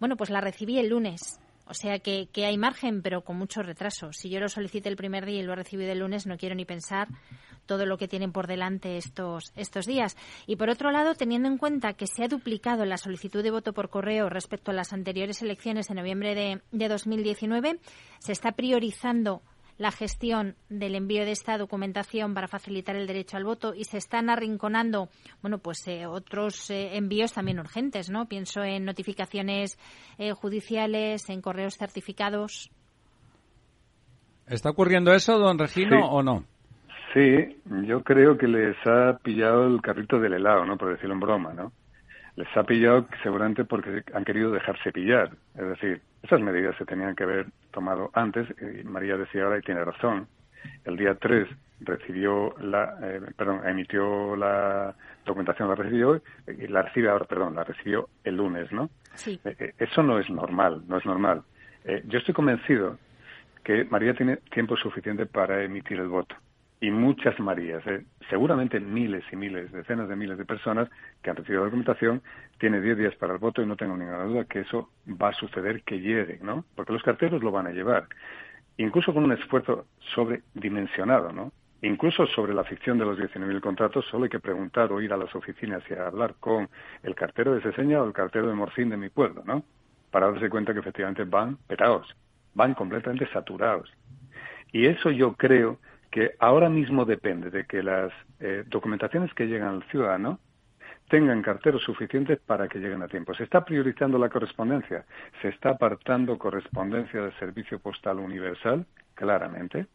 Bueno, 0.00 0.16
pues 0.16 0.30
la 0.30 0.40
recibí 0.40 0.78
el 0.78 0.88
lunes. 0.88 1.38
O 1.66 1.74
sea 1.74 1.98
que, 1.98 2.30
que 2.32 2.46
hay 2.46 2.56
margen, 2.56 3.02
pero 3.02 3.20
con 3.20 3.36
mucho 3.36 3.62
retraso. 3.62 4.14
Si 4.14 4.30
yo 4.30 4.40
lo 4.40 4.48
solicité 4.48 4.88
el 4.88 4.96
primer 4.96 5.26
día 5.26 5.40
y 5.40 5.42
lo 5.42 5.52
he 5.52 5.56
recibido 5.56 5.92
el 5.92 5.98
lunes, 5.98 6.26
no 6.26 6.38
quiero 6.38 6.54
ni 6.54 6.64
pensar 6.64 7.08
todo 7.68 7.86
lo 7.86 7.98
que 7.98 8.08
tienen 8.08 8.32
por 8.32 8.48
delante 8.48 8.96
estos, 8.96 9.52
estos 9.54 9.86
días. 9.86 10.16
Y 10.48 10.56
por 10.56 10.70
otro 10.70 10.90
lado, 10.90 11.14
teniendo 11.14 11.46
en 11.46 11.58
cuenta 11.58 11.92
que 11.92 12.08
se 12.08 12.24
ha 12.24 12.28
duplicado 12.28 12.84
la 12.84 12.96
solicitud 12.96 13.44
de 13.44 13.52
voto 13.52 13.72
por 13.72 13.90
correo 13.90 14.28
respecto 14.28 14.72
a 14.72 14.74
las 14.74 14.92
anteriores 14.92 15.40
elecciones 15.42 15.86
de 15.86 15.94
noviembre 15.94 16.34
de, 16.34 16.60
de 16.72 16.88
2019, 16.88 17.78
se 18.18 18.32
está 18.32 18.50
priorizando 18.50 19.42
la 19.78 19.92
gestión 19.92 20.56
del 20.68 20.96
envío 20.96 21.24
de 21.24 21.30
esta 21.30 21.56
documentación 21.56 22.34
para 22.34 22.48
facilitar 22.48 22.96
el 22.96 23.06
derecho 23.06 23.36
al 23.36 23.44
voto 23.44 23.74
y 23.74 23.84
se 23.84 23.96
están 23.96 24.28
arrinconando, 24.28 25.08
bueno, 25.40 25.58
pues 25.58 25.86
eh, 25.86 26.06
otros 26.06 26.68
eh, 26.70 26.96
envíos 26.96 27.32
también 27.32 27.60
urgentes, 27.60 28.10
¿no? 28.10 28.26
Pienso 28.26 28.64
en 28.64 28.84
notificaciones 28.84 29.78
eh, 30.18 30.32
judiciales, 30.32 31.30
en 31.30 31.40
correos 31.40 31.76
certificados. 31.76 32.70
¿Está 34.48 34.70
ocurriendo 34.70 35.12
eso, 35.12 35.38
don 35.38 35.58
Regino, 35.58 36.10
o 36.10 36.22
no? 36.22 36.44
Sí, 37.14 37.56
yo 37.86 38.02
creo 38.02 38.36
que 38.36 38.46
les 38.46 38.76
ha 38.86 39.18
pillado 39.22 39.66
el 39.66 39.80
carrito 39.80 40.20
del 40.20 40.34
helado, 40.34 40.66
¿no? 40.66 40.76
Por 40.76 40.90
decirlo 40.90 41.14
en 41.14 41.20
broma, 41.20 41.54
¿no? 41.54 41.72
Les 42.36 42.54
ha 42.56 42.64
pillado 42.64 43.06
seguramente 43.22 43.64
porque 43.64 44.02
han 44.12 44.24
querido 44.24 44.50
dejarse 44.50 44.92
pillar. 44.92 45.30
Es 45.54 45.68
decir, 45.68 46.02
esas 46.22 46.40
medidas 46.40 46.76
se 46.76 46.84
tenían 46.84 47.16
que 47.16 47.24
haber 47.24 47.46
tomado 47.70 48.10
antes, 48.12 48.46
y 48.60 48.84
María 48.84 49.16
decía 49.16 49.44
ahora 49.44 49.58
y 49.58 49.62
tiene 49.62 49.84
razón. 49.84 50.28
El 50.84 50.96
día 50.96 51.14
3 51.14 51.48
recibió 51.80 52.54
la, 52.60 52.98
eh, 53.02 53.20
perdón, 53.36 53.66
emitió 53.66 54.36
la 54.36 54.94
documentación, 55.24 55.68
la 55.68 55.76
recibió, 55.76 56.20
y 56.46 56.66
la 56.66 56.82
recibe 56.82 57.08
ahora, 57.08 57.24
perdón, 57.24 57.54
la 57.54 57.64
recibió 57.64 58.08
el 58.24 58.36
lunes, 58.36 58.70
¿no? 58.70 58.90
Sí. 59.14 59.40
Eh, 59.44 59.56
eh, 59.58 59.74
eso 59.78 60.02
no 60.02 60.18
es 60.18 60.28
normal, 60.28 60.82
no 60.88 60.98
es 60.98 61.06
normal. 61.06 61.42
yo 62.04 62.18
estoy 62.18 62.34
convencido 62.34 62.98
que 63.64 63.84
María 63.84 64.12
tiene 64.14 64.36
tiempo 64.52 64.76
suficiente 64.76 65.24
para 65.26 65.62
emitir 65.64 65.98
el 65.98 66.08
voto 66.08 66.36
y 66.80 66.90
muchas 66.90 67.38
Marías, 67.40 67.84
¿eh? 67.86 68.04
seguramente 68.30 68.78
miles 68.78 69.24
y 69.32 69.36
miles, 69.36 69.72
decenas 69.72 70.08
de 70.08 70.14
miles 70.16 70.38
de 70.38 70.44
personas 70.44 70.88
que 71.22 71.30
han 71.30 71.36
recibido 71.36 71.62
la 71.62 71.66
documentación, 71.66 72.22
tiene 72.58 72.80
10 72.80 72.98
días 72.98 73.14
para 73.16 73.32
el 73.32 73.38
voto 73.38 73.62
y 73.62 73.66
no 73.66 73.76
tengo 73.76 73.96
ninguna 73.96 74.24
duda 74.24 74.44
que 74.44 74.60
eso 74.60 74.90
va 75.20 75.30
a 75.30 75.34
suceder 75.34 75.82
que 75.82 76.00
llegue, 76.00 76.38
¿no? 76.42 76.64
Porque 76.76 76.92
los 76.92 77.02
carteros 77.02 77.42
lo 77.42 77.50
van 77.50 77.66
a 77.66 77.72
llevar, 77.72 78.06
incluso 78.76 79.12
con 79.12 79.24
un 79.24 79.32
esfuerzo 79.32 79.86
sobredimensionado, 80.14 81.32
¿no? 81.32 81.52
Incluso 81.82 82.26
sobre 82.26 82.54
la 82.54 82.64
ficción 82.64 82.98
de 82.98 83.04
los 83.04 83.18
19.000 83.18 83.60
contratos, 83.60 84.04
solo 84.06 84.24
hay 84.24 84.30
que 84.30 84.40
preguntar 84.40 84.92
o 84.92 85.00
ir 85.00 85.12
a 85.12 85.16
las 85.16 85.34
oficinas 85.34 85.82
y 85.88 85.94
hablar 85.94 86.34
con 86.40 86.68
el 87.02 87.14
cartero 87.14 87.54
de 87.54 87.62
Seseña 87.62 88.02
o 88.02 88.06
el 88.06 88.12
cartero 88.12 88.48
de 88.48 88.54
Morcín 88.54 88.90
de 88.90 88.96
mi 88.96 89.08
pueblo, 89.08 89.42
¿no? 89.44 89.64
Para 90.10 90.30
darse 90.30 90.48
cuenta 90.48 90.72
que 90.72 90.80
efectivamente 90.80 91.24
van 91.24 91.56
petados, 91.68 92.16
van 92.54 92.74
completamente 92.74 93.28
saturados. 93.32 93.92
Y 94.72 94.86
eso 94.86 95.10
yo 95.10 95.34
creo 95.34 95.78
que 96.10 96.32
ahora 96.38 96.68
mismo 96.68 97.04
depende 97.04 97.50
de 97.50 97.64
que 97.64 97.82
las 97.82 98.12
eh, 98.40 98.64
documentaciones 98.66 99.32
que 99.34 99.46
llegan 99.46 99.74
al 99.76 99.82
ciudadano 99.84 100.40
tengan 101.08 101.42
carteros 101.42 101.82
suficientes 101.82 102.38
para 102.40 102.68
que 102.68 102.78
lleguen 102.78 103.02
a 103.02 103.08
tiempo. 103.08 103.34
Se 103.34 103.44
está 103.44 103.64
priorizando 103.64 104.18
la 104.18 104.28
correspondencia, 104.28 105.04
se 105.40 105.48
está 105.48 105.70
apartando 105.70 106.38
correspondencia 106.38 107.22
del 107.22 107.38
servicio 107.38 107.78
postal 107.78 108.18
universal, 108.18 108.86
claramente, 109.14 109.86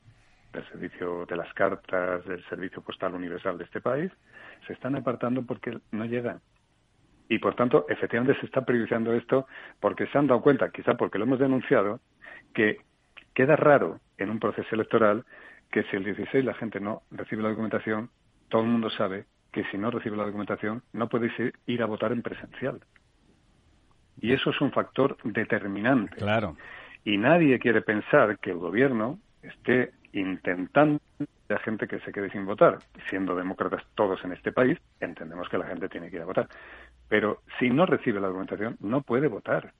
del 0.51 0.67
servicio 0.69 1.25
de 1.25 1.35
las 1.35 1.51
cartas, 1.53 2.25
del 2.25 2.43
servicio 2.45 2.81
postal 2.81 3.13
universal 3.13 3.57
de 3.57 3.63
este 3.63 3.81
país, 3.81 4.11
se 4.67 4.73
están 4.73 4.95
apartando 4.95 5.43
porque 5.43 5.77
no 5.91 6.05
llegan. 6.05 6.39
Y 7.29 7.39
por 7.39 7.55
tanto, 7.55 7.85
efectivamente 7.89 8.39
se 8.39 8.45
está 8.45 8.65
priorizando 8.65 9.13
esto 9.13 9.47
porque 9.79 10.07
se 10.07 10.17
han 10.17 10.27
dado 10.27 10.41
cuenta, 10.41 10.69
quizá 10.69 10.95
porque 10.95 11.17
lo 11.17 11.25
hemos 11.25 11.39
denunciado, 11.39 11.99
que 12.53 12.79
queda 13.33 13.55
raro 13.55 13.99
en 14.17 14.29
un 14.29 14.39
proceso 14.39 14.75
electoral 14.75 15.25
que 15.73 15.81
si 15.85 15.95
el 15.95 16.03
16 16.03 16.45
la 16.45 16.53
gente 16.53 16.79
no 16.79 17.01
recibe 17.09 17.41
la 17.41 17.49
documentación, 17.49 18.11
todo 18.47 18.61
el 18.61 18.67
mundo 18.67 18.91
sabe 18.91 19.25
que 19.51 19.63
si 19.71 19.77
no 19.79 19.89
recibe 19.89 20.15
la 20.15 20.25
documentación 20.25 20.83
no 20.93 21.09
puede 21.09 21.31
ir 21.65 21.81
a 21.81 21.87
votar 21.87 22.11
en 22.11 22.21
presencial. 22.21 22.79
Y 24.21 24.33
eso 24.33 24.51
es 24.51 24.61
un 24.61 24.71
factor 24.71 25.17
determinante. 25.23 26.17
Claro. 26.17 26.55
Y 27.03 27.17
nadie 27.17 27.57
quiere 27.57 27.81
pensar 27.81 28.37
que 28.37 28.51
el 28.51 28.57
gobierno 28.57 29.17
esté 29.41 29.93
intentando 30.11 31.01
a 31.49 31.57
gente 31.57 31.87
que 31.87 31.99
se 32.01 32.11
quede 32.11 32.29
sin 32.29 32.45
votar. 32.45 32.77
Siendo 33.09 33.35
demócratas 33.35 33.83
todos 33.95 34.23
en 34.23 34.33
este 34.33 34.51
país, 34.51 34.77
entendemos 34.99 35.49
que 35.49 35.57
la 35.57 35.65
gente 35.65 35.89
tiene 35.89 36.11
que 36.11 36.17
ir 36.17 36.21
a 36.21 36.25
votar. 36.25 36.47
Pero 37.09 37.41
si 37.57 37.71
no 37.71 37.87
recibe 37.87 38.21
la 38.21 38.27
documentación, 38.27 38.77
no 38.79 39.01
puede 39.01 39.27
votar. 39.27 39.73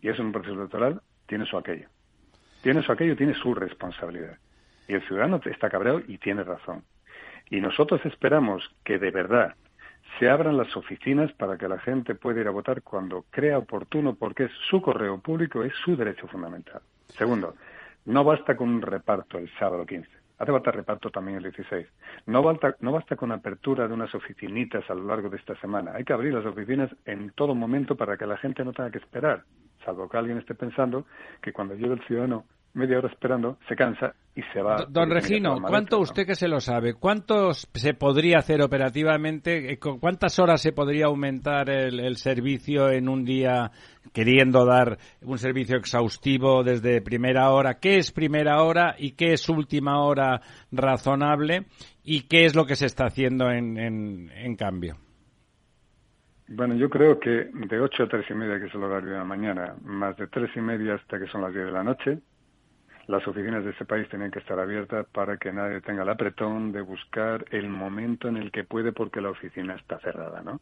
Y 0.00 0.08
eso 0.08 0.22
en 0.22 0.28
un 0.28 0.32
proceso 0.32 0.54
electoral 0.54 1.02
tiene 1.26 1.44
su 1.44 1.58
aquello. 1.58 1.90
Tiene 2.62 2.82
su 2.82 2.90
aquello, 2.90 3.14
tiene 3.14 3.34
su 3.34 3.54
responsabilidad. 3.54 4.38
Y 4.88 4.94
el 4.94 5.06
ciudadano 5.06 5.40
está 5.44 5.70
cabreado 5.70 6.02
y 6.06 6.18
tiene 6.18 6.44
razón. 6.44 6.82
Y 7.50 7.60
nosotros 7.60 8.04
esperamos 8.04 8.62
que 8.84 8.98
de 8.98 9.10
verdad 9.10 9.54
se 10.18 10.28
abran 10.28 10.56
las 10.56 10.74
oficinas 10.76 11.32
para 11.32 11.56
que 11.58 11.68
la 11.68 11.78
gente 11.78 12.14
pueda 12.14 12.40
ir 12.40 12.48
a 12.48 12.52
votar 12.52 12.82
cuando 12.82 13.24
crea 13.30 13.58
oportuno, 13.58 14.14
porque 14.14 14.44
es 14.44 14.52
su 14.70 14.80
correo 14.80 15.18
público, 15.18 15.62
es 15.62 15.72
su 15.84 15.96
derecho 15.96 16.26
fundamental. 16.26 16.80
Segundo, 17.08 17.54
no 18.06 18.24
basta 18.24 18.56
con 18.56 18.68
un 18.68 18.82
reparto 18.82 19.38
el 19.38 19.50
sábado 19.58 19.84
15. 19.84 20.08
Hace 20.38 20.52
falta 20.52 20.70
reparto 20.70 21.10
también 21.10 21.38
el 21.38 21.44
16. 21.44 21.86
No 22.26 22.42
basta, 22.42 22.76
no 22.80 22.92
basta 22.92 23.16
con 23.16 23.32
apertura 23.32 23.88
de 23.88 23.94
unas 23.94 24.14
oficinitas 24.14 24.88
a 24.90 24.94
lo 24.94 25.04
largo 25.04 25.30
de 25.30 25.38
esta 25.38 25.56
semana. 25.56 25.92
Hay 25.94 26.04
que 26.04 26.12
abrir 26.12 26.34
las 26.34 26.44
oficinas 26.44 26.90
en 27.06 27.30
todo 27.30 27.54
momento 27.54 27.96
para 27.96 28.16
que 28.16 28.26
la 28.26 28.36
gente 28.36 28.64
no 28.64 28.72
tenga 28.72 28.90
que 28.90 28.98
esperar, 28.98 29.44
salvo 29.84 30.08
que 30.08 30.16
alguien 30.18 30.38
esté 30.38 30.54
pensando 30.54 31.06
que 31.40 31.52
cuando 31.52 31.74
llegue 31.74 31.94
el 31.94 32.04
ciudadano 32.04 32.44
media 32.76 32.98
hora 32.98 33.08
esperando, 33.08 33.58
se 33.68 33.74
cansa 33.74 34.14
y 34.34 34.42
se 34.52 34.60
va. 34.60 34.84
Don 34.88 35.10
Regino, 35.10 35.56
¿cuánto 35.62 35.98
usted 35.98 36.26
que 36.26 36.34
se 36.34 36.46
lo 36.46 36.60
sabe? 36.60 36.94
¿Cuánto 36.94 37.52
se 37.54 37.94
podría 37.94 38.38
hacer 38.38 38.60
operativamente? 38.60 39.72
Eh, 39.72 39.78
¿Cuántas 39.78 40.38
horas 40.38 40.60
se 40.60 40.72
podría 40.72 41.06
aumentar 41.06 41.70
el, 41.70 42.16
servicio 42.16 42.90
en 42.90 43.08
un 43.08 43.24
día 43.24 43.70
queriendo 44.12 44.66
dar 44.66 44.98
un 45.22 45.38
servicio 45.38 45.78
exhaustivo 45.78 46.62
desde 46.62 47.00
primera 47.00 47.50
hora? 47.50 47.78
¿Qué 47.80 47.96
es 47.96 48.12
primera 48.12 48.62
hora 48.62 48.94
y 48.98 49.12
qué 49.12 49.32
es 49.32 49.48
última 49.48 50.02
hora 50.02 50.42
razonable? 50.70 51.64
¿Y 52.04 52.28
qué 52.28 52.44
es 52.44 52.54
lo 52.54 52.66
que 52.66 52.76
se 52.76 52.86
está 52.86 53.06
haciendo 53.06 53.50
en, 53.50 53.78
en, 53.78 54.30
en 54.30 54.54
cambio? 54.54 54.96
Bueno, 56.48 56.76
yo 56.76 56.88
creo 56.88 57.18
que 57.18 57.48
de 57.52 57.80
8 57.80 58.04
a 58.04 58.08
3 58.08 58.30
y 58.30 58.34
media, 58.34 58.60
que 58.60 58.66
es 58.66 58.74
el 58.74 58.82
horario 58.82 59.12
de 59.12 59.18
la 59.18 59.24
mañana, 59.24 59.74
más 59.82 60.16
de 60.16 60.28
3 60.28 60.50
y 60.54 60.60
media 60.60 60.94
hasta 60.94 61.18
que 61.18 61.26
son 61.26 61.40
las 61.40 61.52
10 61.52 61.66
de 61.66 61.72
la 61.72 61.82
noche, 61.82 62.18
las 63.08 63.26
oficinas 63.26 63.64
de 63.64 63.70
ese 63.70 63.84
país 63.84 64.08
tienen 64.08 64.30
que 64.30 64.40
estar 64.40 64.58
abiertas 64.58 65.06
para 65.12 65.36
que 65.36 65.52
nadie 65.52 65.80
tenga 65.80 66.02
el 66.02 66.08
apretón 66.08 66.72
de 66.72 66.80
buscar 66.80 67.44
el 67.50 67.68
momento 67.68 68.28
en 68.28 68.36
el 68.36 68.50
que 68.50 68.64
puede 68.64 68.92
porque 68.92 69.20
la 69.20 69.30
oficina 69.30 69.74
está 69.74 69.98
cerrada, 70.00 70.42
¿no? 70.42 70.60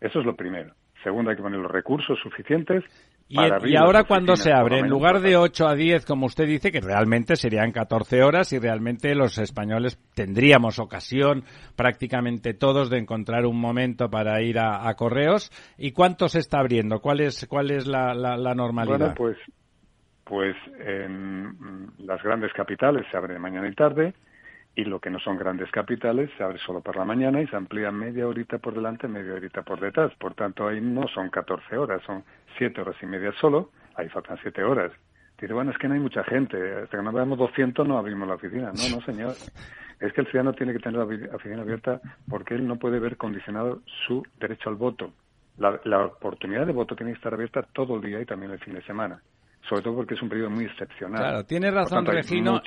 Eso 0.00 0.20
es 0.20 0.26
lo 0.26 0.34
primero. 0.34 0.74
Segundo, 1.02 1.30
hay 1.30 1.36
que 1.36 1.42
poner 1.42 1.58
los 1.58 1.70
recursos 1.70 2.18
suficientes 2.20 2.84
y, 3.28 3.38
y, 3.70 3.76
ahora 3.76 4.04
cuando 4.04 4.36
se 4.36 4.52
abre, 4.52 4.80
en 4.80 4.90
lugar 4.90 5.20
de 5.20 5.38
8 5.38 5.66
a 5.66 5.74
10, 5.74 6.04
como 6.04 6.26
usted 6.26 6.46
dice, 6.46 6.70
que 6.70 6.82
realmente 6.82 7.34
serían 7.36 7.72
14 7.72 8.22
horas 8.22 8.52
y 8.52 8.58
realmente 8.58 9.14
los 9.14 9.38
españoles 9.38 9.98
tendríamos 10.14 10.78
ocasión, 10.78 11.44
prácticamente 11.74 12.52
todos, 12.52 12.90
de 12.90 12.98
encontrar 12.98 13.46
un 13.46 13.58
momento 13.58 14.10
para 14.10 14.42
ir 14.42 14.58
a, 14.58 14.92
correos. 14.96 15.50
¿Y 15.78 15.92
cuánto 15.92 16.28
se 16.28 16.40
está 16.40 16.58
abriendo? 16.58 17.00
¿Cuál 17.00 17.20
es, 17.20 17.46
cuál 17.48 17.70
es 17.70 17.86
la, 17.86 18.12
la, 18.12 18.36
la 18.36 18.54
normalidad? 18.54 18.98
Bueno, 18.98 19.14
pues 19.16 19.38
pues 20.24 20.56
en 20.78 21.90
las 21.98 22.22
grandes 22.22 22.52
capitales 22.52 23.06
se 23.10 23.16
abre 23.16 23.38
mañana 23.38 23.68
y 23.68 23.74
tarde 23.74 24.14
y 24.74 24.84
lo 24.84 25.00
que 25.00 25.10
no 25.10 25.18
son 25.18 25.36
grandes 25.36 25.70
capitales 25.70 26.30
se 26.36 26.44
abre 26.44 26.58
solo 26.58 26.80
por 26.80 26.96
la 26.96 27.04
mañana 27.04 27.42
y 27.42 27.46
se 27.46 27.56
amplía 27.56 27.90
media 27.90 28.26
horita 28.26 28.58
por 28.58 28.74
delante, 28.74 29.06
media 29.06 29.34
horita 29.34 29.62
por 29.62 29.80
detrás. 29.80 30.12
Por 30.14 30.34
tanto, 30.34 30.66
ahí 30.66 30.80
no 30.80 31.06
son 31.08 31.28
14 31.28 31.76
horas, 31.76 32.02
son 32.06 32.24
7 32.56 32.80
horas 32.80 32.96
y 33.02 33.06
media 33.06 33.32
solo, 33.40 33.70
ahí 33.96 34.08
faltan 34.08 34.38
7 34.40 34.62
horas. 34.64 34.92
Dice, 35.38 35.52
bueno, 35.52 35.72
es 35.72 35.78
que 35.78 35.88
no 35.88 35.94
hay 35.94 36.00
mucha 36.00 36.24
gente, 36.24 36.56
hasta 36.84 36.96
que 36.96 37.02
no 37.02 37.12
veamos 37.12 37.36
200 37.36 37.86
no 37.86 37.98
abrimos 37.98 38.28
la 38.28 38.36
oficina. 38.36 38.72
No, 38.72 38.96
no, 38.96 39.02
señor. 39.04 39.34
Es 40.00 40.12
que 40.12 40.20
el 40.20 40.26
ciudadano 40.28 40.54
tiene 40.54 40.72
que 40.72 40.78
tener 40.78 40.98
la 40.98 41.34
oficina 41.34 41.62
abierta 41.62 42.00
porque 42.28 42.54
él 42.54 42.66
no 42.66 42.76
puede 42.76 42.98
ver 42.98 43.16
condicionado 43.16 43.82
su 44.06 44.24
derecho 44.38 44.70
al 44.70 44.76
voto. 44.76 45.12
La, 45.58 45.80
la 45.84 46.06
oportunidad 46.06 46.66
de 46.66 46.72
voto 46.72 46.96
tiene 46.96 47.12
que 47.12 47.16
estar 47.16 47.34
abierta 47.34 47.62
todo 47.62 47.96
el 47.96 48.02
día 48.02 48.20
y 48.20 48.24
también 48.24 48.52
el 48.52 48.58
fin 48.60 48.74
de 48.74 48.82
semana 48.82 49.20
sobre 49.68 49.82
todo 49.82 49.96
porque 49.96 50.14
es 50.14 50.22
un 50.22 50.28
periodo 50.28 50.50
muy 50.50 50.64
excepcional. 50.64 51.20
Claro, 51.20 51.44
tiene 51.44 51.70
razón 51.70 52.04
Regino 52.04 52.60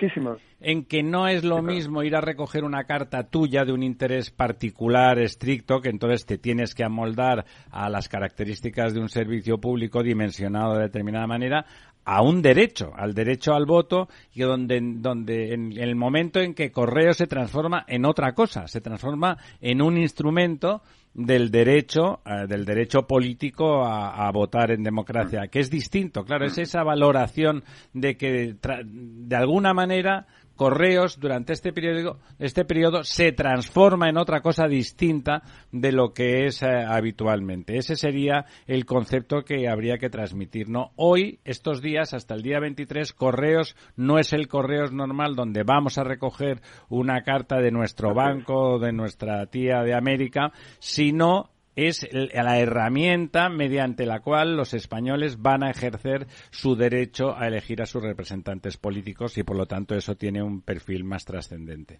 en 0.62 0.86
que 0.86 1.04
no 1.04 1.28
es 1.28 1.44
lo 1.44 1.62
mismo 1.62 2.04
ir 2.04 2.16
a 2.16 2.22
recoger 2.22 2.64
una 2.64 2.86
carta 2.86 3.24
tuya 3.24 3.66
de 3.66 3.74
un 3.74 3.84
interés 3.84 4.32
particular, 4.32 5.20
estricto, 5.20 5.82
que 5.82 5.90
entonces 5.90 6.26
te 6.26 6.38
tienes 6.38 6.74
que 6.74 6.84
amoldar 6.84 7.46
a 7.70 7.90
las 7.90 8.08
características 8.08 8.94
de 8.94 9.02
un 9.02 9.10
servicio 9.10 9.60
público 9.60 10.04
dimensionado 10.04 10.76
de 10.76 10.84
determinada 10.84 11.28
manera, 11.28 11.66
a 12.06 12.22
un 12.22 12.42
derecho, 12.42 12.92
al 12.96 13.14
derecho 13.14 13.54
al 13.54 13.66
voto, 13.66 14.08
y 14.34 14.42
donde, 14.42 14.80
donde 14.82 15.54
en 15.54 15.74
el 15.78 15.96
momento 15.96 16.40
en 16.40 16.54
que 16.54 16.72
correo 16.72 17.14
se 17.14 17.28
transforma 17.28 17.84
en 17.88 18.06
otra 18.06 18.34
cosa, 18.34 18.68
se 18.68 18.80
transforma 18.80 19.38
en 19.60 19.82
un 19.82 19.98
instrumento 19.98 20.82
del 21.16 21.50
derecho, 21.50 22.20
eh, 22.26 22.46
del 22.46 22.66
derecho 22.66 23.08
político 23.08 23.86
a, 23.86 24.30
votar 24.32 24.72
en 24.72 24.84
democracia, 24.84 25.48
que 25.48 25.60
es 25.60 25.72
distinto, 25.72 26.26
claro, 26.26 26.46
es 26.46 26.58
esa 26.58 26.84
valoración 26.84 27.64
de 27.94 28.18
que 28.18 28.56
de 28.84 29.36
alguna 29.36 29.74
manera 29.74 30.28
Correos 30.56 31.20
durante 31.20 31.54
este 31.54 31.74
periodo, 31.74 32.20
este 32.40 32.66
periodo 32.66 33.04
se 33.04 33.32
transforma 33.32 34.10
en 34.10 34.18
otra 34.18 34.42
cosa 34.42 34.68
distinta 34.68 35.44
de 35.72 35.92
lo 35.92 36.14
que 36.14 36.46
es 36.46 36.64
eh, 36.64 36.68
habitualmente. 36.88 37.78
Ese 37.78 37.96
sería 37.96 38.46
el 38.68 38.86
concepto 38.86 39.44
que 39.44 39.68
habría 39.68 39.98
que 39.98 40.10
transmitir. 40.10 40.70
¿no? 40.70 40.92
Hoy, 40.96 41.40
estos 41.44 41.82
días, 41.82 42.14
hasta 42.14 42.36
el 42.36 42.42
día 42.42 42.60
23, 42.60 43.14
Correos 43.14 43.76
no 43.96 44.20
es 44.20 44.34
el 44.34 44.48
Correos 44.48 44.92
normal 44.92 45.36
donde 45.36 45.64
vamos 45.64 45.98
a 45.98 46.04
recoger 46.04 46.62
una 46.90 47.24
carta 47.24 47.58
de 47.58 47.72
nuestro 47.72 48.14
banco 48.14 48.80
de 48.80 48.94
nuestra 48.94 49.46
tía 49.48 49.82
de 49.84 49.94
América, 49.94 50.52
sino 50.80 51.55
es 51.76 52.08
la 52.12 52.60
herramienta 52.60 53.50
mediante 53.50 54.06
la 54.06 54.22
cual 54.22 54.56
los 54.56 54.74
españoles 54.74 55.42
van 55.42 55.64
a 55.64 55.72
ejercer 55.72 56.28
su 56.52 56.76
derecho 56.76 57.36
a 57.36 57.48
elegir 57.48 57.82
a 57.82 57.86
sus 57.86 58.04
representantes 58.04 58.78
políticos 58.78 59.38
y 59.38 59.44
por 59.44 59.58
lo 59.58 59.66
tanto 59.66 59.96
eso 59.96 60.16
tiene 60.16 60.42
un 60.42 60.62
perfil 60.62 61.04
más 61.04 61.26
trascendente. 61.26 62.00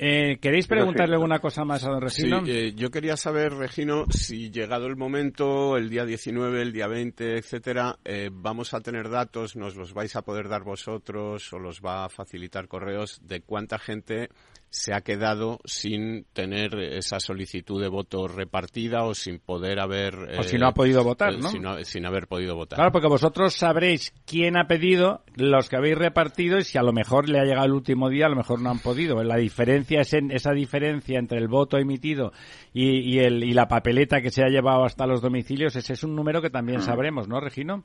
Eh, 0.00 0.38
¿Queréis 0.40 0.68
preguntarle 0.68 1.16
alguna 1.16 1.40
cosa 1.40 1.64
más 1.64 1.84
a 1.84 1.90
don 1.90 2.00
Regino? 2.00 2.44
Sí, 2.44 2.52
eh, 2.52 2.72
yo 2.76 2.88
quería 2.88 3.16
saber, 3.16 3.52
Regino, 3.52 4.04
si 4.10 4.48
llegado 4.52 4.86
el 4.86 4.94
momento, 4.94 5.76
el 5.76 5.90
día 5.90 6.04
19, 6.04 6.62
el 6.62 6.72
día 6.72 6.86
20, 6.86 7.36
etcétera, 7.36 7.98
eh, 8.04 8.30
vamos 8.32 8.74
a 8.74 8.80
tener 8.80 9.08
datos, 9.10 9.56
nos 9.56 9.74
los 9.74 9.94
vais 9.94 10.14
a 10.14 10.22
poder 10.22 10.48
dar 10.48 10.62
vosotros 10.62 11.52
o 11.52 11.58
los 11.58 11.80
va 11.80 12.04
a 12.04 12.08
facilitar 12.08 12.68
correos 12.68 13.20
de 13.26 13.40
cuánta 13.40 13.80
gente 13.80 14.28
se 14.70 14.94
ha 14.94 15.00
quedado 15.00 15.60
sin 15.64 16.24
tener 16.32 16.74
esa 16.78 17.20
solicitud 17.20 17.80
de 17.80 17.88
voto 17.88 18.28
repartida 18.28 19.04
o 19.04 19.14
sin 19.14 19.38
poder 19.38 19.80
haber... 19.80 20.14
o 20.38 20.42
si 20.42 20.58
no 20.58 20.68
ha 20.68 20.74
podido 20.74 21.02
votar, 21.02 21.38
¿no? 21.38 21.48
Sin, 21.84 22.06
haber 22.06 22.26
podido 22.26 22.54
votar. 22.54 22.76
Claro, 22.76 22.92
porque 22.92 23.08
vosotros 23.08 23.54
sabréis 23.54 24.12
quién 24.26 24.58
ha 24.58 24.66
pedido, 24.66 25.22
los 25.36 25.68
que 25.68 25.76
habéis 25.76 25.96
repartido 25.96 26.58
y 26.58 26.64
si 26.64 26.76
a 26.76 26.82
lo 26.82 26.92
mejor 26.92 27.28
le 27.28 27.40
ha 27.40 27.44
llegado 27.44 27.66
el 27.66 27.72
último 27.72 28.10
día, 28.10 28.26
a 28.26 28.30
lo 28.30 28.36
mejor 28.36 28.60
no 28.60 28.70
han 28.70 28.80
podido. 28.80 29.22
La 29.22 29.36
diferencia 29.36 30.02
es 30.02 30.12
en 30.12 30.30
esa 30.30 30.52
diferencia 30.52 31.18
entre 31.18 31.38
el 31.38 31.48
voto 31.48 31.78
emitido 31.78 32.32
y, 32.72 33.00
y, 33.00 33.20
el, 33.20 33.44
y 33.44 33.52
la 33.52 33.68
papeleta 33.68 34.20
que 34.20 34.30
se 34.30 34.42
ha 34.42 34.48
llevado 34.48 34.84
hasta 34.84 35.06
los 35.06 35.22
domicilios, 35.22 35.76
ese 35.76 35.94
es 35.94 36.04
un 36.04 36.14
número 36.14 36.42
que 36.42 36.50
también 36.50 36.82
sabremos, 36.82 37.26
¿no, 37.26 37.40
Regino? 37.40 37.84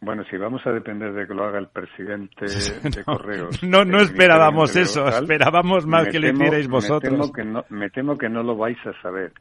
Bueno, 0.00 0.22
si 0.30 0.36
vamos 0.36 0.64
a 0.64 0.70
depender 0.70 1.12
de 1.12 1.26
que 1.26 1.34
lo 1.34 1.44
haga 1.44 1.58
el 1.58 1.68
presidente 1.68 2.46
de 2.88 3.04
Correos. 3.04 3.62
No, 3.62 3.84
no 3.84 3.98
esperábamos 3.98 4.76
eso, 4.76 5.08
esperábamos 5.08 5.86
más 5.86 6.08
que 6.08 6.20
lo 6.20 6.28
hicierais 6.28 6.68
vosotros. 6.68 7.12
Me 7.12 7.18
temo, 7.18 7.32
que 7.32 7.44
no, 7.44 7.64
me 7.68 7.90
temo 7.90 8.16
que 8.16 8.28
no 8.28 8.42
lo 8.42 8.56
vais 8.56 8.78
a 8.86 8.92
saber. 9.02 9.32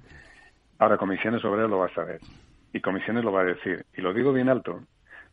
Ahora, 0.79 0.97
Comisiones 0.97 1.43
Obreras 1.45 1.69
lo 1.69 1.79
va 1.79 1.87
a 1.87 1.93
saber. 1.93 2.19
Y 2.73 2.81
Comisiones 2.81 3.23
lo 3.23 3.31
va 3.31 3.41
a 3.41 3.45
decir. 3.45 3.85
Y 3.95 4.01
lo 4.01 4.13
digo 4.13 4.33
bien 4.33 4.49
alto, 4.49 4.81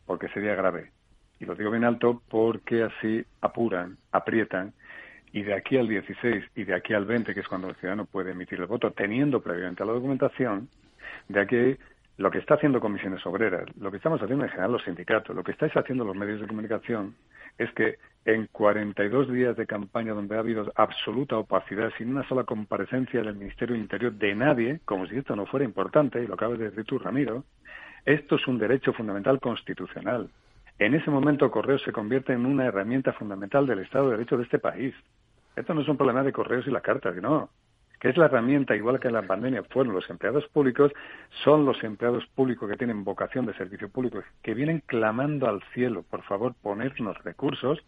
porque 0.05 0.27
sería 0.29 0.55
grave. 0.55 0.91
Y 1.39 1.45
lo 1.45 1.55
digo 1.55 1.71
bien 1.71 1.83
alto 1.83 2.21
porque 2.29 2.83
así 2.83 3.23
apuran, 3.41 3.97
aprietan. 4.11 4.73
Y 5.33 5.43
de 5.43 5.53
aquí 5.53 5.77
al 5.77 5.87
16 5.87 6.45
y 6.55 6.63
de 6.63 6.75
aquí 6.75 6.93
al 6.93 7.05
20, 7.05 7.33
que 7.33 7.41
es 7.41 7.47
cuando 7.47 7.69
el 7.69 7.75
ciudadano 7.75 8.05
puede 8.05 8.31
emitir 8.31 8.59
el 8.59 8.67
voto, 8.67 8.91
teniendo 8.91 9.41
previamente 9.41 9.83
la 9.83 9.91
documentación, 9.91 10.69
de 11.27 11.41
aquí 11.41 11.77
lo 12.17 12.31
que 12.31 12.37
está 12.37 12.55
haciendo 12.55 12.79
Comisiones 12.79 13.25
Obreras, 13.25 13.65
lo 13.77 13.91
que 13.91 13.97
estamos 13.97 14.21
haciendo 14.21 14.45
en 14.45 14.51
general 14.51 14.71
los 14.71 14.83
sindicatos, 14.83 15.35
lo 15.35 15.43
que 15.43 15.51
estáis 15.51 15.75
haciendo 15.75 16.05
los 16.05 16.15
medios 16.15 16.39
de 16.39 16.47
comunicación, 16.47 17.15
es 17.57 17.71
que 17.71 17.97
en 18.25 18.47
42 18.47 19.31
días 19.31 19.55
de 19.55 19.67
campaña 19.67 20.13
donde 20.13 20.35
ha 20.35 20.39
habido 20.39 20.71
absoluta 20.75 21.37
opacidad, 21.37 21.91
sin 21.97 22.09
una 22.09 22.27
sola 22.27 22.43
comparecencia 22.43 23.21
del 23.21 23.35
Ministerio 23.35 23.75
Interior 23.75 24.13
de 24.13 24.33
nadie, 24.33 24.79
como 24.85 25.05
si 25.07 25.17
esto 25.17 25.35
no 25.35 25.45
fuera 25.45 25.65
importante, 25.65 26.23
y 26.23 26.27
lo 26.27 26.35
acabas 26.35 26.57
de 26.57 26.69
decir 26.69 26.85
tú, 26.85 26.99
Ramiro, 26.99 27.43
esto 28.05 28.35
es 28.35 28.47
un 28.47 28.57
derecho 28.57 28.93
fundamental 28.93 29.39
constitucional. 29.39 30.29
En 30.79 30.93
ese 30.93 31.11
momento 31.11 31.51
Correos 31.51 31.81
se 31.83 31.91
convierte 31.91 32.33
en 32.33 32.45
una 32.45 32.65
herramienta 32.65 33.13
fundamental 33.13 33.67
del 33.67 33.79
Estado 33.79 34.05
de 34.05 34.17
Derecho 34.17 34.37
de 34.37 34.43
este 34.43 34.59
país. 34.59 34.93
Esto 35.55 35.73
no 35.73 35.81
es 35.81 35.87
un 35.87 35.97
problema 35.97 36.23
de 36.23 36.33
Correos 36.33 36.67
y 36.67 36.71
la 36.71 36.81
carta, 36.81 37.11
no 37.11 37.49
es 38.09 38.17
la 38.17 38.25
herramienta, 38.25 38.75
igual 38.75 38.99
que 38.99 39.07
en 39.07 39.13
la 39.13 39.23
pandemia 39.23 39.63
fueron 39.63 39.93
los 39.93 40.09
empleados 40.09 40.47
públicos, 40.49 40.91
son 41.43 41.65
los 41.65 41.83
empleados 41.83 42.25
públicos 42.35 42.69
que 42.69 42.77
tienen 42.77 43.03
vocación 43.03 43.45
de 43.45 43.53
servicio 43.53 43.89
público, 43.89 44.21
que 44.43 44.53
vienen 44.53 44.83
clamando 44.85 45.47
al 45.47 45.63
cielo, 45.73 46.03
por 46.03 46.21
favor, 46.23 46.53
ponernos 46.61 47.17
recursos, 47.23 47.79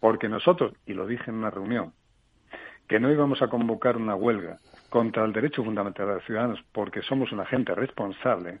porque 0.00 0.28
nosotros, 0.28 0.74
y 0.86 0.94
lo 0.94 1.06
dije 1.06 1.30
en 1.30 1.36
una 1.36 1.50
reunión, 1.50 1.92
que 2.86 3.00
no 3.00 3.10
íbamos 3.10 3.42
a 3.42 3.48
convocar 3.48 3.96
una 3.96 4.14
huelga 4.14 4.58
contra 4.90 5.24
el 5.24 5.32
derecho 5.32 5.64
fundamental 5.64 6.06
de 6.06 6.14
los 6.14 6.24
ciudadanos 6.24 6.64
porque 6.72 7.02
somos 7.02 7.32
una 7.32 7.44
gente 7.44 7.74
responsable, 7.74 8.60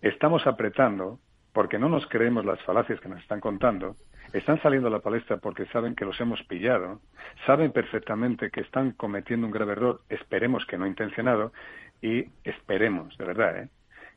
estamos 0.00 0.46
apretando 0.46 1.18
porque 1.52 1.78
no 1.78 1.88
nos 1.88 2.06
creemos 2.06 2.44
las 2.44 2.60
falacias 2.62 3.00
que 3.00 3.08
nos 3.08 3.20
están 3.20 3.40
contando 3.40 3.96
están 4.32 4.60
saliendo 4.62 4.88
a 4.88 4.90
la 4.90 5.00
palestra 5.00 5.36
porque 5.36 5.66
saben 5.66 5.94
que 5.94 6.04
los 6.04 6.20
hemos 6.20 6.42
pillado, 6.44 7.00
saben 7.46 7.72
perfectamente 7.72 8.50
que 8.50 8.60
están 8.60 8.92
cometiendo 8.92 9.46
un 9.46 9.52
grave 9.52 9.72
error, 9.72 10.00
esperemos 10.08 10.64
que 10.66 10.78
no 10.78 10.86
intencionado, 10.86 11.52
y 12.00 12.26
esperemos, 12.44 13.16
de 13.16 13.24
verdad, 13.24 13.62
¿eh? 13.62 13.68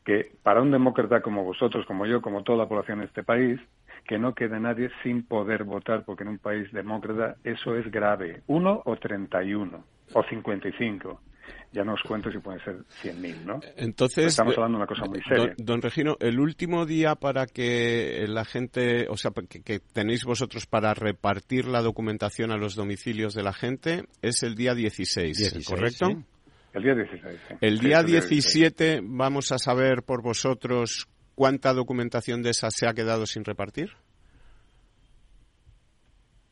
que 0.04 0.32
para 0.42 0.62
un 0.62 0.70
demócrata 0.70 1.20
como 1.20 1.44
vosotros, 1.44 1.84
como 1.86 2.06
yo, 2.06 2.22
como 2.22 2.42
toda 2.42 2.58
la 2.58 2.68
población 2.68 3.00
de 3.00 3.06
este 3.06 3.22
país, 3.22 3.60
que 4.06 4.18
no 4.18 4.34
quede 4.34 4.60
nadie 4.60 4.90
sin 5.02 5.26
poder 5.26 5.64
votar, 5.64 6.04
porque 6.04 6.22
en 6.22 6.30
un 6.30 6.38
país 6.38 6.70
demócrata 6.72 7.36
eso 7.42 7.76
es 7.76 7.90
grave. 7.90 8.42
Uno 8.46 8.82
o 8.84 8.96
treinta 8.96 9.42
y 9.42 9.54
uno, 9.54 9.84
o 10.12 10.22
cincuenta 10.24 10.68
y 10.68 10.72
cinco 10.72 11.20
ya 11.72 11.84
no 11.84 11.94
os 11.94 12.02
cuento 12.02 12.30
si 12.30 12.38
pueden 12.38 12.60
ser 12.64 12.76
100.000, 13.02 13.44
¿no? 13.44 13.60
Entonces, 13.76 14.26
estamos 14.26 14.54
hablando 14.56 14.78
de 14.78 14.84
una 14.84 14.86
cosa 14.86 15.04
muy 15.04 15.20
seria. 15.22 15.54
Don, 15.58 15.82
Regino, 15.82 16.16
el 16.20 16.40
último 16.40 16.86
día 16.86 17.14
para 17.14 17.46
que 17.46 18.24
la 18.28 18.44
gente, 18.44 19.06
o 19.08 19.16
sea, 19.16 19.30
que, 19.48 19.80
tenéis 19.92 20.24
vosotros 20.24 20.66
para 20.66 20.94
repartir 20.94 21.66
la 21.66 21.82
documentación 21.82 22.50
a 22.50 22.56
los 22.56 22.74
domicilios 22.74 23.34
de 23.34 23.42
la 23.42 23.52
gente 23.52 24.04
es 24.22 24.42
el 24.42 24.54
día 24.54 24.74
16, 24.74 25.66
¿correcto? 25.66 26.08
El 26.72 26.82
día 26.82 26.94
16. 26.94 27.40
El 27.60 27.78
día 27.78 28.02
17 28.02 29.00
vamos 29.02 29.50
a 29.52 29.58
saber 29.58 30.02
por 30.02 30.22
vosotros 30.22 31.08
cuánta 31.34 31.72
documentación 31.72 32.42
de 32.42 32.50
esa 32.50 32.70
se 32.70 32.86
ha 32.88 32.94
quedado 32.94 33.26
sin 33.26 33.44
repartir. 33.44 33.92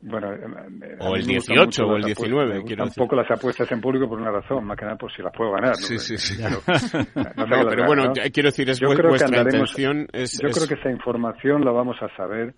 Bueno, 0.07 0.35
eh, 0.35 0.41
eh, 0.83 0.97
o 1.01 1.17
el 1.17 1.25
18 1.25 1.87
o 1.87 1.97
el 1.97 2.05
19. 2.05 2.77
Tampoco 2.77 3.17
las 3.17 3.31
apuestas 3.31 3.73
en 3.73 3.81
público 3.81 4.07
por 4.07 4.21
una 4.21 4.31
razón, 4.31 4.65
más 4.67 4.77
que 4.77 4.85
nada 4.85 4.99
por 4.99 5.11
si 5.11 5.23
las 5.23 5.33
puedo 5.35 5.53
ganar. 5.53 5.77
Sí, 5.77 5.99
sí, 5.99 6.19
sí. 6.19 6.43
pero 7.37 7.87
bueno, 7.87 8.13
quiero 8.33 8.49
decir, 8.49 8.69
es 8.69 8.79
yo 8.79 8.89
vuestra 8.89 9.43
intención. 9.43 10.07
Es, 10.13 10.39
yo 10.43 10.51
creo 10.51 10.69
que 10.69 10.75
esa 10.75 10.91
información 10.91 11.65
la 11.65 11.73
vamos 11.73 11.97
a 12.03 12.15
saber 12.17 12.55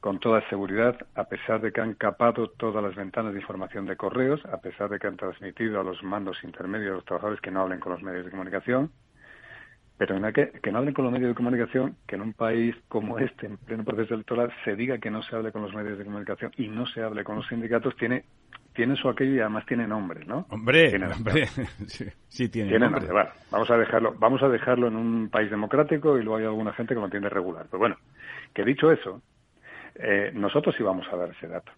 con 0.00 0.18
toda 0.18 0.40
seguridad, 0.48 0.96
a 1.14 1.24
pesar 1.24 1.60
de 1.60 1.72
que 1.72 1.80
han 1.82 1.92
capado 1.94 2.48
todas 2.56 2.82
las 2.82 2.94
ventanas 2.94 3.34
de 3.34 3.40
información 3.40 3.84
de 3.84 3.96
correos, 3.96 4.40
a 4.46 4.58
pesar 4.58 4.88
de 4.88 4.98
que 4.98 5.08
han 5.08 5.16
transmitido 5.16 5.80
a 5.80 5.84
los 5.84 6.02
mandos 6.02 6.38
intermedios, 6.42 6.92
a 6.92 6.94
los 6.94 7.04
trabajadores 7.04 7.40
que 7.42 7.50
no 7.50 7.62
hablen 7.62 7.80
con 7.80 7.92
los 7.92 8.02
medios 8.02 8.24
de 8.24 8.30
comunicación, 8.30 8.92
pero 9.98 10.16
en 10.16 10.32
que, 10.32 10.52
que 10.62 10.70
no 10.70 10.78
hablen 10.78 10.94
con 10.94 11.04
los 11.04 11.12
medios 11.12 11.30
de 11.30 11.34
comunicación, 11.34 11.96
que 12.06 12.14
en 12.14 12.22
un 12.22 12.32
país 12.32 12.74
como 12.86 13.18
este, 13.18 13.46
en 13.46 13.56
pleno 13.56 13.84
proceso 13.84 14.14
electoral, 14.14 14.52
se 14.64 14.76
diga 14.76 14.98
que 14.98 15.10
no 15.10 15.22
se 15.24 15.34
hable 15.34 15.50
con 15.50 15.62
los 15.62 15.74
medios 15.74 15.98
de 15.98 16.04
comunicación 16.04 16.52
y 16.56 16.68
no 16.68 16.86
se 16.86 17.02
hable 17.02 17.24
con 17.24 17.36
los 17.36 17.46
sindicatos, 17.48 17.96
tiene 17.96 18.24
tiene 18.74 18.94
su 18.94 19.08
aquello 19.08 19.34
y 19.34 19.40
además 19.40 19.66
tiene 19.66 19.88
nombre, 19.88 20.24
¿no? 20.24 20.46
Hombre, 20.50 20.94
hombre. 21.04 21.46
sí, 22.28 22.48
tiene, 22.48 22.78
nombre. 22.78 23.08
vamos 23.50 23.68
a 23.72 23.76
dejarlo, 23.76 24.14
vamos 24.16 24.40
a 24.40 24.48
dejarlo 24.48 24.86
en 24.86 24.94
un 24.94 25.28
país 25.30 25.50
democrático 25.50 26.16
y 26.16 26.22
luego 26.22 26.36
hay 26.36 26.44
alguna 26.44 26.72
gente 26.72 26.94
que 26.94 27.00
lo 27.00 27.06
entiende 27.06 27.28
regular. 27.28 27.66
Pero 27.68 27.80
bueno, 27.80 27.96
que 28.54 28.64
dicho 28.64 28.92
eso, 28.92 29.20
eh, 29.96 30.30
nosotros 30.32 30.76
sí 30.76 30.84
vamos 30.84 31.08
a 31.12 31.16
dar 31.16 31.30
ese 31.30 31.48
dato 31.48 31.72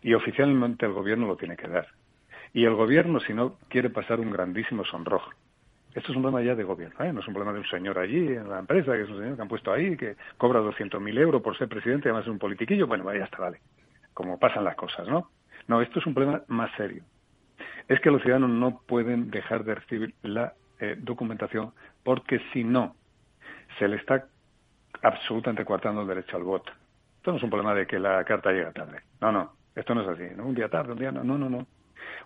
y 0.00 0.14
oficialmente 0.14 0.86
el 0.86 0.92
gobierno 0.92 1.26
lo 1.26 1.36
tiene 1.36 1.54
que 1.54 1.68
dar. 1.68 1.86
Y 2.54 2.64
el 2.64 2.74
gobierno, 2.74 3.20
si 3.20 3.34
no, 3.34 3.58
quiere 3.68 3.90
pasar 3.90 4.18
un 4.18 4.30
grandísimo 4.30 4.86
sonrojo 4.86 5.30
esto 5.94 6.12
es 6.12 6.16
un 6.16 6.22
problema 6.22 6.42
ya 6.42 6.54
de 6.54 6.64
gobierno, 6.64 7.04
¿eh? 7.04 7.12
no 7.12 7.20
es 7.20 7.28
un 7.28 7.34
problema 7.34 7.52
de 7.52 7.60
un 7.60 7.66
señor 7.66 7.98
allí 7.98 8.28
en 8.28 8.48
la 8.48 8.58
empresa, 8.58 8.92
que 8.92 9.02
es 9.02 9.08
un 9.08 9.18
señor 9.18 9.36
que 9.36 9.42
han 9.42 9.48
puesto 9.48 9.72
ahí, 9.72 9.96
que 9.96 10.16
cobra 10.36 10.60
200.000 10.60 11.18
euros 11.18 11.42
por 11.42 11.56
ser 11.56 11.68
presidente 11.68 12.08
además 12.08 12.24
es 12.24 12.30
un 12.30 12.38
politiquillo. 12.38 12.86
Bueno, 12.86 13.12
ya 13.14 13.24
está, 13.24 13.38
vale. 13.38 13.60
Como 14.12 14.38
pasan 14.38 14.64
las 14.64 14.76
cosas, 14.76 15.08
¿no? 15.08 15.30
No, 15.66 15.80
esto 15.80 15.98
es 15.98 16.06
un 16.06 16.14
problema 16.14 16.42
más 16.48 16.70
serio. 16.76 17.02
Es 17.88 18.00
que 18.00 18.10
los 18.10 18.22
ciudadanos 18.22 18.50
no 18.50 18.80
pueden 18.86 19.30
dejar 19.30 19.64
de 19.64 19.76
recibir 19.76 20.14
la 20.22 20.52
eh, 20.78 20.96
documentación 20.98 21.72
porque 22.04 22.40
si 22.52 22.64
no, 22.64 22.94
se 23.78 23.88
le 23.88 23.96
está 23.96 24.26
absolutamente 25.02 25.64
coartando 25.64 26.02
el 26.02 26.08
derecho 26.08 26.36
al 26.36 26.42
voto. 26.42 26.72
Esto 27.16 27.32
no 27.32 27.38
es 27.38 27.42
un 27.42 27.50
problema 27.50 27.74
de 27.74 27.86
que 27.86 27.98
la 27.98 28.24
carta 28.24 28.52
llega 28.52 28.72
tarde. 28.72 29.00
No, 29.20 29.32
no, 29.32 29.52
esto 29.74 29.94
no 29.94 30.02
es 30.02 30.08
así. 30.08 30.34
¿no? 30.36 30.46
Un 30.46 30.54
día 30.54 30.68
tarde, 30.68 30.92
un 30.92 30.98
día 30.98 31.12
no, 31.12 31.24
no, 31.24 31.38
no, 31.38 31.48
no. 31.48 31.66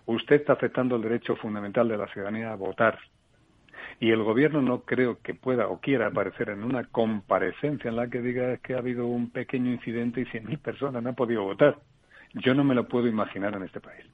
Usted 0.05 0.37
está 0.37 0.53
afectando 0.53 0.95
el 0.95 1.01
derecho 1.01 1.35
fundamental 1.35 1.87
de 1.87 1.97
la 1.97 2.07
ciudadanía 2.07 2.51
a 2.51 2.55
votar 2.55 2.99
y 3.99 4.11
el 4.11 4.23
gobierno 4.23 4.61
no 4.61 4.81
creo 4.81 5.19
que 5.21 5.33
pueda 5.33 5.67
o 5.67 5.79
quiera 5.79 6.07
aparecer 6.07 6.49
en 6.49 6.63
una 6.63 6.85
comparecencia 6.85 7.89
en 7.89 7.95
la 7.95 8.07
que 8.07 8.21
diga 8.21 8.57
que 8.57 8.73
ha 8.73 8.79
habido 8.79 9.07
un 9.07 9.29
pequeño 9.31 9.71
incidente 9.71 10.21
y 10.21 10.25
100.000 10.25 10.59
personas 10.59 11.03
no 11.03 11.09
han 11.09 11.15
podido 11.15 11.43
votar. 11.43 11.77
Yo 12.33 12.53
no 12.53 12.63
me 12.63 12.75
lo 12.75 12.87
puedo 12.87 13.07
imaginar 13.07 13.55
en 13.55 13.63
este 13.63 13.79
país. 13.79 14.05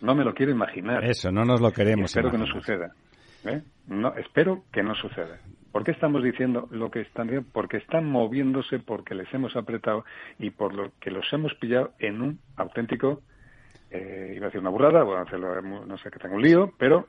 No 0.00 0.14
me 0.14 0.24
lo 0.24 0.34
quiero 0.34 0.52
imaginar. 0.52 1.04
Eso, 1.04 1.30
no 1.30 1.44
nos 1.44 1.60
lo 1.60 1.72
queremos. 1.72 2.10
espero 2.10 2.30
que 2.30 2.38
no 2.38 2.46
suceda. 2.46 2.92
¿eh? 3.44 3.62
No, 3.86 4.14
espero 4.16 4.64
que 4.72 4.82
no 4.82 4.94
suceda. 4.94 5.38
¿Por 5.72 5.84
qué 5.84 5.90
estamos 5.90 6.22
diciendo 6.22 6.68
lo 6.70 6.90
que 6.90 7.00
están 7.02 7.26
diciendo? 7.26 7.48
Porque 7.52 7.76
están 7.78 8.06
moviéndose, 8.06 8.78
porque 8.78 9.14
les 9.14 9.32
hemos 9.34 9.54
apretado 9.56 10.04
y 10.38 10.50
por 10.50 10.74
lo 10.74 10.92
que 11.00 11.10
los 11.10 11.30
hemos 11.32 11.54
pillado 11.54 11.92
en 11.98 12.22
un 12.22 12.40
auténtico, 12.56 13.22
eh, 13.90 14.32
iba 14.34 14.46
a 14.46 14.48
decir 14.48 14.60
una 14.60 14.70
burrada, 14.70 15.02
bueno, 15.02 15.22
hacerlo, 15.22 15.60
no 15.60 15.98
sé 15.98 16.10
que 16.10 16.18
tengo 16.18 16.36
un 16.36 16.42
lío, 16.42 16.72
pero 16.78 17.08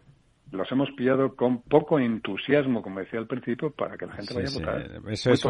los 0.52 0.72
hemos 0.72 0.90
pillado 0.92 1.36
con 1.36 1.62
poco 1.62 2.00
entusiasmo, 2.00 2.82
como 2.82 3.00
decía 3.00 3.20
al 3.20 3.28
principio, 3.28 3.72
para 3.72 3.98
que 3.98 4.06
la 4.06 4.14
gente 4.14 4.34
vaya 4.34 4.48
a 4.48 4.54
votar. 4.54 5.12
Eso 5.12 5.32
es, 5.32 5.46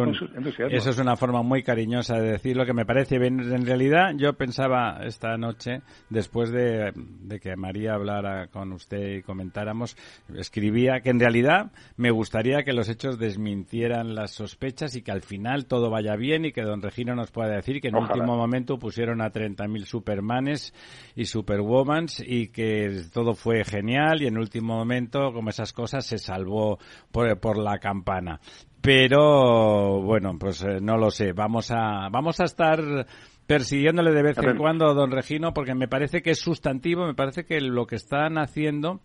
eso 0.71 0.89
es, 0.89 0.99
una 0.99 1.15
forma 1.15 1.43
muy 1.43 1.63
cariñosa 1.63 2.19
de 2.19 2.31
decir 2.31 2.57
lo 2.57 2.65
que 2.65 2.73
me 2.73 2.85
parece 2.85 3.19
bien. 3.19 3.39
En 3.39 3.65
realidad, 3.65 4.13
yo 4.15 4.33
pensaba 4.33 4.99
esta 5.03 5.37
noche, 5.37 5.81
después 6.09 6.51
de, 6.51 6.91
de, 6.95 7.39
que 7.39 7.55
María 7.55 7.93
hablara 7.93 8.47
con 8.47 8.71
usted 8.71 9.17
y 9.17 9.21
comentáramos, 9.21 9.95
escribía 10.35 11.01
que 11.01 11.09
en 11.09 11.19
realidad 11.19 11.71
me 11.95 12.11
gustaría 12.11 12.63
que 12.63 12.73
los 12.73 12.89
hechos 12.89 13.19
desmintieran 13.19 14.15
las 14.15 14.31
sospechas 14.31 14.95
y 14.95 15.03
que 15.03 15.11
al 15.11 15.21
final 15.21 15.67
todo 15.67 15.89
vaya 15.89 16.15
bien 16.15 16.45
y 16.45 16.51
que 16.51 16.63
don 16.63 16.81
Regino 16.81 17.15
nos 17.15 17.31
pueda 17.31 17.55
decir 17.55 17.81
que 17.81 17.89
en 17.89 17.95
último 17.95 18.35
momento 18.35 18.79
pusieron 18.79 19.21
a 19.21 19.31
30.000 19.31 19.85
Supermanes 19.85 20.73
y 21.15 21.25
Superwomans 21.25 22.23
y 22.25 22.47
que 22.47 23.03
todo 23.13 23.33
fue 23.33 23.63
genial 23.63 24.21
y 24.21 24.27
en 24.27 24.37
último 24.37 24.75
momento, 24.75 24.86
como 25.11 25.49
esas 25.49 25.73
cosas, 25.73 26.05
se 26.05 26.17
salvó 26.17 26.79
por, 27.11 27.39
por 27.39 27.57
la 27.57 27.79
campana. 27.79 28.39
Pero, 28.81 30.01
bueno, 30.01 30.37
pues 30.39 30.63
eh, 30.63 30.79
no 30.81 30.97
lo 30.97 31.11
sé. 31.11 31.33
Vamos 31.33 31.71
a, 31.71 32.09
vamos 32.11 32.39
a 32.39 32.45
estar 32.45 33.05
persiguiéndole 33.47 34.11
de 34.11 34.23
vez 34.23 34.37
en 34.37 34.57
cuando 34.57 34.89
a 34.89 34.93
don 34.93 35.11
Regino 35.11 35.53
porque 35.53 35.73
me 35.73 35.87
parece 35.87 36.21
que 36.21 36.31
es 36.31 36.39
sustantivo, 36.39 37.05
me 37.05 37.15
parece 37.15 37.45
que 37.45 37.61
lo 37.61 37.87
que 37.87 37.95
están 37.95 38.37
haciendo 38.37 38.99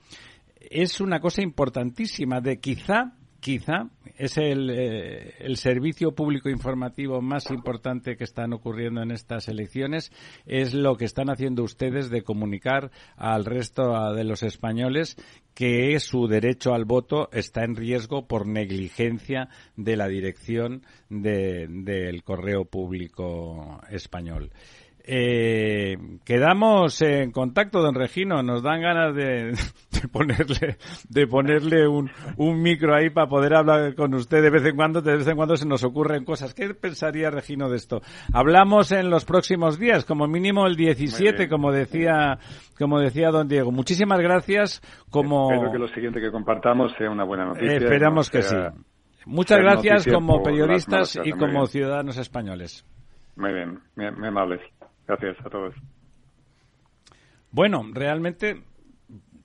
es 0.58 1.00
una 1.00 1.20
cosa 1.20 1.42
importantísima 1.42 2.40
de 2.40 2.58
quizá 2.58 3.12
quizá 3.42 3.88
es 4.16 4.36
el, 4.36 4.70
eh, 4.70 5.34
el, 5.40 5.56
servicio 5.56 6.12
público 6.12 6.48
informativo 6.48 7.20
más 7.20 7.50
importante 7.50 8.16
que 8.16 8.24
están 8.24 8.52
ocurriendo 8.52 9.02
en 9.02 9.10
estas 9.10 9.48
elecciones, 9.48 10.12
es 10.46 10.74
lo 10.74 10.96
que 10.96 11.04
están 11.04 11.30
haciendo 11.30 11.62
ustedes 11.62 12.10
de 12.10 12.22
comunicar 12.22 12.90
al 13.16 13.44
resto 13.44 14.12
de 14.14 14.24
los 14.24 14.42
españoles 14.42 15.16
que 15.54 15.98
su 16.00 16.28
derecho 16.28 16.72
al 16.74 16.84
voto 16.84 17.28
está 17.32 17.64
en 17.64 17.76
riesgo 17.76 18.26
por 18.26 18.46
negligencia 18.46 19.48
de 19.76 19.96
la 19.96 20.08
dirección 20.08 20.82
del 21.08 22.22
correo 22.24 22.64
público 22.64 23.80
español. 23.90 24.50
Eh, 25.04 25.96
quedamos 26.24 27.02
en 27.02 27.32
contacto, 27.32 27.80
don 27.80 27.94
Regino. 27.94 28.42
Nos 28.42 28.62
dan 28.62 28.80
ganas 28.80 29.14
de, 29.14 29.54
ponerle, 30.12 30.76
de 31.08 31.26
ponerle 31.26 31.88
un, 31.88 32.10
un, 32.36 32.62
micro 32.62 32.94
ahí 32.94 33.10
para 33.10 33.28
poder 33.28 33.54
hablar 33.54 33.94
con 33.94 34.14
usted 34.14 34.42
de 34.42 34.50
vez 34.50 34.64
en 34.64 34.76
cuando. 34.76 35.02
De 35.02 35.16
vez 35.16 35.26
en 35.26 35.36
cuando 35.36 35.56
se 35.56 35.66
nos 35.66 35.82
ocurren 35.84 36.24
cosas. 36.24 36.54
¿Qué 36.54 36.72
pensaría 36.74 37.30
Regino 37.30 37.68
de 37.68 37.76
esto? 37.76 38.00
Hablamos 38.32 38.92
en 38.92 39.10
los 39.10 39.24
próximos 39.24 39.78
días, 39.78 40.04
como 40.04 40.26
mínimo 40.28 40.66
el 40.66 40.76
17, 40.76 41.48
como 41.48 41.72
decía, 41.72 42.38
como 42.78 43.00
decía 43.00 43.30
don 43.30 43.48
Diego. 43.48 43.72
Muchísimas 43.72 44.20
gracias. 44.20 44.80
Como 45.10 45.52
espero 45.52 45.72
que 45.72 45.78
lo 45.78 45.88
siguiente 45.88 46.20
que 46.20 46.30
compartamos 46.30 46.92
sea 46.96 47.10
una 47.10 47.24
buena 47.24 47.46
noticia. 47.46 47.76
esperamos 47.76 48.30
que 48.30 48.42
sí. 48.42 48.56
Muchas 49.26 49.58
gracias 49.58 50.06
como 50.06 50.42
periodistas 50.42 51.18
y 51.24 51.32
como 51.32 51.66
ciudadanos 51.66 52.18
españoles. 52.18 52.84
Muy 53.36 53.52
bien, 53.52 53.78
muy 53.96 54.28
amables. 54.28 54.60
Gracias 55.06 55.36
a 55.44 55.50
todos. 55.50 55.74
Bueno, 57.50 57.82
realmente 57.92 58.62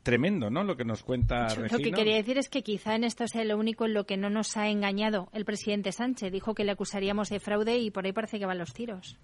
tremendo, 0.07 0.49
¿no? 0.49 0.63
Lo 0.63 0.77
que 0.77 0.85
nos 0.85 1.03
cuenta 1.03 1.47
Regina. 1.49 1.77
Lo 1.77 1.83
que 1.83 1.91
quería 1.91 2.15
decir 2.15 2.37
es 2.37 2.47
que 2.47 2.63
quizá 2.63 2.95
en 2.95 3.03
esto 3.03 3.27
sea 3.27 3.43
lo 3.43 3.57
único 3.57 3.85
en 3.85 3.93
lo 3.93 4.05
que 4.05 4.15
no 4.15 4.29
nos 4.29 4.55
ha 4.55 4.69
engañado 4.69 5.27
el 5.33 5.43
presidente 5.43 5.91
Sánchez. 5.91 6.31
Dijo 6.31 6.55
que 6.55 6.63
le 6.63 6.71
acusaríamos 6.71 7.29
de 7.29 7.41
fraude 7.41 7.77
y 7.77 7.91
por 7.91 8.05
ahí 8.05 8.13
parece 8.13 8.39
que 8.39 8.45
van 8.45 8.57
los 8.57 8.73
tiros. 8.73 9.17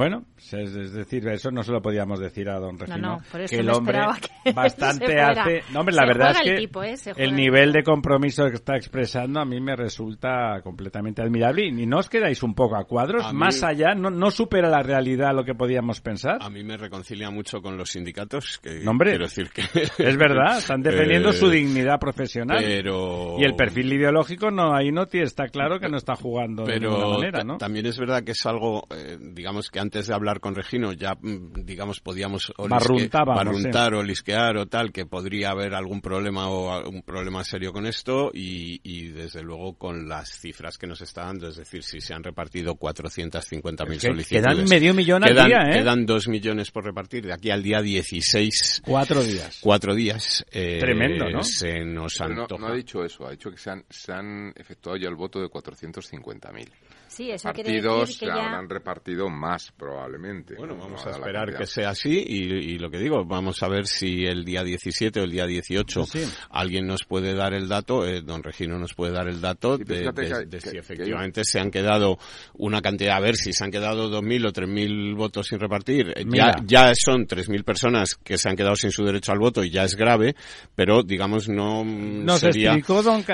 Bueno, 0.00 0.24
es, 0.38 0.94
decir, 0.94 1.28
eso 1.28 1.50
no 1.50 1.62
se 1.62 1.72
lo 1.72 1.82
podíamos 1.82 2.18
decir 2.18 2.48
a 2.48 2.58
don 2.58 2.78
Regino. 2.78 2.96
No, 2.96 3.16
no, 3.16 3.22
por 3.30 3.42
eso 3.42 3.54
que 3.54 3.60
el 3.60 3.68
hombre 3.68 3.98
que 4.42 4.52
bastante 4.54 5.20
hace. 5.20 5.60
No, 5.74 5.80
hombre, 5.80 5.94
la 5.94 6.06
verdad 6.06 6.30
es 6.30 6.40
que 6.40 6.54
¿eh? 6.64 7.12
el, 7.18 7.36
nivel 7.36 7.70
de 7.70 7.82
compromiso 7.82 8.46
que 8.46 8.54
está 8.54 8.76
expresando 8.76 9.40
a 9.40 9.44
mí 9.44 9.60
me 9.60 9.76
resulta 9.76 10.62
completamente 10.62 11.20
admirable. 11.20 11.66
Y 11.66 11.84
no 11.84 11.98
os 11.98 12.08
quedáis 12.08 12.42
un 12.42 12.54
poco 12.54 12.76
a 12.76 12.84
cuadros, 12.84 13.30
más 13.34 13.62
allá, 13.62 13.94
no, 13.94 14.08
no 14.08 14.30
supera 14.30 14.70
la 14.70 14.82
realidad 14.82 15.34
lo 15.34 15.44
que 15.44 15.54
podíamos 15.54 16.00
pensar. 16.00 16.38
A 16.40 16.48
mí 16.48 16.64
me 16.64 16.78
reconcilia 16.78 17.30
mucho 17.30 17.60
con 17.60 17.76
los 17.76 17.90
sindicatos. 17.90 18.58
Que, 18.62 18.82
hombre, 18.88 19.10
quiero 19.10 19.26
decir 19.26 19.50
que 19.50 19.64
es 20.02 20.16
verdad, 20.16 20.60
están 20.60 20.80
defendiendo 20.80 21.30
su 21.34 21.48
eh, 21.48 21.56
dignidad 21.56 22.00
profesional. 22.00 22.56
Pero... 22.58 23.36
Y 23.38 23.44
el 23.44 23.54
perfil 23.54 23.92
ideológico 23.92 24.50
no 24.50 24.74
ahí 24.74 24.92
no 24.92 25.02
está 25.10 25.48
claro 25.48 25.78
que 25.78 25.90
no 25.90 25.98
está 25.98 26.16
jugando 26.16 26.64
de 26.64 26.80
ninguna 26.80 27.06
manera, 27.06 27.44
¿no? 27.44 27.58
También 27.58 27.84
es 27.84 27.98
verdad 27.98 28.24
que 28.24 28.32
es 28.32 28.46
algo, 28.46 28.86
eh, 28.96 29.18
digamos 29.20 29.68
que 29.68 29.78
antes 29.78 29.89
de 29.90 30.14
hablar 30.14 30.40
con 30.40 30.54
Regino 30.54 30.92
ya, 30.92 31.14
mm, 31.14 31.64
digamos, 31.64 32.00
podíamos 32.00 32.52
barruntar 32.56 33.94
o 33.94 34.02
lisquear 34.02 34.56
o 34.56 34.66
tal, 34.66 34.92
que 34.92 35.06
podría 35.06 35.50
haber 35.50 35.74
algún 35.74 36.00
problema 36.00 36.48
o 36.48 36.72
algún 36.72 37.02
problema 37.02 37.44
serio 37.44 37.72
con 37.72 37.86
esto 37.86 38.30
y, 38.32 39.08
desde 39.08 39.42
luego 39.42 39.74
con 39.74 40.08
las 40.08 40.30
cifras 40.40 40.78
que 40.78 40.86
nos 40.86 41.00
está 41.00 41.24
dando, 41.24 41.48
es 41.48 41.56
decir, 41.56 41.82
si 41.82 42.00
se 42.00 42.14
han 42.14 42.22
repartido 42.22 42.74
450.000 42.74 43.98
solicitudes. 43.98 44.28
Quedan 44.28 44.64
medio 44.68 44.94
millón 44.94 45.24
al 45.24 45.34
día, 45.34 45.62
¿eh? 45.70 45.78
Quedan 45.78 46.06
dos 46.06 46.28
millones 46.28 46.70
por 46.70 46.84
repartir 46.84 47.26
de 47.26 47.32
aquí 47.32 47.50
al 47.50 47.62
día 47.62 47.80
16. 47.80 48.82
Cuatro 48.84 49.22
días. 49.22 49.58
Cuatro 49.60 49.94
días. 49.94 50.44
Eh, 50.50 50.78
Tremendo, 50.78 51.28
¿no? 51.30 51.42
Se 51.42 51.84
nos 51.84 52.20
no, 52.28 52.66
ha 52.66 52.74
dicho 52.74 53.04
eso, 53.04 53.26
ha 53.26 53.30
dicho 53.30 53.50
que 53.50 53.56
se 53.56 53.70
han, 53.70 53.84
se 53.88 54.12
han 54.12 54.52
efectuado 54.56 54.98
ya 54.98 55.08
el 55.08 55.16
voto 55.16 55.40
de 55.40 55.48
450.000. 55.48 56.68
Sí, 57.10 57.28
eso 57.28 57.48
partidos 57.48 58.16
que 58.18 58.30
habrán 58.30 58.68
repartido 58.68 59.28
más 59.28 59.72
probablemente. 59.76 60.54
Bueno, 60.54 60.76
vamos 60.76 61.04
a 61.04 61.10
esperar 61.10 61.52
que 61.56 61.66
sea 61.66 61.90
así 61.90 62.24
y, 62.24 62.78
lo 62.78 62.88
que 62.88 62.98
digo, 62.98 63.24
vamos 63.24 63.60
a 63.64 63.68
ver 63.68 63.88
si 63.88 64.24
el 64.24 64.44
día 64.44 64.62
17 64.62 65.20
o 65.20 65.24
el 65.24 65.32
día 65.32 65.44
18 65.44 66.04
alguien 66.50 66.86
nos 66.86 67.02
puede 67.04 67.34
dar 67.34 67.52
el 67.52 67.68
dato, 67.68 68.06
eh, 68.06 68.22
don 68.22 68.44
Regino 68.44 68.78
nos 68.78 68.94
puede 68.94 69.12
dar 69.12 69.26
el 69.26 69.40
dato 69.40 69.76
de, 69.76 70.08
si 70.60 70.78
efectivamente 70.78 71.42
se 71.44 71.58
han 71.58 71.72
quedado 71.72 72.16
una 72.54 72.80
cantidad, 72.80 73.16
a 73.16 73.20
ver 73.20 73.34
si 73.34 73.52
se 73.52 73.64
han 73.64 73.72
quedado 73.72 74.08
2.000 74.08 74.46
o 74.46 74.52
3.000 74.52 75.16
votos 75.16 75.48
sin 75.48 75.58
repartir. 75.58 76.12
Eh, 76.14 76.24
ya, 76.28 76.54
ya 76.64 76.92
son 76.94 77.26
3.000 77.26 77.64
personas 77.64 78.14
que 78.22 78.38
se 78.38 78.48
han 78.48 78.54
quedado 78.54 78.76
sin 78.76 78.92
su 78.92 79.04
derecho 79.04 79.32
al 79.32 79.40
voto 79.40 79.64
y 79.64 79.70
ya 79.70 79.82
es 79.82 79.96
grave, 79.96 80.36
pero 80.76 81.02
digamos 81.02 81.48
no 81.48 81.84
sería, 82.38 82.76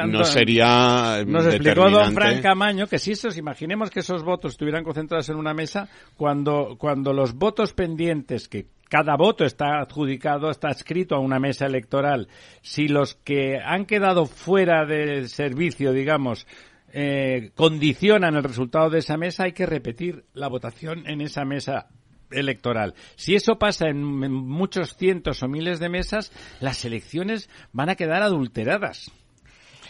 no 0.06 0.24
sería 0.24 1.22
Nos 1.26 1.46
explicó 1.46 1.90
don 1.90 2.14
Frank 2.14 2.40
Camaño 2.40 2.86
que 2.86 2.98
si 2.98 3.12
eso 3.12 3.28
os 3.28 3.36
imaginemos 3.66 3.90
que 3.90 4.00
esos 4.00 4.22
votos 4.22 4.52
estuvieran 4.52 4.84
concentrados 4.84 5.28
en 5.28 5.36
una 5.36 5.52
mesa, 5.52 5.88
cuando, 6.16 6.76
cuando 6.78 7.12
los 7.12 7.34
votos 7.34 7.72
pendientes, 7.72 8.46
que 8.46 8.66
cada 8.88 9.16
voto 9.16 9.44
está 9.44 9.80
adjudicado, 9.80 10.50
está 10.50 10.68
escrito 10.68 11.16
a 11.16 11.18
una 11.18 11.40
mesa 11.40 11.66
electoral, 11.66 12.28
si 12.62 12.86
los 12.86 13.16
que 13.16 13.58
han 13.58 13.84
quedado 13.84 14.26
fuera 14.26 14.86
del 14.86 15.28
servicio, 15.28 15.92
digamos, 15.92 16.46
eh, 16.92 17.50
condicionan 17.56 18.36
el 18.36 18.44
resultado 18.44 18.88
de 18.88 19.00
esa 19.00 19.16
mesa, 19.16 19.44
hay 19.44 19.52
que 19.52 19.66
repetir 19.66 20.24
la 20.32 20.46
votación 20.46 21.02
en 21.08 21.20
esa 21.20 21.44
mesa 21.44 21.88
electoral. 22.30 22.94
Si 23.16 23.34
eso 23.34 23.58
pasa 23.58 23.88
en, 23.88 24.00
muchos 24.00 24.96
cientos 24.96 25.42
o 25.42 25.48
miles 25.48 25.80
de 25.80 25.88
mesas, 25.88 26.30
las 26.60 26.84
elecciones 26.84 27.50
van 27.72 27.88
a 27.88 27.96
quedar 27.96 28.22
adulteradas. 28.22 29.10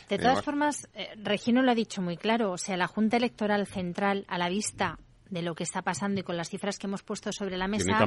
De 0.09 0.18
todas 0.18 0.44
formas, 0.44 0.88
eh, 0.94 1.09
Regino 1.16 1.62
lo 1.62 1.70
ha 1.72 1.74
dicho 1.74 2.00
muy 2.00 2.16
claro, 2.16 2.52
o 2.52 2.59
sea, 2.59 2.76
la 2.76 2.86
Junta 2.86 3.16
Electoral 3.16 3.66
Central, 3.66 4.24
a 4.28 4.38
la 4.38 4.48
vista 4.48 4.98
de 5.30 5.42
lo 5.42 5.54
que 5.54 5.64
está 5.64 5.82
pasando 5.82 6.20
y 6.20 6.22
con 6.22 6.36
las 6.36 6.48
cifras 6.48 6.78
que 6.78 6.86
hemos 6.86 7.02
puesto 7.02 7.32
sobre 7.32 7.57
la 7.57 7.66
mesa, 7.66 7.98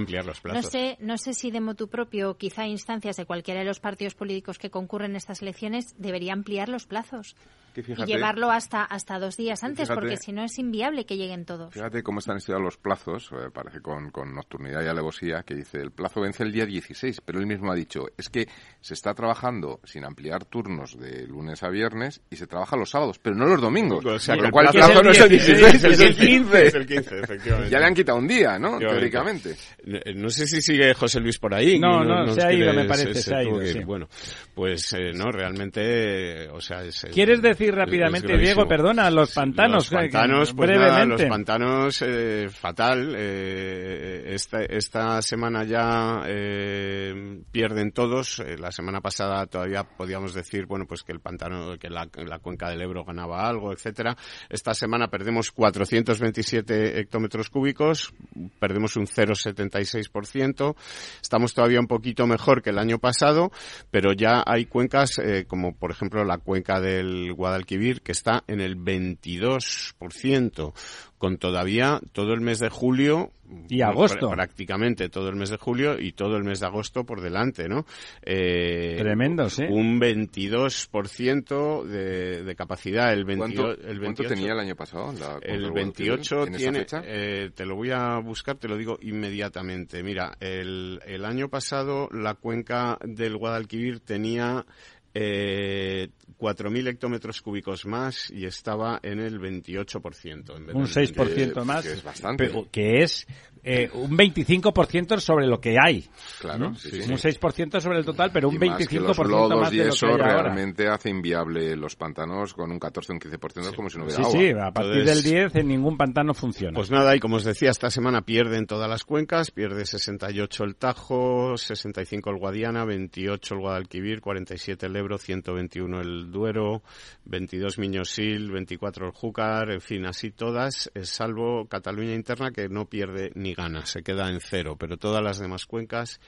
no 0.54 0.64
sé, 0.64 0.98
no 1.02 1.18
sé 1.18 1.34
si 1.34 1.52
de 1.52 1.60
motu 1.60 1.90
propio, 1.90 2.38
quizá 2.38 2.66
instancias 2.66 3.18
de 3.18 3.26
cualquiera 3.26 3.60
de 3.60 3.66
los 3.66 3.82
partidos 3.82 4.16
políticos 4.16 4.58
que 4.58 4.70
concurren 4.70 5.12
en 5.12 5.18
estas 5.18 5.42
elecciones, 5.42 5.94
debería 5.98 6.34
ampliar 6.34 6.70
los 6.70 6.86
plazos 6.86 7.36
y 7.76 8.06
llevarlo 8.06 8.52
hasta, 8.52 8.84
hasta 8.84 9.20
dos 9.20 9.38
días 9.38 9.64
antes, 9.64 9.90
porque 9.90 10.18
si 10.18 10.32
no 10.32 10.44
es 10.44 10.58
inviable 10.60 11.06
que 11.06 11.18
lleguen 11.18 11.46
todos. 11.46 11.74
Fíjate 11.74 12.04
cómo 12.04 12.20
están 12.20 12.38
estudiados 12.38 12.64
los 12.64 12.78
plazos, 12.78 13.30
eh, 13.32 13.50
parece 13.54 13.82
con, 13.82 14.12
con, 14.12 14.34
nocturnidad 14.34 14.84
y 14.84 14.88
alevosía, 14.88 15.44
que 15.44 15.56
dice 15.56 15.80
el 15.80 15.92
plazo 15.92 16.22
vence 16.22 16.44
el 16.44 16.52
día 16.52 16.66
16, 16.66 17.22
pero 17.22 17.40
él 17.40 17.46
mismo 17.46 17.72
ha 17.72 17.76
dicho, 17.76 18.08
es 18.18 18.30
que 18.30 18.48
se 18.82 18.94
está 18.94 19.14
trabajando 19.14 19.80
sin 19.84 20.06
ampliar 20.06 20.46
turnos 20.46 20.98
de 20.98 21.28
lunes 21.28 21.64
a 21.64 21.70
viernes 21.70 22.22
y 22.30 22.36
se 22.36 22.48
trabaja 22.48 22.76
los 22.76 22.90
sábados, 22.90 23.20
pero 23.20 23.36
no 23.36 23.46
los 23.46 23.62
domingos. 23.62 24.06
O 24.06 24.20
sea, 24.20 24.36
el 24.36 24.52
plazo 24.52 25.04
no 25.04 25.12
es 25.12 25.20
el 25.20 25.30
16, 25.30 25.84
es 25.84 26.00
el 26.00 26.16
15. 26.16 26.68
Es 26.68 26.76
el 26.76 26.86
15, 26.86 27.20
efectivamente. 27.20 27.70
Ya 27.70 27.80
le 27.80 27.86
han 27.86 27.94
quitado 27.94 28.18
un 28.18 28.28
día, 28.28 28.58
¿no? 28.58 28.80
Teóricamente. 28.80 29.56
Eh, 29.86 30.14
no 30.16 30.30
sé 30.30 30.48
si 30.48 30.62
sigue 30.62 30.94
José 30.94 31.20
Luis 31.20 31.38
por 31.38 31.54
ahí. 31.54 31.80
No, 31.80 32.04
no, 32.04 32.34
se 32.34 32.42
ha 32.42 32.52
ido, 32.52 32.74
me 32.74 32.86
parece, 32.86 33.14
se, 33.16 33.36
ha 33.36 33.44
ido. 33.44 33.60
Bueno, 33.86 34.08
pues 34.56 34.94
eh, 34.94 35.12
no, 35.14 35.32
realmente, 35.32 36.48
o 36.50 36.62
sea... 36.62 36.82
¿Quieres 37.12 37.42
decir 37.42 37.59
decir 37.60 37.76
rápidamente, 37.76 38.38
Diego, 38.38 38.68
perdona, 38.68 39.10
los 39.12 39.34
pantanos. 39.34 39.92
Los 39.92 40.02
pantanos, 40.02 40.54
pues 40.54 40.70
brevemente. 40.70 41.24
los 41.24 41.30
pantanos, 41.30 42.02
eh, 42.02 42.48
fatal. 42.50 43.14
Eh, 43.18 44.34
esta, 44.34 44.62
esta 44.64 45.22
semana 45.22 45.64
ya 45.64 46.22
eh, 46.26 47.42
pierden 47.52 47.92
todos. 47.92 48.40
Eh, 48.40 48.58
la 48.58 48.72
semana 48.72 49.02
pasada 49.02 49.46
todavía 49.48 49.84
podíamos 49.84 50.34
decir, 50.34 50.66
bueno, 50.66 50.86
pues 50.88 51.04
que 51.04 51.12
el 51.12 51.20
pantano, 51.20 51.78
que 51.78 51.90
la, 51.90 52.08
la 52.16 52.40
cuenca 52.40 52.70
del 52.70 52.82
Ebro 52.82 53.04
ganaba 53.04 53.48
algo, 53.48 53.74
etcétera. 53.74 54.16
Esta 54.50 54.74
semana 54.74 55.08
perdemos 55.08 55.52
427 55.52 57.00
hectómetros 57.00 57.50
cúbicos, 57.50 58.14
perdemos 58.60 58.96
un 58.96 59.06
0,76%. 59.06 60.76
Estamos 61.22 61.54
todavía 61.54 61.80
un 61.80 61.88
poquito 61.88 62.26
mejor 62.26 62.62
que 62.62 62.70
el 62.70 62.80
año 62.80 63.00
pasado, 63.00 63.52
pero 63.92 64.14
ya 64.14 64.44
hay 64.46 64.66
cuencas 64.66 65.20
eh, 65.20 65.46
como 65.48 65.76
por 65.76 65.92
ejemplo 65.92 66.24
la 66.24 66.38
cuenca 66.38 66.80
del 66.80 67.34
Guadalquivir 67.50 68.02
que 68.02 68.12
está 68.12 68.44
en 68.48 68.62
el 68.62 68.78
22%, 68.78 70.74
con 71.18 71.38
todavía 71.38 72.00
todo 72.14 72.34
el 72.34 72.42
mes 72.42 72.60
de 72.60 72.70
julio 72.70 73.32
y 73.68 73.82
agosto. 73.82 74.30
prácticamente 74.30 75.10
todo 75.10 75.30
el 75.30 75.36
mes 75.36 75.50
de 75.50 75.58
julio 75.58 76.00
y 76.00 76.12
todo 76.14 76.38
el 76.38 76.44
mes 76.44 76.60
de 76.60 76.68
agosto 76.68 77.04
por 77.04 77.20
delante 77.20 77.68
no 77.68 77.84
eh, 78.22 78.96
tremendo 79.00 79.50
sí. 79.50 79.64
un 79.68 80.00
22% 80.00 81.84
de, 81.84 82.44
de 82.44 82.56
capacidad 82.56 83.12
el, 83.12 83.26
¿Cuánto, 83.26 83.72
el 83.72 84.00
28 84.00 84.36
tenía 84.36 84.54
el 84.54 84.60
año 84.60 84.76
pasado 84.76 85.12
el 85.42 85.72
28 85.72 86.46
tiene 86.56 86.86
eh, 87.04 87.50
te 87.56 87.66
lo 87.66 87.76
voy 87.76 87.90
a 87.92 88.20
buscar 88.20 88.58
te 88.58 88.68
lo 88.68 88.78
digo 88.78 88.98
inmediatamente. 89.02 90.04
Mira 90.04 90.36
el, 90.40 91.00
el 91.06 91.26
año 91.26 91.50
pasado 91.50 92.08
la 92.12 92.36
cuenca 92.36 92.98
del 93.04 93.38
Guadalquivir 93.38 94.00
tenía 94.02 94.66
eh, 95.14 96.10
4.000 96.38 96.88
hectómetros 96.88 97.42
cúbicos 97.42 97.86
más 97.86 98.30
y 98.32 98.46
estaba 98.46 99.00
en 99.04 99.20
el 99.20 99.40
28%. 99.40 100.58
En 100.58 100.76
un 100.76 100.86
6% 100.86 101.64
más, 101.64 101.86
que 101.86 101.94
es 101.94 102.04
bastante. 102.04 102.46
Pero 102.46 102.68
que 102.72 103.02
es 103.02 103.28
eh, 103.64 103.90
un 103.94 104.18
25% 104.18 105.20
sobre 105.20 105.48
lo 105.48 105.60
que 105.60 105.76
hay. 105.82 106.08
Claro, 106.40 106.68
Un 106.68 106.76
6% 106.76 107.80
sobre 107.82 108.00
el 108.00 108.06
total, 108.06 108.32
pero 108.32 108.48
un 108.50 108.58
25% 108.58 109.50
más, 109.50 109.60
más 109.60 109.72
de 109.72 109.78
lo 109.78 109.90
eso 109.90 110.08
que 110.08 110.14
hay 110.14 110.20
realmente 110.20 110.88
hace 110.88 111.10
inviable 111.10 111.76
los 111.76 111.96
pantanos 111.96 112.54
con 112.54 112.72
un 112.72 112.80
14 112.80 113.12
o 113.12 113.16
un 113.16 113.20
15% 113.20 113.76
como 113.76 113.90
si 113.90 113.98
no 113.98 114.06
hubiera 114.06 114.24
sí, 114.24 114.30
agua. 114.30 114.40
Sí, 114.40 114.68
a 114.70 114.72
partir 114.72 115.06
del 115.06 115.22
10 115.22 115.56
en 115.56 115.68
ningún 115.68 115.98
pantano 115.98 116.34
funciona. 116.34 116.76
Pues 116.76 116.90
nada, 116.90 117.16
y 117.16 117.20
como 117.20 117.36
os 117.36 117.44
decía, 117.44 117.70
esta 117.70 117.90
semana 117.90 118.22
pierden 118.22 118.66
todas 118.66 118.90
las 118.90 119.04
cuencas, 119.04 119.52
pierde 119.52 119.86
68 119.86 120.64
el 120.64 120.76
Tajo, 120.76 121.58
65 121.58 122.30
el 122.30 122.38
Guadiana, 122.38 122.86
28 122.86 123.56
el 123.56 123.60
Guadalquivir, 123.60 124.22
47 124.22 124.86
el 124.86 124.96
Ebro, 124.96 125.18
121 125.18 126.02
el 126.02 126.19
Duero, 126.32 126.84
22 127.26 127.80
Miñosil, 127.80 128.52
24 128.52 129.08
el 129.08 129.12
Júcar, 129.14 129.72
en 129.72 129.82
fin, 129.82 130.06
así 130.06 130.32
todas, 130.32 130.92
salvo 131.04 131.66
Cataluña 131.68 132.14
interna 132.14 132.52
que 132.52 132.68
no 132.70 132.86
pierde 132.86 133.32
ni 133.36 133.54
gana, 133.54 133.86
se 133.86 134.04
queda 134.04 134.30
en 134.30 134.40
cero, 134.42 134.76
pero 134.80 134.98
todas 134.98 135.24
las 135.24 135.40
demás 135.40 135.66
cuencas 135.66 136.20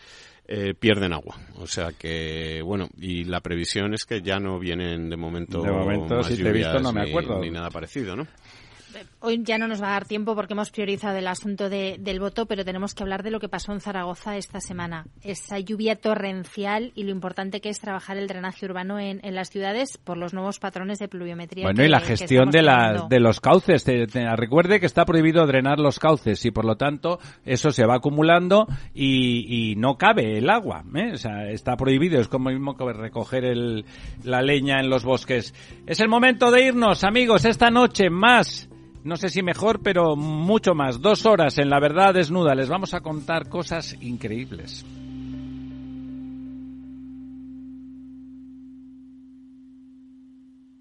eh, 0.48 0.74
pierden 0.74 1.14
agua. 1.14 1.38
O 1.58 1.68
sea 1.68 1.90
que, 1.92 2.62
bueno, 2.64 2.90
y 2.98 3.26
la 3.26 3.42
previsión 3.42 3.94
es 3.94 4.06
que 4.06 4.22
ya 4.22 4.40
no 4.40 4.60
vienen 4.60 5.10
de 5.10 5.18
momento, 5.18 5.62
de 5.62 5.72
momento 5.72 6.16
más 6.16 6.28
si 6.28 6.42
te 6.42 6.50
he 6.50 6.54
visto 6.54 6.80
no 6.80 6.92
me 6.94 7.04
ni- 7.04 7.10
acuerdo. 7.10 7.40
ni 7.40 7.52
nada 7.52 7.70
parecido, 7.70 8.16
¿no? 8.16 8.28
Hoy 9.20 9.42
ya 9.44 9.58
no 9.58 9.68
nos 9.68 9.82
va 9.82 9.88
a 9.90 9.92
dar 9.92 10.06
tiempo 10.06 10.36
porque 10.36 10.54
hemos 10.54 10.72
priorizado 10.72 11.18
el 11.18 11.28
asunto 11.28 11.70
de- 11.70 11.98
del 12.00 12.20
voto, 12.20 12.46
pero 12.46 12.66
tenemos 12.66 12.94
que 12.94 13.04
hablar 13.04 13.24
de 13.24 13.32
lo 13.32 13.40
que 13.40 13.50
pasó 13.50 13.72
en 13.74 13.80
Zaragoza 13.80 14.38
esta 14.38 14.60
semana. 14.60 15.06
Esa 15.24 15.60
lluvia 15.60 15.96
torrencial 15.96 16.92
y 16.96 17.04
lo 17.04 17.12
importante 17.12 17.62
que 17.62 17.70
es 17.70 17.80
trabajar 17.80 18.18
el 18.18 18.28
drenaje 18.28 18.66
urbano 18.66 19.00
en, 19.00 19.20
en 19.24 19.36
las 19.36 19.50
ciudades 19.50 19.98
por 19.98 20.18
los 20.18 20.34
nuevos 20.34 20.60
patrones 20.60 21.00
de 21.00 21.08
pluviometría. 21.08 21.64
Bueno, 21.66 21.78
que- 21.78 21.86
y 21.86 21.90
la 21.90 22.00
gestión 22.00 22.50
de, 22.52 22.62
de 23.10 23.20
los 23.20 23.40
cauces. 23.40 23.84
Te- 23.84 24.08
te- 24.08 24.36
recuerde 24.36 24.80
que 24.80 24.86
está 24.86 25.06
prohibido 25.06 25.46
drenar 25.46 25.80
los 25.80 26.00
cauces 26.00 26.44
y 26.46 26.52
por 26.52 26.66
lo 26.66 26.76
tanto 26.78 27.20
eso 27.46 27.72
se 27.72 27.86
va 27.86 27.96
acumulando 27.96 28.68
y, 28.94 29.72
y 29.72 29.76
no 29.76 29.98
cabe 29.98 30.38
el 30.38 30.50
agua. 30.50 30.84
¿eh? 30.96 31.12
O 31.14 31.18
sea, 31.18 31.50
está 31.50 31.76
prohibido. 31.78 32.20
Es 32.20 32.28
como 32.28 32.50
mismo 32.50 32.76
que 32.76 32.92
recoger 32.94 33.46
el, 33.46 33.86
la 34.24 34.42
leña 34.42 34.80
en 34.80 34.90
los 34.90 35.04
bosques. 35.04 35.54
Es 35.86 36.00
el 36.00 36.08
momento 36.10 36.52
de 36.52 36.66
irnos, 36.68 37.04
amigos, 37.04 37.46
esta 37.46 37.70
noche 37.70 38.10
más. 38.10 38.68
No 39.04 39.18
sé 39.18 39.30
si 39.30 39.42
mejor, 39.42 39.82
pero 39.82 40.16
mucho 40.16 40.76
más. 40.76 41.02
Dos 41.02 41.26
horas 41.26 41.58
en 41.58 41.70
La 41.70 41.80
Verdad 41.80 42.14
Desnuda. 42.14 42.54
Les 42.54 42.70
vamos 42.70 42.94
a 42.94 43.02
contar 43.02 43.50
cosas 43.50 43.98
increíbles. 44.02 44.86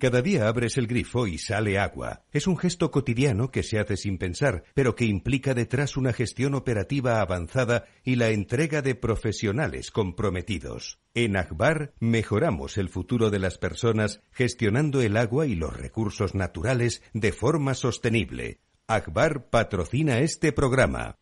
Cada 0.00 0.22
día 0.22 0.48
abres 0.48 0.78
el 0.78 0.86
grifo 0.86 1.26
y 1.26 1.36
sale 1.36 1.78
agua. 1.78 2.22
Es 2.32 2.46
un 2.46 2.56
gesto 2.56 2.90
cotidiano 2.90 3.50
que 3.50 3.62
se 3.62 3.78
hace 3.78 3.98
sin 3.98 4.16
pensar, 4.16 4.64
pero 4.72 4.94
que 4.96 5.04
implica 5.04 5.52
detrás 5.52 5.98
una 5.98 6.14
gestión 6.14 6.54
operativa 6.54 7.20
avanzada 7.20 7.84
y 8.02 8.16
la 8.16 8.30
entrega 8.30 8.80
de 8.80 8.94
profesionales 8.94 9.90
comprometidos. 9.90 11.00
En 11.12 11.36
Akbar 11.36 11.92
mejoramos 12.00 12.78
el 12.78 12.88
futuro 12.88 13.28
de 13.28 13.40
las 13.40 13.58
personas 13.58 14.22
gestionando 14.32 15.02
el 15.02 15.18
agua 15.18 15.46
y 15.46 15.54
los 15.54 15.76
recursos 15.76 16.34
naturales 16.34 17.02
de 17.12 17.32
forma 17.32 17.74
sostenible. 17.74 18.60
Akbar 18.86 19.50
patrocina 19.50 20.20
este 20.20 20.52
programa. 20.52 21.18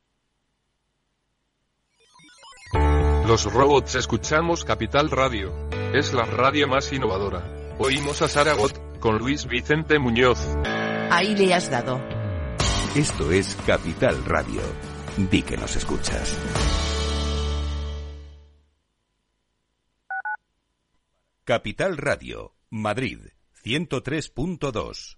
Los 3.26 3.52
robots 3.52 3.96
escuchamos 3.96 4.64
Capital 4.64 5.10
Radio. 5.10 5.52
Es 5.92 6.14
la 6.14 6.26
radio 6.26 6.68
más 6.68 6.92
innovadora. 6.92 7.57
Oímos 7.80 8.22
a 8.22 8.28
Saragot, 8.28 8.98
con 8.98 9.18
Luis 9.18 9.46
Vicente 9.46 10.00
Muñoz. 10.00 10.38
Ahí 11.10 11.36
le 11.36 11.54
has 11.54 11.70
dado. 11.70 12.00
Esto 12.96 13.30
es 13.30 13.56
Capital 13.66 14.24
Radio. 14.24 14.60
Di 15.16 15.42
que 15.42 15.56
nos 15.56 15.76
escuchas. 15.76 16.36
Capital 21.44 21.96
Radio, 21.96 22.56
Madrid, 22.68 23.20
103.2. 23.64 25.17